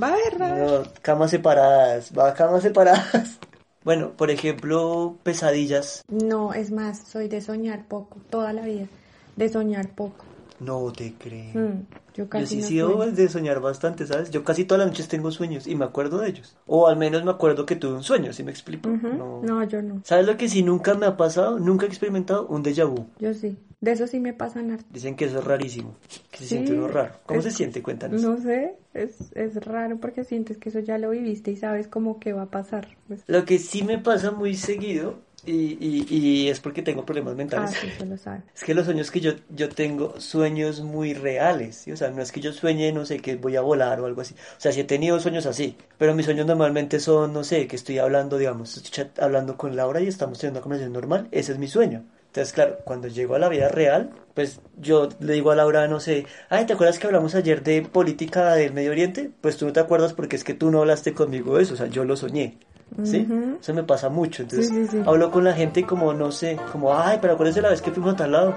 Va 0.02 0.08
a 0.10 0.12
a 0.14 0.16
ver. 0.16 0.40
no, 0.40 0.84
camas 1.02 1.32
separadas, 1.32 2.12
va, 2.18 2.34
camas 2.34 2.64
separadas. 2.64 3.40
Bueno, 3.86 4.14
por 4.18 4.32
ejemplo, 4.32 5.20
pesadillas. 5.22 6.02
No, 6.10 6.56
es 6.56 6.72
más, 6.72 6.98
soy 7.08 7.28
de 7.28 7.40
soñar 7.40 7.88
poco, 7.88 8.18
toda 8.32 8.52
la 8.52 8.64
vida. 8.64 8.88
De 9.36 9.48
soñar 9.48 9.90
poco. 9.90 10.26
No 10.60 10.92
te 10.92 11.14
creo. 11.14 11.54
Mm, 11.54 11.86
yo 12.16 12.24
Yo 12.24 12.30
casi 12.30 12.48
sí 12.48 12.56
no 12.62 12.68
sí 12.68 12.80
sueño. 12.80 12.88
debo 12.88 13.06
de 13.12 13.30
soñar 13.30 13.60
bastante, 13.60 14.08
¿sabes? 14.08 14.32
Yo 14.32 14.44
casi 14.44 14.66
todas 14.66 14.80
las 14.80 14.88
noches 14.88 15.08
tengo 15.08 15.30
sueños 15.30 15.68
y 15.68 15.76
me 15.76 15.86
acuerdo 15.86 16.18
de 16.18 16.30
ellos. 16.30 16.56
O 16.66 16.88
al 16.88 16.98
menos 16.98 17.24
me 17.24 17.30
acuerdo 17.30 17.68
que 17.68 17.76
tuve 17.76 17.94
un 17.94 18.04
sueño, 18.04 18.34
¿sí 18.34 18.42
me 18.44 18.50
explico? 18.50 18.90
No. 18.90 19.42
No, 19.44 19.64
yo 19.66 19.84
no. 19.84 20.02
¿Sabes 20.04 20.26
lo 20.26 20.36
que 20.36 20.50
sí 20.50 20.64
nunca 20.64 20.96
me 20.96 21.06
ha 21.06 21.16
pasado? 21.16 21.60
Nunca 21.60 21.86
he 21.86 21.90
experimentado 21.90 22.48
un 22.48 22.64
déjà 22.64 22.86
vu. 22.90 23.06
Yo 23.20 23.36
sí. 23.36 23.56
De 23.86 23.92
eso 23.92 24.08
sí 24.08 24.20
me 24.20 24.34
pasan 24.34 24.72
harto. 24.72 24.86
Dicen 24.92 25.16
que 25.16 25.26
eso 25.26 25.40
es 25.40 25.46
rarísimo, 25.46 25.96
que 26.32 26.38
se 26.40 26.44
Sí, 26.46 26.50
siente 26.56 26.74
uno 26.74 26.88
raro. 26.88 27.14
¿Cómo 27.26 27.40
es- 27.40 27.46
se 27.46 27.52
siente? 27.52 27.82
Cuéntanos. 27.82 28.22
No 28.22 28.38
sé, 28.38 28.76
es, 28.94 29.32
es 29.36 29.56
raro 29.66 30.00
porque 30.00 30.24
sientes 30.24 30.58
que 30.58 30.70
eso 30.70 30.80
ya 30.80 30.98
lo 30.98 31.10
viviste 31.12 31.52
y 31.52 31.56
sabes 31.58 31.88
como 31.88 32.20
que 32.20 32.34
va 32.34 32.44
a 32.44 32.52
pasar. 32.52 32.88
Pues, 33.08 33.24
Lo 33.28 33.46
que 33.46 33.60
sí 33.60 33.84
me 33.84 33.98
pasa 34.00 34.32
muy 34.32 34.56
seguido, 34.56 35.20
y, 35.46 35.78
y, 35.80 36.06
y 36.10 36.50
es 36.50 36.60
porque 36.60 36.82
tengo 36.82 37.06
problemas 37.06 37.34
ah, 37.34 37.38
mentales, 37.38 37.72
sí, 37.80 37.92
se 37.92 38.06
lo 38.06 38.18
sabe. 38.18 38.42
es 38.56 38.64
que 38.64 38.74
los 38.74 38.86
sueños 38.86 39.12
que 39.12 39.20
yo, 39.22 39.34
yo 39.50 39.70
tengo, 39.70 40.20
sueños 40.20 40.82
muy 40.82 41.14
reales, 41.14 41.76
¿sí? 41.76 41.92
O 41.92 41.98
sea, 41.98 42.10
no 42.10 42.22
es 42.22 42.32
que 42.32 42.42
yo 42.42 42.52
sueñe, 42.54 42.92
no 42.94 43.06
sé, 43.06 43.20
que 43.20 43.36
voy 43.36 43.56
a 43.56 43.62
volar 43.62 44.00
o 44.00 44.06
algo 44.06 44.22
así. 44.22 44.34
O 44.58 44.62
sea, 44.62 44.72
sí 44.72 44.80
he 44.80 44.84
tenido 44.86 45.20
sueños 45.20 45.46
así, 45.46 45.78
pero 45.98 46.16
mis 46.16 46.26
sueños 46.26 46.48
normalmente 46.48 47.00
son, 47.00 47.34
no 47.34 47.44
sé, 47.44 47.68
que 47.68 47.76
estoy 47.76 48.00
hablando, 48.00 48.38
digamos, 48.38 48.78
estoy 48.78 49.06
hablando 49.20 49.58
con 49.58 49.76
Laura 49.76 50.00
y 50.02 50.08
estamos 50.08 50.40
teniendo 50.40 50.60
una 50.60 50.64
conversación 50.64 50.94
normal, 50.94 51.28
ese 51.32 51.52
es 51.52 51.58
mi 51.60 51.68
sueño. 51.68 52.06
Entonces, 52.36 52.54
claro, 52.54 52.80
cuando 52.84 53.08
llego 53.08 53.36
a 53.36 53.40
la 53.40 53.48
vida 53.48 53.70
real, 53.70 54.12
pues 54.34 54.60
yo 54.76 55.08
le 55.22 55.32
digo 55.32 55.52
a 55.52 55.56
Laura, 55.56 55.88
no 55.88 56.02
sé, 56.02 56.26
ay, 56.50 56.66
¿te 56.66 56.74
acuerdas 56.74 57.00
que 57.00 57.08
hablamos 57.08 57.34
ayer 57.34 57.64
de 57.64 57.82
política 57.82 58.56
del 58.56 58.74
Medio 58.74 58.92
Oriente? 58.92 59.32
Pues 59.40 59.56
tú 59.56 59.66
no 59.66 59.72
te 59.72 59.80
acuerdas 59.80 60.12
porque 60.12 60.36
es 60.36 60.44
que 60.44 60.54
tú 60.54 60.70
no 60.70 60.80
hablaste 60.82 61.14
conmigo 61.14 61.56
de 61.56 61.64
eso, 61.64 61.76
o 61.76 61.78
sea, 61.78 61.88
yo 61.88 62.04
lo 62.04 62.18
soñé. 62.18 62.58
¿Sí? 63.04 63.28
Ujú. 63.30 63.58
Eso 63.62 63.74
me 63.74 63.84
pasa 63.84 64.10
mucho. 64.10 64.44
Entonces, 64.44 64.70
Sí, 64.70 64.86
sí, 64.86 64.88
sí. 64.92 65.04
hablo 65.06 65.30
con 65.32 65.44
la 65.44 65.54
gente 65.54 65.82
y 65.82 65.84
como, 65.84 66.14
no 66.14 66.32
sé, 66.32 66.58
como, 66.72 66.98
ay, 66.98 67.18
pero 67.22 67.34
acuérdese 67.34 67.62
la 67.62 67.70
vez 67.70 67.82
que 67.82 67.92
fuimos 67.92 68.14
a 68.14 68.18
tal 68.18 68.32
lado. 68.32 68.56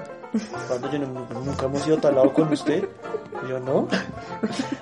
Cuando 0.67 0.91
yo 0.91 0.99
no- 0.99 1.27
nunca 1.43 1.65
hemos 1.65 1.85
ido 1.87 1.97
a 1.97 2.01
tal 2.01 2.15
lado 2.15 2.31
con 2.31 2.51
usted. 2.53 2.87
Y 3.45 3.49
Yo 3.49 3.59
no. 3.59 3.87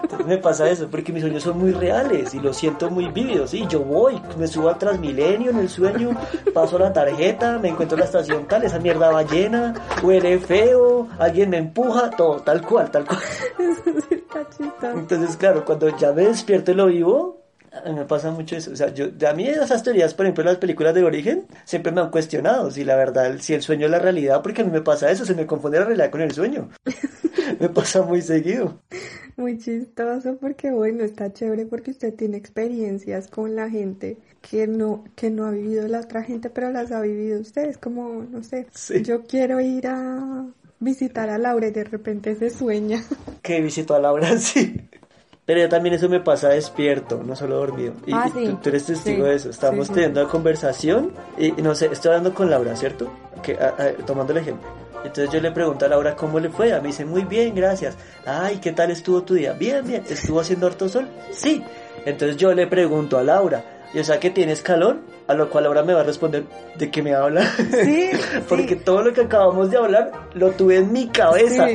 Entonces 0.04 0.28
me 0.28 0.38
pasa 0.38 0.70
eso, 0.70 0.88
porque 0.90 1.12
mis 1.14 1.22
sueños 1.22 1.44
son 1.44 1.58
muy 1.58 1.72
reales 1.72 2.34
y 2.36 2.40
los 2.40 2.58
siento 2.58 2.90
muy 2.90 3.08
vívidos. 3.08 3.52
Sí, 3.52 3.66
yo 3.70 3.80
voy, 3.82 4.22
me 4.38 4.48
subo 4.48 4.70
al 4.70 4.78
Transmilenio 4.78 5.52
en 5.52 5.60
el 5.60 5.70
sueño, 5.70 6.10
paso 6.54 6.78
la 6.78 6.92
tarjeta, 6.92 7.58
me 7.60 7.70
encuentro 7.70 7.96
en 7.96 8.00
la 8.02 8.06
estación 8.06 8.46
tal, 8.48 8.64
esa 8.64 8.80
mierda 8.80 9.10
va 9.12 9.24
llena, 9.24 9.74
huele 10.04 10.38
feo, 10.40 11.08
alguien 11.18 11.50
me 11.52 11.58
empuja, 11.58 12.10
todo, 12.12 12.42
tal 12.42 12.62
cual, 12.66 12.92
tal 12.92 13.06
cual. 13.06 13.20
Entonces, 14.96 15.38
claro, 15.38 15.64
cuando 15.66 15.96
ya 15.98 16.12
me 16.12 16.24
despierto 16.28 16.72
y 16.72 16.76
lo 16.76 16.88
vivo, 16.88 17.42
me 17.86 18.06
pasa 18.06 18.32
mucho 18.32 18.56
eso. 18.56 18.72
O 18.72 18.76
sea, 18.76 18.94
yo, 18.94 19.08
a 19.28 19.34
mí 19.34 19.48
esas 19.48 19.84
teorías, 19.84 20.14
por 20.14 20.26
ejemplo, 20.26 20.44
las 20.44 20.58
películas 20.58 20.94
del 20.94 21.06
origen, 21.06 21.46
siempre 21.66 21.92
me 21.92 22.02
han 22.02 22.12
cuestionado 22.12 22.72
si 22.72 22.84
la 22.84 22.96
verdad, 22.96 23.38
si 23.40 23.54
el 23.54 23.62
sueño 23.62 23.86
es 23.86 23.92
la 23.92 24.00
realidad, 24.00 24.42
porque 24.42 24.62
a 24.62 24.66
mí 24.66 24.72
me 24.72 24.82
pasa 24.82 25.12
eso, 25.12 25.26
se 25.26 25.36
me 25.36 25.46
confunde 25.46 25.80
la 25.80 25.86
realidad 25.86 26.10
con 26.12 26.22
el 26.22 26.32
sueño. 26.32 26.70
me 27.60 27.70
pasa 27.70 28.02
muy 28.02 28.22
seguido. 28.22 28.80
Muy 29.36 29.58
chistoso 29.60 30.38
porque 30.38 30.72
bueno, 30.72 31.04
está 31.04 31.32
chévere 31.32 31.66
porque 31.68 31.92
usted 31.92 32.14
tiene 32.14 32.38
experiencias 32.38 33.28
con 33.28 33.56
la 33.56 33.70
gente 33.70 34.18
que 34.42 34.66
no, 34.68 35.04
que 35.16 35.30
no 35.30 35.46
ha 35.46 35.52
vivido 35.52 35.88
la 35.88 36.00
otra 36.00 36.24
gente, 36.24 36.50
pero 36.50 36.72
las 36.72 36.92
ha 36.92 37.02
vivido 37.02 37.40
usted. 37.40 37.70
Es 37.70 37.78
como, 37.78 38.24
no 38.24 38.44
sé, 38.44 38.66
Sí. 38.72 39.04
yo 39.04 39.24
quiero 39.24 39.60
ir 39.62 39.88
a 39.88 40.46
visitar 40.80 41.30
a 41.30 41.38
Laura 41.38 41.68
y 41.68 41.72
de 41.72 41.84
repente 41.84 42.36
se 42.36 42.50
sueña. 42.50 43.04
Que 43.44 43.62
visito 43.62 43.94
a 43.96 44.00
Laura, 44.00 44.38
sí. 44.40 44.76
Pero 45.48 45.62
yo 45.62 45.70
también 45.70 45.96
eso 45.96 46.10
me 46.10 46.20
pasa 46.20 46.50
despierto, 46.50 47.24
no 47.26 47.34
solo 47.36 47.56
dormido. 47.56 47.94
Y, 48.06 48.12
Ah, 48.14 48.30
sí. 48.32 48.46
tú, 48.46 48.56
tú 48.58 48.70
eres 48.70 48.86
testigo 48.86 49.24
Sí. 49.24 49.30
de 49.30 49.36
eso. 49.36 49.50
Estamos 49.50 49.88
Sí, 49.88 49.94
teniendo 49.94 50.22
una 50.22 50.30
conversación 50.30 51.14
y 51.38 51.52
no 51.54 51.74
sé, 51.74 51.86
estoy 51.92 52.10
hablando 52.10 52.34
con 52.34 52.50
Laura, 52.50 52.76
¿cierto? 52.76 53.10
Que, 53.42 53.54
a- 53.54 53.74
a- 53.82 54.06
tomando 54.06 54.34
el 54.34 54.40
ejemplo. 54.40 54.68
Entonces 55.06 55.32
yo 55.32 55.40
le 55.40 55.52
pregunto 55.52 55.86
a 55.86 55.88
Laura 55.88 56.16
cómo 56.18 56.40
le 56.40 56.50
fue. 56.50 56.74
A 56.74 56.82
mí 56.82 56.88
dice, 56.88 57.06
muy 57.06 57.24
bien, 57.24 57.56
gracias. 57.56 57.96
Ay, 58.26 58.58
¿qué 58.58 58.74
tal 58.74 58.92
estuvo 58.92 59.24
tu 59.24 59.36
día? 59.36 59.54
Bien, 59.54 59.88
bien. 59.88 60.04
¿Estuvo 60.10 60.42
haciendo 60.42 60.68
harto 60.68 60.90
sol? 60.90 61.08
Sí. 61.32 61.64
Entonces 62.06 62.36
yo 62.38 62.54
le 62.54 62.68
pregunto 62.68 63.18
a 63.18 63.24
Laura, 63.24 63.64
¿y 63.94 64.00
o 64.00 64.04
sea 64.04 64.20
que 64.20 64.30
tienes 64.32 64.62
calor? 64.62 64.98
A 65.28 65.34
lo 65.34 65.50
cual 65.50 65.64
Laura 65.66 65.84
me 65.84 65.94
va 65.94 66.02
a 66.02 66.04
responder, 66.04 66.44
¿de 66.78 66.90
qué 66.92 67.02
me 67.02 67.14
habla? 67.14 67.44
Sí, 67.84 68.10
Porque 68.50 68.76
todo 68.76 69.02
lo 69.02 69.14
que 69.14 69.22
acabamos 69.22 69.72
de 69.72 69.78
hablar 69.78 70.12
lo 70.34 70.52
tuve 70.52 70.78
en 70.78 70.92
mi 70.92 71.08
cabeza. 71.08 71.68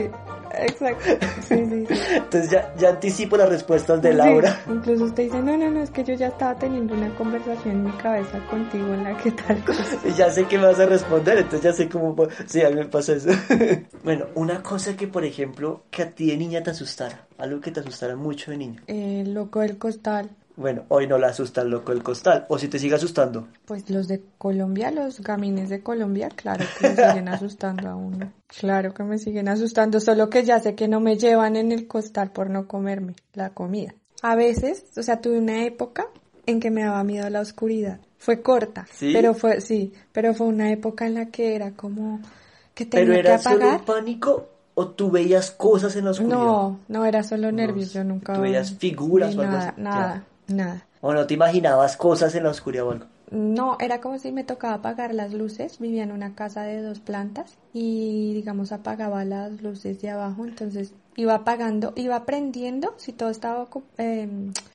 Exacto. 0.59 1.27
Sí, 1.43 1.67
sí, 1.69 1.87
sí. 1.87 1.95
Entonces 2.15 2.51
ya, 2.51 2.73
ya 2.79 2.91
anticipo 2.91 3.37
las 3.37 3.49
respuestas 3.49 4.01
de 4.01 4.15
Laura. 4.15 4.63
Incluso 4.69 5.05
usted 5.05 5.25
dice, 5.25 5.43
no, 5.43 5.57
no, 5.57 5.71
no, 5.71 5.83
es 5.83 5.91
que 5.91 6.05
yo 6.05 6.15
ya 6.15 6.29
estaba 6.29 6.55
teniendo 6.55 6.95
una 6.95 7.15
conversación 7.15 7.75
en 7.75 7.85
mi 7.85 7.93
cabeza 7.93 8.39
contigo 8.49 8.95
en 8.95 9.05
la 9.05 9.17
que 9.17 9.33
tal 9.33 9.63
cosa. 9.65 9.99
Y 10.05 10.13
ya 10.17 10.31
sé 10.31 10.47
que 10.47 10.59
me 10.59 10.67
vas 10.67 10.79
a 10.79 10.87
responder, 10.87 11.39
entonces 11.39 11.63
ya 11.63 11.73
sé 11.73 11.89
cómo... 11.89 12.17
Sí, 12.47 12.63
a 12.63 12.71
mí 12.71 12.77
me 12.77 12.87
pasa 12.87 13.15
eso. 13.15 13.31
bueno, 14.05 14.27
una 14.35 14.63
cosa 14.63 14.97
que, 14.97 15.09
por 15.09 15.25
ejemplo, 15.25 15.83
que 15.91 16.03
a 16.03 16.11
ti 16.11 16.27
de 16.27 16.37
niña 16.37 16.63
te 16.63 16.71
asustara. 16.71 17.27
Algo 17.39 17.61
que 17.61 17.71
te 17.71 17.81
asustara 17.81 18.17
mucho 18.17 18.51
de 18.51 18.57
niña. 18.57 18.83
Eh, 18.87 19.25
loco 19.27 19.61
del 19.61 19.79
costal. 19.79 20.31
Bueno, 20.57 20.85
hoy 20.89 21.07
no 21.07 21.17
la 21.19 21.29
asusta 21.29 21.63
el 21.63 21.71
loco 21.71 21.93
del 21.93 22.03
costal. 22.03 22.45
O 22.49 22.59
si 22.59 22.69
te 22.69 22.79
sigue 22.79 22.95
asustando. 22.95 23.49
Pues 23.65 23.89
los 23.89 24.07
de 24.09 24.23
Colombia, 24.39 24.91
los 24.91 25.21
gamines 25.21 25.71
de 25.71 25.83
Colombia, 25.83 26.29
claro 26.29 26.65
que 26.79 26.89
me 26.91 26.97
siguen 26.97 27.29
asustando 27.29 27.89
a 27.89 27.97
uno. 27.97 28.33
Claro 28.49 28.93
que 28.93 29.03
me 29.03 29.19
siguen 29.19 29.49
asustando, 29.49 29.99
solo 29.99 30.29
que 30.29 30.45
ya 30.45 30.61
sé 30.61 30.75
que 30.75 30.89
no 30.89 31.01
me 31.01 31.17
llevan 31.17 31.57
en 31.57 31.73
el 31.73 31.87
costal 31.87 32.33
por 32.33 32.51
no 32.51 32.69
comerme 32.69 33.15
la 33.33 33.51
comida. 33.51 33.95
A 34.21 34.37
veces, 34.37 34.85
o 34.97 35.03
sea, 35.03 35.21
tuve 35.21 35.39
una 35.39 35.65
época 35.65 36.07
en 36.47 36.61
que 36.61 36.71
me 36.71 36.83
daba 36.83 37.03
miedo 37.03 37.29
la 37.31 37.41
oscuridad. 37.41 37.99
Fue 38.19 38.43
corta, 38.43 38.87
¿Sí? 38.93 39.11
pero 39.13 39.35
fue, 39.35 39.61
sí, 39.61 39.93
pero 40.13 40.35
fue 40.35 40.47
una 40.47 40.71
época 40.71 41.07
en 41.07 41.15
la 41.15 41.27
que 41.27 41.57
era 41.57 41.73
como 41.73 42.21
que 42.75 42.87
tenía 42.87 43.07
¿Pero 43.07 43.19
era 43.19 43.37
que 43.39 43.43
solo 43.43 43.57
apagar. 43.57 43.81
un 43.81 43.85
pánico 43.87 44.49
o 44.75 44.87
tú 44.89 45.11
veías 45.11 45.51
cosas 45.51 45.97
en 45.97 46.05
la 46.05 46.13
oscuridad? 46.13 46.37
No, 46.37 46.81
no 46.89 47.05
era 47.05 47.23
solo 47.25 47.51
nervios, 47.51 47.93
yo 47.93 48.05
nunca. 48.05 48.35
¿Tú 48.35 48.43
veías 48.43 48.75
figuras 48.75 49.35
o 49.37 49.41
algo 49.41 49.53
nada, 49.53 49.69
así? 49.71 49.81
Nada, 49.81 50.25
nada. 50.49 50.87
¿O 51.01 51.13
no 51.13 51.27
te 51.27 51.35
imaginabas 51.35 51.97
cosas 51.97 52.35
en 52.35 52.45
la 52.45 52.51
oscuridad 52.51 52.87
o 52.87 52.91
algo? 52.93 53.07
No, 53.33 53.79
era 53.81 54.01
como 54.03 54.19
si 54.19 54.31
me 54.31 54.45
tocaba 54.45 54.75
apagar 54.75 55.15
las 55.15 55.33
luces. 55.33 55.79
Vivía 55.79 56.03
en 56.03 56.13
una 56.13 56.35
casa 56.35 56.63
de 56.63 56.83
dos 56.83 57.01
plantas 57.01 57.57
y, 57.73 58.35
digamos, 58.35 58.73
apagaba 58.73 59.25
las 59.25 59.63
luces 59.63 60.03
de 60.03 60.11
abajo. 60.11 60.45
Entonces 60.45 60.93
iba 61.17 61.35
apagando, 61.35 61.93
iba 61.97 62.17
aprendiendo, 62.17 62.95
si 62.99 63.13
todo 63.13 63.31
estaba 63.31 63.67
eh, 63.99 64.29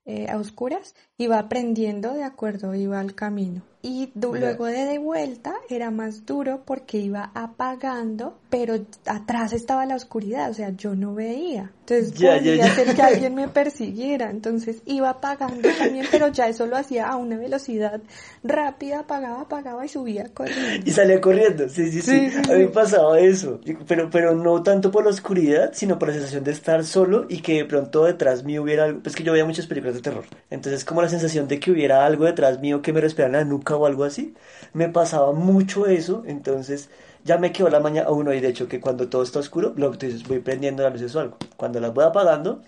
eh, 0.06 0.28
a 0.30 0.38
oscuras, 0.38 0.96
iba 1.18 1.38
aprendiendo 1.38 2.14
de 2.14 2.24
acuerdo, 2.24 2.74
iba 2.74 3.00
al 3.00 3.14
camino. 3.14 3.62
Y 3.84 4.12
luego 4.16 4.66
de 4.66 4.86
de 4.86 4.98
vuelta 4.98 5.54
era 5.70 5.92
más 5.92 6.26
duro 6.26 6.64
porque 6.66 6.98
iba 6.98 7.32
apagando, 7.36 8.38
pero 8.50 8.76
atrás 9.06 9.54
estaba 9.54 9.86
la 9.86 9.96
oscuridad, 9.96 10.50
o 10.50 10.54
sea, 10.54 10.72
yo 10.72 10.96
no 10.96 11.14
veía. 11.14 11.72
Entonces 11.82 12.12
podía 12.12 12.66
hacer 12.66 12.96
que 12.96 13.02
alguien 13.02 13.36
me 13.36 13.48
persiguiera. 13.48 14.30
Entonces 14.30 14.82
iba 14.86 15.10
apagando 15.10 15.70
también, 15.78 16.06
pero 16.12 16.28
ya 16.30 16.50
eso 16.50 16.66
lo 16.66 16.76
hacía 16.76 17.08
a 17.08 17.16
una 17.16 17.38
velocidad 17.38 18.02
rápida, 18.44 19.00
apagaba, 19.02 19.42
apagaba 19.42 19.86
y 19.86 19.90
subía 19.90 20.26
corriendo. 20.34 20.84
Y 20.86 20.92
salía 20.92 21.22
corriendo, 21.22 21.70
sí, 21.70 21.92
sí, 21.92 22.02
sí. 22.02 22.30
a 22.52 22.56
mí 22.56 22.66
pasaba 22.68 23.20
eso. 23.20 23.62
Pero, 23.88 24.10
pero 24.10 24.36
no 24.36 24.64
tanto 24.64 24.92
por 24.92 25.06
la 25.06 25.12
oscuridad, 25.12 25.72
sino 25.74 25.98
por 25.98 26.10
la 26.10 26.16
sensación 26.16 26.44
de 26.44 26.52
estar 26.52 26.84
solo 26.84 27.26
y 27.30 27.42
que 27.42 27.54
de 27.54 27.66
pronto 27.66 28.04
detrás 28.04 28.44
mío 28.44 28.64
hubiera 28.64 28.86
algo. 28.86 29.02
Pues 29.02 29.16
que 29.16 29.24
yo 29.24 29.32
veía 29.32 29.46
muchas 29.46 29.68
películas 29.68 29.96
de 29.96 30.02
terror. 30.02 30.26
Entonces, 30.50 30.84
como 30.84 31.02
la 31.02 31.10
sensación 31.10 31.48
de 31.48 31.60
que 31.60 31.72
hubiera 31.72 32.06
algo 32.06 32.26
detrás 32.26 32.60
mío 32.60 32.82
que 32.82 32.92
me 32.92 33.00
respirara 33.00 33.40
en 33.40 33.46
la 33.46 33.50
nuca 33.50 33.77
o 33.78 33.86
algo 33.86 34.04
así. 34.04 34.34
Me 34.74 34.90
pasaba 34.90 35.32
mucho 35.32 35.88
eso. 35.88 36.24
Entonces, 36.26 36.90
ya 37.24 37.38
me 37.38 37.52
quedó 37.52 37.70
la 37.70 37.80
mañana 37.80 38.10
uno 38.10 38.34
y 38.34 38.40
de 38.40 38.50
hecho 38.50 38.68
que 38.68 38.80
cuando 38.80 39.08
todo 39.10 39.24
está 39.24 39.40
oscuro, 39.40 39.74
lo 39.76 39.92
que 39.92 39.98
tú 39.98 40.06
dices, 40.08 40.28
voy 40.28 40.40
prendiendo 40.40 40.84
las 40.84 40.94
luces 40.94 41.16
o 41.16 41.20
algo. 41.20 41.38
Cuando 41.58 41.80
las 41.80 41.94
voy 41.94 42.06
apagando, 42.06 42.62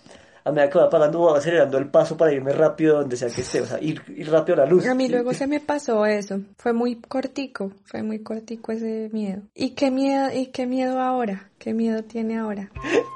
a 0.43 0.51
medida 0.51 0.69
que 0.69 0.77
voy 0.77 0.87
apagando 0.87 1.19
voy 1.19 1.37
acelerando 1.37 1.77
el 1.77 1.87
paso 1.87 2.17
para 2.17 2.33
irme 2.33 2.53
rápido 2.53 2.99
donde 2.99 3.17
sea 3.17 3.29
que 3.29 3.41
esté, 3.41 3.61
o 3.61 3.65
sea, 3.65 3.79
ir, 3.81 4.01
rápido 4.29 4.55
a 4.55 4.65
la 4.65 4.71
luz. 4.71 4.85
A 4.87 4.95
mí 4.95 5.07
luego 5.07 5.33
se 5.33 5.47
me 5.47 5.59
pasó 5.59 6.05
eso, 6.05 6.39
fue 6.57 6.73
muy 6.73 6.95
cortico, 6.95 7.71
fue 7.85 8.03
muy 8.03 8.19
cortico 8.19 8.71
ese 8.71 9.09
miedo. 9.11 9.41
¿Y 9.53 9.71
qué 9.71 9.91
miedo, 9.91 10.29
y 10.33 10.47
qué 10.47 10.65
miedo 10.65 10.99
ahora? 10.99 11.49
¿Qué 11.57 11.73
miedo 11.73 12.03
tiene 12.03 12.37
ahora? 12.37 12.71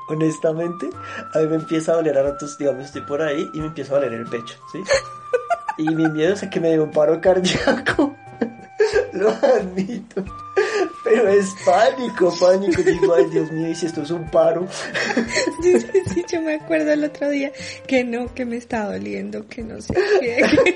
Honestamente, 0.10 0.90
a 1.34 1.40
mí 1.40 1.48
me 1.48 1.56
empieza 1.56 1.94
a 1.94 1.96
doler 1.96 2.18
a 2.18 2.24
ratos, 2.24 2.58
digamos, 2.58 2.86
estoy 2.86 3.02
por 3.02 3.22
ahí 3.22 3.48
y 3.54 3.60
me 3.60 3.68
empieza 3.68 3.94
a 3.94 4.00
doler 4.00 4.14
el 4.14 4.26
pecho, 4.26 4.56
¿sí? 4.72 4.80
y 5.78 5.84
mi 5.84 6.08
miedo 6.10 6.34
es 6.34 6.42
que 6.48 6.60
me 6.60 6.70
dé 6.70 6.80
un 6.80 6.92
paro 6.92 7.20
cardíaco. 7.22 8.16
Lo 9.14 9.30
admito. 9.30 10.24
Pero 11.04 11.28
es 11.30 11.54
pánico, 11.66 12.34
pánico. 12.40 12.82
Digo, 12.82 13.14
ay 13.14 13.26
Dios 13.30 13.52
mío, 13.52 13.70
y 13.70 13.76
si 13.76 13.86
esto 13.86 14.02
es 14.02 14.12
un 14.12 14.30
paro. 14.30 14.68
Sí, 15.62 16.26
yo 16.32 16.42
me 16.42 16.56
acuerdo 16.56 16.92
el 16.92 17.04
otro 17.06 17.30
día 17.30 17.52
que 17.88 18.04
no, 18.04 18.34
que 18.34 18.46
me 18.46 18.58
está 18.58 18.92
doliendo, 18.92 19.48
que 19.48 19.64
no 19.64 19.82
sé 19.82 19.94
qué. 20.20 20.76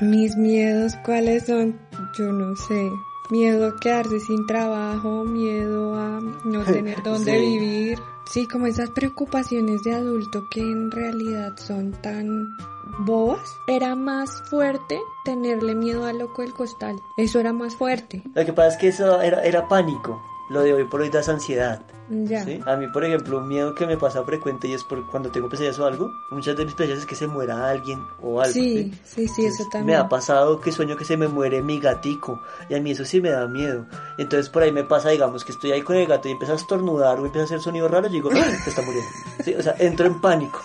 Mis 0.00 0.36
miedos, 0.36 0.94
¿cuáles 1.04 1.46
son? 1.46 1.78
Yo 2.18 2.24
no 2.26 2.54
sé. 2.56 2.90
Miedo 3.30 3.66
a 3.68 3.76
quedarse 3.76 4.20
sin 4.20 4.46
trabajo, 4.46 5.24
miedo 5.24 5.94
a 5.94 6.20
no 6.44 6.64
tener 6.64 7.02
dónde 7.02 7.38
vivir. 7.38 7.98
Sí, 8.24 8.46
como 8.46 8.66
esas 8.66 8.90
preocupaciones 8.90 9.82
de 9.84 9.94
adulto 9.94 10.48
que 10.50 10.60
en 10.60 10.90
realidad 10.90 11.56
son 11.56 11.92
tan 11.92 12.56
bobas, 12.98 13.56
era 13.68 13.94
más 13.94 14.42
fuerte 14.48 15.00
tenerle 15.24 15.74
miedo 15.74 16.06
al 16.06 16.18
loco 16.18 16.42
del 16.42 16.52
costal. 16.52 16.96
Eso 17.16 17.38
era 17.40 17.52
más 17.52 17.76
fuerte. 17.76 18.22
Lo 18.34 18.44
que 18.44 18.52
pasa 18.52 18.68
es 18.70 18.76
que 18.76 18.88
eso 18.88 19.20
era, 19.20 19.42
era 19.42 19.68
pánico. 19.68 20.20
Lo 20.48 20.62
de 20.62 20.72
hoy 20.72 20.84
por 20.84 21.00
hoy 21.00 21.10
das 21.10 21.28
ansiedad. 21.28 21.80
Ya. 22.08 22.46
A 22.66 22.76
mí, 22.76 22.86
por 22.86 23.04
ejemplo, 23.04 23.38
un 23.38 23.48
miedo 23.48 23.74
que 23.74 23.84
me 23.84 23.96
pasa 23.96 24.22
frecuente 24.22 24.68
y 24.68 24.74
es 24.74 24.84
por 24.84 25.04
cuando 25.10 25.30
tengo 25.30 25.48
pesadillas 25.48 25.78
o 25.80 25.86
algo, 25.86 26.12
muchas 26.30 26.56
de 26.56 26.64
mis 26.64 26.74
pesadillas 26.74 27.00
es 27.00 27.06
que 27.06 27.16
se 27.16 27.26
muera 27.26 27.68
alguien 27.68 28.00
o 28.22 28.40
algo. 28.40 28.52
Sí, 28.52 28.92
sí, 29.04 29.26
sí, 29.26 29.46
eso 29.46 29.64
también. 29.72 29.86
Me 29.86 29.96
ha 29.96 30.08
pasado 30.08 30.60
que 30.60 30.70
sueño 30.70 30.96
que 30.96 31.04
se 31.04 31.16
me 31.16 31.26
muere 31.26 31.62
mi 31.62 31.80
gatico 31.80 32.40
y 32.68 32.74
a 32.74 32.80
mí 32.80 32.92
eso 32.92 33.04
sí 33.04 33.20
me 33.20 33.30
da 33.30 33.48
miedo. 33.48 33.86
Entonces 34.18 34.48
por 34.48 34.62
ahí 34.62 34.70
me 34.70 34.84
pasa, 34.84 35.10
digamos, 35.10 35.44
que 35.44 35.50
estoy 35.50 35.72
ahí 35.72 35.82
con 35.82 35.96
el 35.96 36.06
gato 36.06 36.28
y 36.28 36.32
empieza 36.32 36.52
a 36.52 36.56
estornudar 36.56 37.18
o 37.18 37.26
empieza 37.26 37.42
a 37.42 37.46
hacer 37.46 37.60
sonidos 37.60 37.90
raros 37.90 38.10
y 38.10 38.14
digo, 38.14 38.30
¡Ah! 38.32 38.44
se 38.62 38.70
está 38.70 38.82
muriendo. 38.82 39.10
Sí, 39.42 39.54
o 39.54 39.62
sea, 39.62 39.74
entro 39.78 40.06
en 40.06 40.20
pánico. 40.20 40.62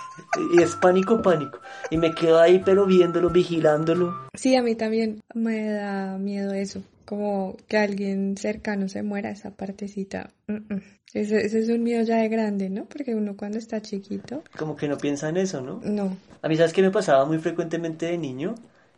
Y 0.54 0.62
es 0.62 0.76
pánico, 0.76 1.22
pánico. 1.22 1.60
Y 1.90 1.98
me 1.98 2.14
quedo 2.14 2.40
ahí 2.40 2.62
pero 2.64 2.86
viéndolo, 2.86 3.32
vigilándolo. 3.32 4.14
Sí, 4.36 4.56
a 4.56 4.62
mí 4.62 4.76
también 4.76 5.22
me 5.34 5.72
da 5.72 6.18
miedo 6.20 6.54
eso 6.54 6.84
como 7.06 7.58
que 7.68 7.78
alguien 7.78 8.36
cercano 8.38 8.90
se 8.90 9.04
muera, 9.04 9.32
esa 9.32 9.52
partecita. 9.52 10.32
Ese, 11.14 11.46
es 11.46 11.70
un 11.70 11.84
miedo 11.84 12.04
ya 12.04 12.18
de 12.18 12.30
grande, 12.30 12.70
¿no? 12.70 12.86
Porque 12.86 13.16
uno 13.16 13.36
cuando 13.36 13.58
está 13.58 13.82
chiquito... 13.82 14.44
Como 14.58 14.76
que 14.76 14.88
no 14.88 14.98
piensa 14.98 15.30
en 15.30 15.38
eso, 15.38 15.62
¿no? 15.62 15.82
No. 15.84 16.16
A 16.42 16.48
mí, 16.48 16.56
¿sabes 16.56 16.74
qué 16.74 16.82
me 16.82 16.92
pasaba 16.92 17.26
muy 17.26 17.40
frecuentemente 17.40 18.06
de 18.06 18.18
niño? 18.18 18.56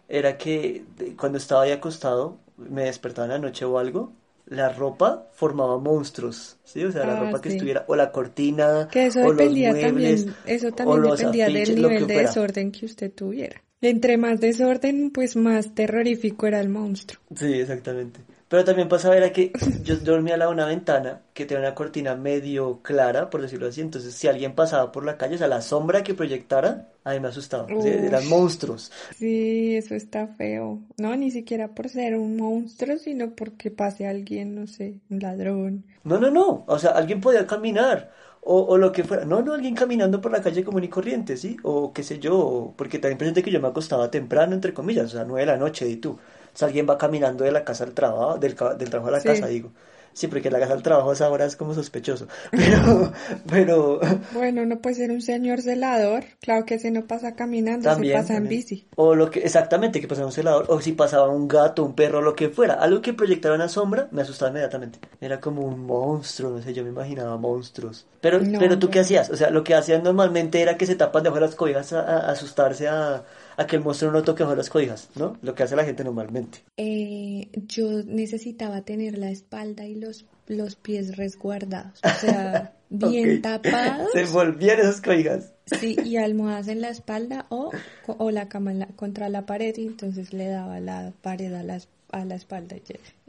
Era 0.08 0.38
que 0.38 0.84
cuando 1.18 1.38
estaba 1.38 1.64
ahí 1.64 1.72
acostado, 1.72 2.38
me 2.58 2.84
despertaba 2.84 3.26
en 3.26 3.32
la 3.32 3.40
noche 3.40 3.66
o 3.66 3.80
algo, 3.80 4.14
la 4.46 4.70
ropa 4.70 5.30
formaba 5.32 5.78
monstruos, 5.80 6.58
¿sí? 6.64 6.84
O 6.84 6.92
sea, 6.92 7.06
la 7.06 7.18
ah, 7.18 7.20
ropa 7.22 7.42
que 7.42 7.50
estuviera, 7.50 7.86
o 7.88 7.96
la 7.96 8.12
cortina, 8.12 8.88
que 8.92 9.08
eso 9.08 9.22
dependía 9.22 9.80
también, 9.80 10.36
eso 10.46 10.72
también 10.72 11.04
dependía 11.04 11.46
del 11.48 11.76
nivel 11.76 12.08
de 12.08 12.18
desorden 12.18 12.72
que 12.72 12.86
usted 12.86 13.12
tuviera. 13.12 13.62
Entre 13.84 14.18
más 14.18 14.40
desorden, 14.40 15.12
pues 15.12 15.36
más 15.36 15.76
terrorífico 15.76 16.48
era 16.48 16.62
el 16.62 16.70
monstruo. 16.70 17.22
Sí, 17.36 17.60
exactamente. 17.60 18.22
Pero 18.48 18.64
también 18.64 18.88
pasaba 18.88 19.18
era 19.18 19.34
que 19.34 19.52
yo 19.84 19.98
dormía 19.98 20.36
al 20.36 20.40
lado 20.40 20.52
de 20.52 20.56
una 20.56 20.66
ventana 20.68 21.22
que 21.34 21.46
tenía 21.46 21.62
una 21.68 21.76
cortina 21.76 22.16
medio 22.16 22.80
clara, 22.82 23.30
por 23.30 23.42
decirlo 23.42 23.68
así. 23.68 23.82
Entonces, 23.82 24.14
si 24.14 24.28
alguien 24.28 24.56
pasaba 24.56 24.90
por 24.92 25.04
la 25.04 25.18
calle, 25.18 25.36
o 25.36 25.38
sea, 25.38 25.48
la 25.50 25.62
sombra 25.62 26.02
que 26.02 26.14
proyectara, 26.14 26.92
a 27.04 27.14
mí 27.14 27.20
me 27.20 27.28
asustaba. 27.28 27.68
eran 27.84 28.26
monstruos. 28.30 28.90
Sí, 29.18 29.76
eso 29.76 29.96
está 29.96 30.28
feo. 30.28 30.80
No, 30.98 31.14
ni 31.18 31.32
siquiera 31.32 31.68
por 31.70 31.90
ser 31.90 32.16
un 32.16 32.38
monstruo, 32.38 32.98
sino 33.00 33.32
porque 33.32 33.70
pase 33.70 34.08
alguien, 34.08 34.56
no 34.56 34.66
sé, 34.66 35.02
un 35.10 35.20
ladrón. 35.20 35.84
No, 36.06 36.20
no, 36.20 36.32
no. 36.32 36.64
O 36.68 36.80
sea, 36.80 36.92
alguien 36.92 37.20
podía 37.20 37.46
caminar 37.46 38.14
o, 38.46 38.62
o, 38.64 38.78
lo 38.78 38.92
que 38.92 39.04
fuera. 39.04 39.26
No, 39.26 39.42
no, 39.42 39.54
alguien 39.54 39.76
caminando 39.76 40.22
por 40.22 40.32
la 40.32 40.42
calle 40.42 40.64
común 40.64 40.84
y 40.84 40.90
corriente, 40.90 41.38
¿sí? 41.38 41.58
O 41.64 41.94
qué 41.94 42.04
sé 42.04 42.20
yo, 42.20 42.74
porque 42.78 43.00
también 43.00 43.18
presente 43.18 43.44
que 43.44 43.52
yo 43.52 43.62
me 43.62 43.68
acostaba 43.68 44.12
temprano, 44.12 44.54
entre 44.54 44.74
comillas, 44.74 45.06
o 45.06 45.10
sea, 45.10 45.24
nueve 45.26 45.42
de 45.42 45.48
la 45.48 45.58
noche, 45.58 45.88
y 45.90 45.98
tú. 45.98 46.12
O 46.12 46.58
sea, 46.58 46.68
alguien 46.68 46.88
va 46.90 46.98
caminando 46.98 47.44
de 47.44 47.52
la 47.52 47.64
casa 47.64 47.84
al 47.84 47.94
trabajo, 47.94 48.38
del, 48.38 48.56
del 48.78 48.90
trabajo 48.90 49.10
a 49.10 49.12
la 49.18 49.24
casa, 49.24 49.48
digo. 49.48 49.72
Sí, 50.14 50.28
porque 50.28 50.52
la 50.52 50.60
casa 50.60 50.74
al 50.74 50.84
trabajo 50.84 51.10
a 51.10 51.14
esa 51.14 51.30
hora 51.30 51.46
es 51.46 51.56
como 51.56 51.74
sospechoso. 51.74 52.28
Pero, 52.52 53.12
pero... 53.50 54.00
Bueno, 54.34 54.66
no 54.66 54.80
puede 54.80 54.96
ser 54.96 55.12
un 55.12 55.22
señor 55.22 55.62
celador. 55.62 56.24
Claro 56.40 56.66
que 56.66 56.76
ese 56.76 56.92
no 56.92 57.06
pasa 57.06 57.36
caminando, 57.36 57.94
se 57.94 58.14
pasa 58.14 58.36
en 58.36 58.48
bici. 58.48 58.86
O 58.96 59.16
lo 59.16 59.30
que, 59.30 59.40
exactamente, 59.40 60.00
que 60.00 60.08
pasaba 60.08 60.28
un 60.28 60.34
celador. 60.34 60.66
O 60.70 60.80
si 60.82 60.94
pasaba 60.94 61.28
un 61.30 61.48
gato, 61.48 61.84
un 61.84 61.94
perro, 61.94 62.22
lo 62.22 62.36
que 62.36 62.50
fuera. 62.50 62.76
Algo 62.76 63.02
que 63.02 63.14
proyectara 63.14 63.56
una 63.56 63.68
sombra, 63.68 64.08
me 64.12 64.22
asustaba 64.22 64.50
inmediatamente. 64.50 65.00
Era 65.20 65.40
como 65.40 65.64
un 65.64 65.86
monstruo, 65.86 66.52
no 66.52 66.62
sé, 66.62 66.74
yo 66.74 66.84
me 66.84 66.90
imaginaba 66.90 67.38
monstruos. 67.38 68.06
Pero, 68.22 68.40
pero 68.60 68.80
tú 68.80 68.90
qué 68.90 69.00
hacías? 69.00 69.30
O 69.30 69.36
sea, 69.36 69.50
lo 69.50 69.64
que 69.64 69.74
hacían 69.74 70.04
normalmente 70.04 70.62
era 70.62 70.78
que 70.78 70.86
se 70.86 70.96
tapan 70.96 71.24
debajo 71.24 71.42
de 71.42 71.48
las 71.48 71.56
cobijas 71.56 71.92
a 71.94 72.30
asustarse 72.30 72.88
a 72.88 73.24
a 73.58 73.68
que 73.68 73.76
el 73.76 73.84
monstruo 73.84 74.12
no 74.12 74.24
toque 74.24 74.44
bajo 74.44 74.56
las 74.56 74.72
¿no? 75.16 75.38
Lo 75.42 75.56
que 75.56 75.64
hace 75.64 75.76
la 75.76 75.86
gente 75.86 76.04
normalmente. 76.04 76.60
Eh, 76.78 77.50
yo 77.68 78.04
necesitaba 78.04 78.82
tener 78.82 79.18
la 79.18 79.30
espalda 79.30 79.86
y 79.86 79.96
los, 79.96 80.26
los 80.48 80.76
pies 80.76 81.18
resguardados, 81.18 82.00
o 82.04 82.20
sea, 82.20 82.74
bien 82.90 83.42
tapados. 83.42 84.12
Se 84.14 84.26
volvían 84.26 84.80
esas 84.80 85.02
cobijas. 85.02 85.54
Sí, 85.66 85.96
y 86.04 86.18
almohadas 86.18 86.68
en 86.68 86.82
la 86.82 86.90
espalda 86.90 87.46
o, 87.50 87.72
o 88.08 88.32
la 88.32 88.50
cama 88.50 88.88
contra 88.96 89.30
la 89.30 89.46
pared 89.46 89.76
y 89.78 89.88
entonces 89.88 90.34
le 90.34 90.48
daba 90.48 90.80
la 90.80 91.14
pared 91.22 91.54
a 91.54 91.64
la, 91.64 91.80
a 92.12 92.26
la 92.26 92.36
espalda, 92.36 92.76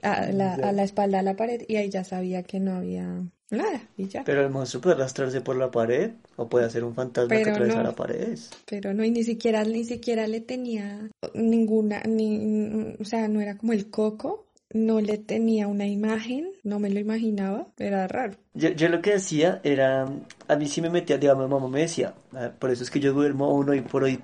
a 0.02 0.26
la, 0.32 0.54
a 0.54 0.72
la 0.72 0.82
espalda 0.82 1.20
a 1.20 1.22
la 1.22 1.36
pared 1.36 1.62
y 1.68 1.76
ahí 1.76 1.90
ya 1.90 2.02
sabía 2.02 2.42
que 2.42 2.58
no 2.58 2.74
había 2.74 3.22
Nada, 3.50 3.82
y 3.96 4.08
ya. 4.08 4.24
Pero 4.24 4.42
el 4.42 4.50
monstruo 4.50 4.80
puede 4.82 4.96
arrastrarse 4.96 5.40
por 5.40 5.56
la 5.56 5.70
pared 5.70 6.12
o 6.36 6.48
puede 6.48 6.66
hacer 6.66 6.82
un 6.84 6.94
fantasma 6.94 7.36
que 7.36 7.50
atraviesa 7.50 7.82
la 7.82 7.94
pared. 7.94 8.38
Pero 8.66 8.94
no, 8.94 9.04
y 9.04 9.10
ni 9.10 9.22
siquiera, 9.22 9.64
ni 9.64 9.84
siquiera 9.84 10.26
le 10.26 10.40
tenía 10.40 11.10
ninguna, 11.34 12.02
ni, 12.02 12.94
o 12.98 13.04
sea, 13.04 13.28
no 13.28 13.40
era 13.40 13.56
como 13.56 13.72
el 13.72 13.90
coco, 13.90 14.46
no 14.72 15.00
le 15.00 15.18
tenía 15.18 15.68
una 15.68 15.86
imagen, 15.86 16.50
no 16.64 16.78
me 16.78 16.90
lo 16.90 16.98
imaginaba, 16.98 17.68
era 17.78 18.08
raro. 18.08 18.34
Yo, 18.54 18.70
yo 18.70 18.88
lo 18.88 19.02
que 19.02 19.14
hacía 19.14 19.60
era, 19.62 20.08
a 20.48 20.56
mí 20.56 20.66
sí 20.66 20.80
me 20.80 20.90
metía, 20.90 21.18
digamos, 21.18 21.48
mamá 21.48 21.68
me 21.68 21.80
decía, 21.80 22.14
ah, 22.32 22.50
por 22.58 22.70
eso 22.70 22.82
es 22.82 22.90
que 22.90 23.00
yo 23.00 23.12
duermo 23.12 23.54
uno 23.54 23.74
y 23.74 23.82
por 23.82 24.04
hoy 24.04 24.20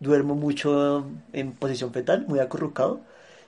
duermo 0.00 0.34
mucho 0.34 1.06
en 1.32 1.52
posición 1.52 1.92
fetal, 1.92 2.26
muy 2.26 2.38
acurrucado, 2.38 3.00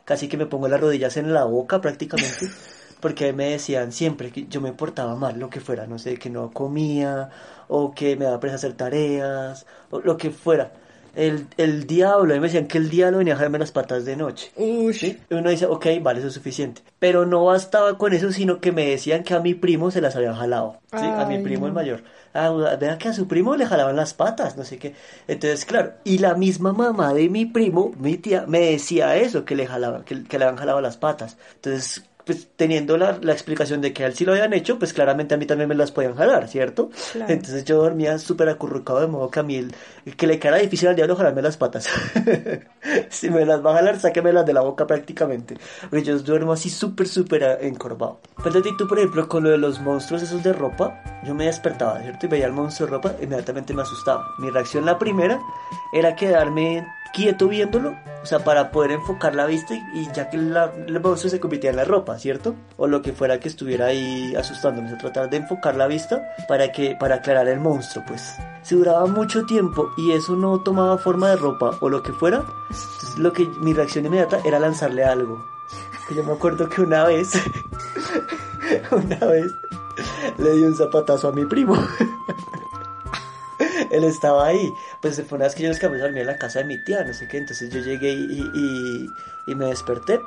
casi 0.05 0.29
que 0.29 0.37
me 0.37 0.47
pongo 0.47 0.69
las 0.69 0.81
rodillas 0.81 1.17
en 1.17 1.33
la 1.33 1.45
boca 1.45 1.81
prácticamente. 1.81 2.47
porque 3.05 3.35
me 3.35 3.51
decían 3.51 3.93
siempre 3.93 4.31
que 4.31 4.47
yo 4.47 4.63
me 4.63 4.73
portaba 4.73 5.15
mal, 5.15 5.39
lo 5.39 5.51
que 5.51 5.61
fuera, 5.61 5.87
no 5.87 5.99
sé, 5.99 6.17
que 6.17 6.31
no 6.31 6.51
comía, 6.53 7.29
o 7.69 7.93
que 7.95 8.17
me 8.17 8.25
daba 8.25 8.41
presa 8.41 8.55
hacer 8.55 8.73
tareas, 8.73 9.67
o 9.91 10.01
lo 10.01 10.17
que 10.17 10.31
fuera. 10.31 10.73
El, 11.15 11.47
el 11.59 11.87
diablo, 11.87 12.33
a 12.33 12.37
mí 12.37 12.41
me 12.41 12.47
decían 12.47 12.67
que 12.67 12.79
el 12.79 12.89
diablo 12.89 13.19
venía 13.19 13.35
a 13.35 13.37
dejarme 13.37 13.59
las 13.59 13.73
patas 13.73 14.07
de 14.07 14.17
noche. 14.17 14.53
¿sí? 14.95 15.19
Y 15.29 15.35
uno 15.35 15.51
dice, 15.51 15.67
ok, 15.67 15.87
vale, 16.01 16.21
eso 16.21 16.29
es 16.29 16.35
suficiente. 16.35 16.81
Pero 16.99 17.27
no 17.27 17.45
bastaba 17.45 17.99
con 17.99 18.15
eso, 18.15 18.33
sino 18.33 18.59
que 18.63 18.73
me 18.73 18.87
decían 18.87 19.23
que 19.23 19.35
a 19.35 19.41
mi 19.41 19.53
primo 19.53 19.91
se 19.91 20.01
las 20.01 20.17
había 20.17 20.35
jalado. 20.35 20.79
¿sí? 20.91 21.05
a 21.05 21.27
mi 21.27 21.41
primo 21.41 21.67
el 21.67 21.75
mayor. 21.75 22.05
Ah, 22.33 22.49
vean 22.81 22.97
que 22.97 23.09
a 23.09 23.13
su 23.13 23.29
primo 23.29 23.55
le 23.55 23.67
jalaban 23.67 23.97
las 23.97 24.15
patas, 24.15 24.57
no 24.57 24.65
sé 24.65 24.79
qué. 24.79 24.95
Entonces, 25.29 25.67
claro, 25.67 25.93
y 26.05 26.21
la 26.21 26.37
misma 26.37 26.73
mamá 26.73 27.13
de 27.13 27.29
mi 27.29 27.45
primo, 27.45 27.93
mi 27.99 28.17
tía, 28.17 28.47
me 28.49 28.61
decía 28.61 29.15
eso, 29.17 29.45
que 29.45 29.57
le 29.57 29.67
jalaban, 29.67 30.05
que, 30.05 30.25
que 30.25 30.39
le 30.39 30.47
habían 30.47 30.57
jalado 30.57 30.81
las 30.81 30.97
patas. 30.97 31.37
Entonces, 31.57 32.03
pues 32.27 32.49
teniendo 32.57 32.97
la, 32.97 33.19
la 33.21 33.33
explicación 33.33 33.81
de 33.81 33.93
que 33.93 34.05
a 34.05 34.07
él 34.07 34.15
sí 34.15 34.25
lo 34.25 34.33
habían 34.33 34.53
hecho, 34.53 34.79
pues 34.79 34.93
claramente 34.93 35.35
a 35.35 35.37
mí 35.39 35.47
también 35.47 35.69
me 35.69 35.75
las 35.75 35.93
podían 35.93 36.15
jalar, 36.15 36.49
¿cierto? 36.49 36.91
Claro. 37.13 37.33
Entonces 37.33 37.65
yo 37.65 37.77
dormía 37.83 38.19
súper 38.19 38.49
acurrucado 38.49 39.01
de 39.01 39.07
modo 39.07 39.31
que 39.31 39.41
a 39.41 39.43
mí 39.43 39.57
el- 39.57 39.75
que 40.17 40.27
le 40.27 40.39
quedara 40.39 40.59
difícil 40.59 40.89
al 40.89 40.97
diablo 40.97 41.17
jalarme 41.17 41.43
las 41.43 41.57
patas. 41.57 41.89
si 43.11 43.31
me 43.31 43.45
las 43.45 43.65
va 43.65 43.73
a 43.73 43.75
jalar, 43.77 43.99
sáquemelas 44.01 44.47
de 44.47 44.53
la 44.53 44.61
boca 44.63 44.87
prácticamente. 44.87 45.57
Porque 45.91 46.03
yo 46.05 46.19
duermo 46.19 46.53
así 46.53 46.71
súper, 46.71 47.09
súper 47.09 47.59
encorvado. 47.63 48.21
Pero 48.43 48.61
de 48.61 48.71
tú, 48.79 48.87
por 48.89 48.99
ejemplo, 48.99 49.29
con 49.29 49.45
lo 49.45 49.51
de 49.51 49.59
los 49.59 49.81
monstruos 49.81 50.23
esos 50.23 50.43
de 50.43 50.53
ropa, 50.53 51.03
yo 51.25 51.35
me 51.35 51.47
despertaba, 51.47 52.01
¿cierto? 52.03 52.27
Y 52.27 52.29
veía 52.29 52.47
al 52.47 52.53
monstruo 52.53 52.87
de 52.89 52.93
ropa, 52.97 53.15
inmediatamente 53.21 53.75
me 53.75 53.83
asustaba. 53.83 54.27
Mi 54.39 54.51
reacción 54.51 54.85
la 54.85 54.99
primera 54.99 55.41
era 55.93 56.15
quedarme 56.17 56.87
quieto 57.15 57.49
viéndolo, 57.49 57.95
o 58.23 58.27
sea, 58.27 58.41
para 58.41 58.71
poder 58.71 58.91
enfocar 58.93 59.35
la 59.35 59.47
vista 59.47 59.75
y, 59.95 60.11
ya 60.13 60.29
que 60.29 60.37
la- 60.37 60.73
el 60.87 61.01
monstruo 61.01 61.31
se 61.31 61.41
convirtiera 61.41 61.71
en 61.73 61.77
la 61.77 61.85
ropa, 61.85 62.19
¿cierto? 62.19 62.55
O 62.77 62.87
lo 62.87 63.01
que 63.03 63.13
fuera 63.13 63.39
que 63.41 63.49
estuviera 63.49 63.87
ahí 63.87 64.35
asustándome, 64.37 64.93
o 64.93 64.97
tratar 64.99 65.31
de 65.31 65.37
enfocar 65.39 65.77
la 65.77 65.87
vista 65.87 66.23
para 66.49 66.73
que 66.73 66.97
para 66.99 67.17
aclarar 67.17 67.49
el 67.49 67.61
monstruo, 67.61 68.05
pues. 68.07 68.35
Si 68.63 68.75
duraba 68.75 69.07
mucho 69.07 69.45
tiempo 69.47 69.91
y 69.97 70.13
eso 70.13 70.35
no 70.37 70.61
tomaba 70.61 70.99
forma 70.99 71.31
de 71.31 71.37
ropa 71.37 71.71
o 71.81 71.89
lo 71.89 72.03
que 72.03 72.13
fuera, 72.13 72.39
entonces 72.71 73.19
lo 73.19 73.33
que 73.33 73.47
mi 73.61 73.73
reacción 73.73 74.05
inmediata 74.07 74.41
era 74.45 74.59
lanzarle 74.59 75.05
algo. 75.05 75.45
Yo 76.15 76.23
me 76.25 76.33
acuerdo 76.33 76.69
que 76.69 76.83
una 76.83 77.05
vez, 77.05 77.33
una 78.91 79.17
vez 79.27 79.47
le 80.39 80.51
di 80.53 80.63
un 80.65 80.77
zapatazo 80.77 81.29
a 81.29 81.33
mi 81.33 81.45
primo. 81.45 81.75
Él 83.91 84.05
estaba 84.05 84.47
ahí. 84.47 84.73
Pues 85.05 85.23
fue 85.29 85.37
una 85.37 85.45
vez 85.45 85.55
que 85.55 85.63
yo 85.63 85.71
a 85.71 85.99
dormir 85.99 86.23
en 86.23 86.27
la 86.29 86.39
casa 86.39 86.61
de 86.61 86.65
mi 86.65 86.83
tía, 86.83 87.05
no 87.05 87.13
sé 87.13 87.29
qué. 87.29 87.37
Entonces 87.37 87.69
yo 87.69 87.81
llegué 87.81 88.11
y, 88.15 89.07
y, 89.47 89.55
me 89.55 89.67
desperté. 89.67 90.19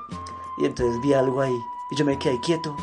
Y 0.59 0.65
entonces 0.65 1.01
vi 1.01 1.13
algo 1.13 1.41
ahí. 1.41 1.59
Y 1.89 1.95
yo 1.95 2.05
me 2.05 2.19
quedé 2.19 2.39
quieto. 2.41 2.77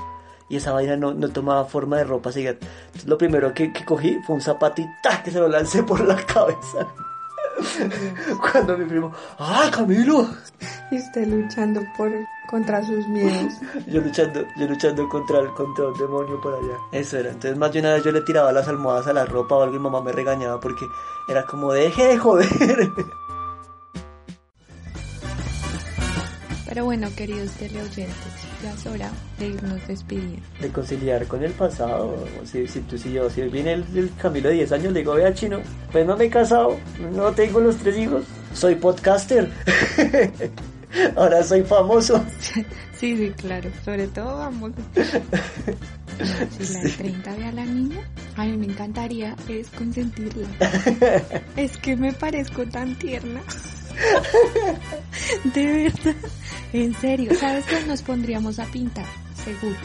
Y 0.49 0.57
esa 0.57 0.73
vaina 0.73 0.97
no, 0.97 1.15
no 1.15 1.29
tomaba 1.29 1.67
forma 1.67 1.99
de 1.99 2.03
ropa. 2.03 2.31
Así 2.31 2.43
entonces, 2.43 2.59
lo 3.07 3.17
primero 3.17 3.55
que, 3.55 3.73
que 3.73 3.85
cogí 3.85 4.19
fue 4.27 4.35
un 4.35 4.41
zapato 4.41 4.83
y 4.83 4.89
¡tac! 5.05 5.23
que 5.23 5.31
se 5.31 5.39
lo 5.39 5.47
lancé 5.47 5.85
por 5.85 6.05
la 6.05 6.17
cabeza. 6.17 6.89
Cuando 8.41 8.77
mi 8.77 8.87
primo, 8.87 9.13
¡ay, 9.39 9.71
Camilo! 9.71 10.29
Y 10.91 10.99
usted 10.99 11.29
luchando 11.29 11.81
por 11.97 12.11
contra 12.47 12.85
sus 12.85 13.07
miedos. 13.09 13.55
Yo 13.87 14.01
luchando, 14.01 14.45
yo 14.57 14.67
luchando 14.67 15.09
contra 15.09 15.41
el, 15.41 15.49
contra 15.51 15.89
un 15.89 15.99
demonio 15.99 16.41
por 16.41 16.55
allá. 16.55 16.79
Eso 16.93 17.19
era. 17.19 17.31
Entonces 17.31 17.59
más 17.59 17.73
de 17.73 17.81
una 17.81 17.95
vez 17.95 18.05
yo 18.05 18.13
le 18.13 18.21
tiraba 18.23 18.53
las 18.53 18.69
almohadas 18.69 19.07
a 19.07 19.13
la 19.13 19.25
ropa 19.25 19.57
o 19.57 19.63
algo 19.63 19.77
y 19.77 19.79
mamá 19.79 20.01
me 20.01 20.13
regañaba 20.13 20.61
porque 20.61 20.87
era 21.29 21.45
como 21.45 21.73
deje 21.73 22.07
de 22.07 22.19
joder. 22.19 22.49
Pero 26.75 26.87
bueno, 26.87 27.09
queridos 27.17 27.53
teleoyentes, 27.53 28.17
ya 28.61 28.73
es 28.73 28.87
hora 28.87 29.09
de 29.39 29.47
irnos 29.47 29.87
despidiendo. 29.87 30.43
De 30.61 30.71
conciliar 30.71 31.25
con 31.29 31.45
el 31.45 31.53
pasado. 31.53 32.17
Si, 32.45 32.67
si 32.67 32.81
tú 32.81 32.99
si 32.99 33.13
yo, 33.13 33.31
si 33.31 33.43
viene 33.43 33.75
el, 33.75 33.85
el 33.95 34.11
Camilo 34.21 34.49
de 34.49 34.57
10 34.57 34.73
años, 34.73 34.93
le 34.93 34.99
digo, 34.99 35.15
vea 35.15 35.33
chino, 35.33 35.61
pues 35.93 36.05
no 36.05 36.17
me 36.17 36.25
he 36.25 36.31
casado, 36.31 36.77
no 37.13 37.31
tengo 37.31 37.61
los 37.61 37.77
tres 37.77 37.97
hijos, 37.97 38.25
soy 38.55 38.75
podcaster. 38.75 39.53
Ahora 41.17 41.43
soy 41.43 41.63
famoso. 41.63 42.25
Sí, 42.95 43.17
sí, 43.19 43.33
claro, 43.37 43.69
sobre 43.85 44.07
todo 44.07 44.39
vamos. 44.39 44.73
Si 46.57 46.73
la 46.73 46.81
de 46.81 46.89
30 46.91 47.35
ve 47.35 47.45
a 47.45 47.53
la 47.53 47.65
niña, 47.67 47.99
a 48.37 48.45
mí 48.45 48.57
me 48.57 48.67
encantaría 48.67 49.37
es 49.49 49.69
consentirla. 49.71 50.47
Es 51.57 51.77
que 51.79 51.97
me 51.97 52.13
parezco 52.15 52.65
tan 52.67 52.95
tierna. 52.99 53.43
De 55.53 55.67
verdad, 55.67 56.15
en 56.73 56.95
serio, 56.95 57.33
¿sabes 57.39 57.65
qué? 57.67 57.85
Nos 57.87 58.01
pondríamos 58.03 58.59
a 58.61 58.65
pintar, 58.67 59.07
seguro. 59.45 59.77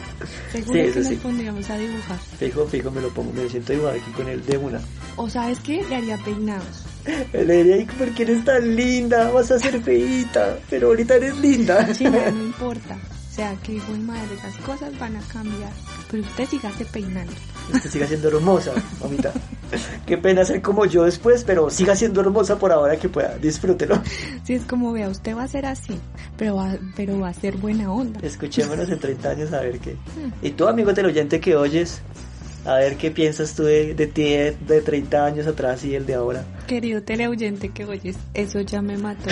Seguro 0.52 0.72
Sí, 0.86 0.92
que 0.92 0.98
nos 1.00 1.08
sí. 1.08 1.16
pondríamos 1.16 1.68
a 1.70 1.76
dibujar. 1.78 2.18
Fijo, 2.38 2.66
fijo, 2.66 2.90
me 2.92 3.00
lo 3.00 3.08
pongo, 3.10 3.32
me 3.32 3.48
siento 3.48 3.72
igual 3.72 3.96
aquí 4.00 4.10
con 4.12 4.28
él 4.28 4.44
de 4.46 4.56
una. 4.56 4.80
O 5.16 5.28
¿sabes 5.28 5.58
qué? 5.60 5.84
Le 5.88 5.96
haría 5.96 6.16
peinados. 6.18 6.84
Le 7.32 7.44
diría, 7.56 7.76
"Ay, 7.76 7.86
¿por 7.98 8.10
qué 8.14 8.22
eres 8.24 8.44
tan 8.44 8.76
linda? 8.76 9.30
Vas 9.30 9.50
a 9.50 9.58
ser 9.58 9.80
feíta, 9.82 10.58
pero 10.68 10.88
ahorita 10.88 11.14
eres 11.16 11.36
linda. 11.38 11.92
China, 11.92 12.18
no 12.30 12.44
importa. 12.44 12.96
O 13.30 13.32
sea, 13.32 13.54
que 13.62 13.74
hijo 13.74 13.92
madre, 13.92 14.34
esas 14.36 14.54
cosas 14.66 14.98
van 14.98 15.16
a 15.16 15.20
cambiar. 15.32 15.70
Pero 16.10 16.22
usted 16.24 16.46
sígase 16.48 16.84
peinando. 16.86 17.32
Que 17.80 17.88
siga 17.88 18.06
siendo 18.06 18.28
hermosa, 18.28 18.72
mamita. 19.00 19.32
Qué 20.04 20.18
pena 20.18 20.44
ser 20.44 20.60
como 20.60 20.84
yo 20.84 21.04
después, 21.04 21.44
pero 21.44 21.70
siga 21.70 21.94
siendo 21.94 22.20
hermosa 22.20 22.58
por 22.58 22.72
ahora 22.72 22.96
que 22.96 23.08
pueda. 23.08 23.38
Disfrútelo. 23.38 24.02
Si 24.42 24.54
es 24.54 24.64
como 24.64 24.92
vea, 24.92 25.08
usted 25.08 25.36
va 25.36 25.44
a 25.44 25.48
ser 25.48 25.64
así, 25.66 25.94
pero 26.36 26.56
va, 26.56 26.76
pero 26.96 27.20
va 27.20 27.28
a 27.28 27.32
ser 27.34 27.56
buena 27.56 27.92
onda. 27.92 28.18
Escuchémonos 28.20 28.88
en 28.90 28.98
30 28.98 29.30
años 29.30 29.52
a 29.52 29.60
ver 29.60 29.78
qué. 29.78 29.96
Y 30.42 30.50
tú, 30.50 30.66
amigo 30.66 30.92
teleoyente 30.92 31.38
que 31.40 31.54
oyes, 31.54 32.00
a 32.64 32.76
ver 32.76 32.96
qué 32.96 33.10
piensas 33.10 33.54
tú 33.54 33.64
de, 33.64 33.94
de 33.94 34.06
ti 34.06 34.24
de, 34.24 34.56
de 34.66 34.80
30 34.80 35.24
años 35.24 35.46
atrás 35.46 35.84
y 35.84 35.94
el 35.94 36.06
de 36.06 36.14
ahora. 36.14 36.44
Querido 36.66 37.02
teleoyente 37.02 37.70
que 37.70 37.84
oyes, 37.84 38.16
eso 38.34 38.60
ya 38.60 38.82
me 38.82 38.96
mató. 38.98 39.30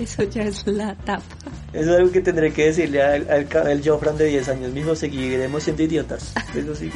Eso 0.00 0.22
ya 0.24 0.42
es 0.42 0.66
la 0.66 0.94
tapa. 0.96 1.22
Eso 1.72 1.92
es 1.92 1.98
algo 1.98 2.10
que 2.10 2.22
tendré 2.22 2.52
que 2.52 2.66
decirle 2.66 3.02
al, 3.02 3.30
al, 3.30 3.46
al 3.66 3.82
Jofran 3.84 4.16
de 4.16 4.24
10 4.26 4.48
años. 4.48 4.72
Mijo, 4.72 4.96
seguiremos 4.96 5.62
siendo 5.62 5.82
idiotas. 5.82 6.32
Eso 6.54 6.74
sí. 6.74 6.90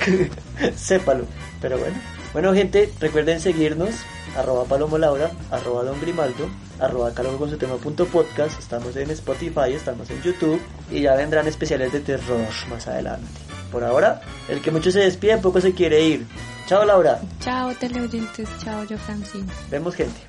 Sépalo. 0.76 1.26
Pero 1.60 1.78
bueno. 1.78 1.96
Bueno, 2.32 2.54
gente, 2.54 2.90
recuerden 3.00 3.40
seguirnos. 3.40 3.90
Arroba 4.36 4.64
Palomo 4.64 4.96
Laura, 4.96 5.30
arroba 5.50 5.84
Don 5.84 6.00
Grimaldo, 6.00 6.48
arroba 6.80 7.12
Calor 7.12 7.36
con 7.36 7.50
su 7.50 7.58
tema 7.58 7.76
punto 7.76 8.06
podcast. 8.06 8.58
Estamos 8.58 8.96
en 8.96 9.10
Spotify, 9.10 9.74
estamos 9.74 10.08
en 10.10 10.22
YouTube. 10.22 10.60
Y 10.90 11.02
ya 11.02 11.14
vendrán 11.14 11.46
especiales 11.46 11.92
de 11.92 12.00
terror 12.00 12.48
más 12.70 12.88
adelante. 12.88 13.28
Por 13.72 13.82
ahora, 13.82 14.20
el 14.48 14.60
que 14.60 14.70
mucho 14.70 14.90
se 14.90 15.00
despide, 15.00 15.38
poco 15.38 15.60
se 15.60 15.72
quiere 15.72 16.04
ir. 16.06 16.26
Chao, 16.66 16.84
Laura. 16.84 17.20
Chao 17.40 17.72
teleoyentes, 17.74 18.48
chao 18.62 18.84
yo 18.84 18.98
Francine. 18.98 19.50
Vemos 19.70 19.94
gente. 19.94 20.20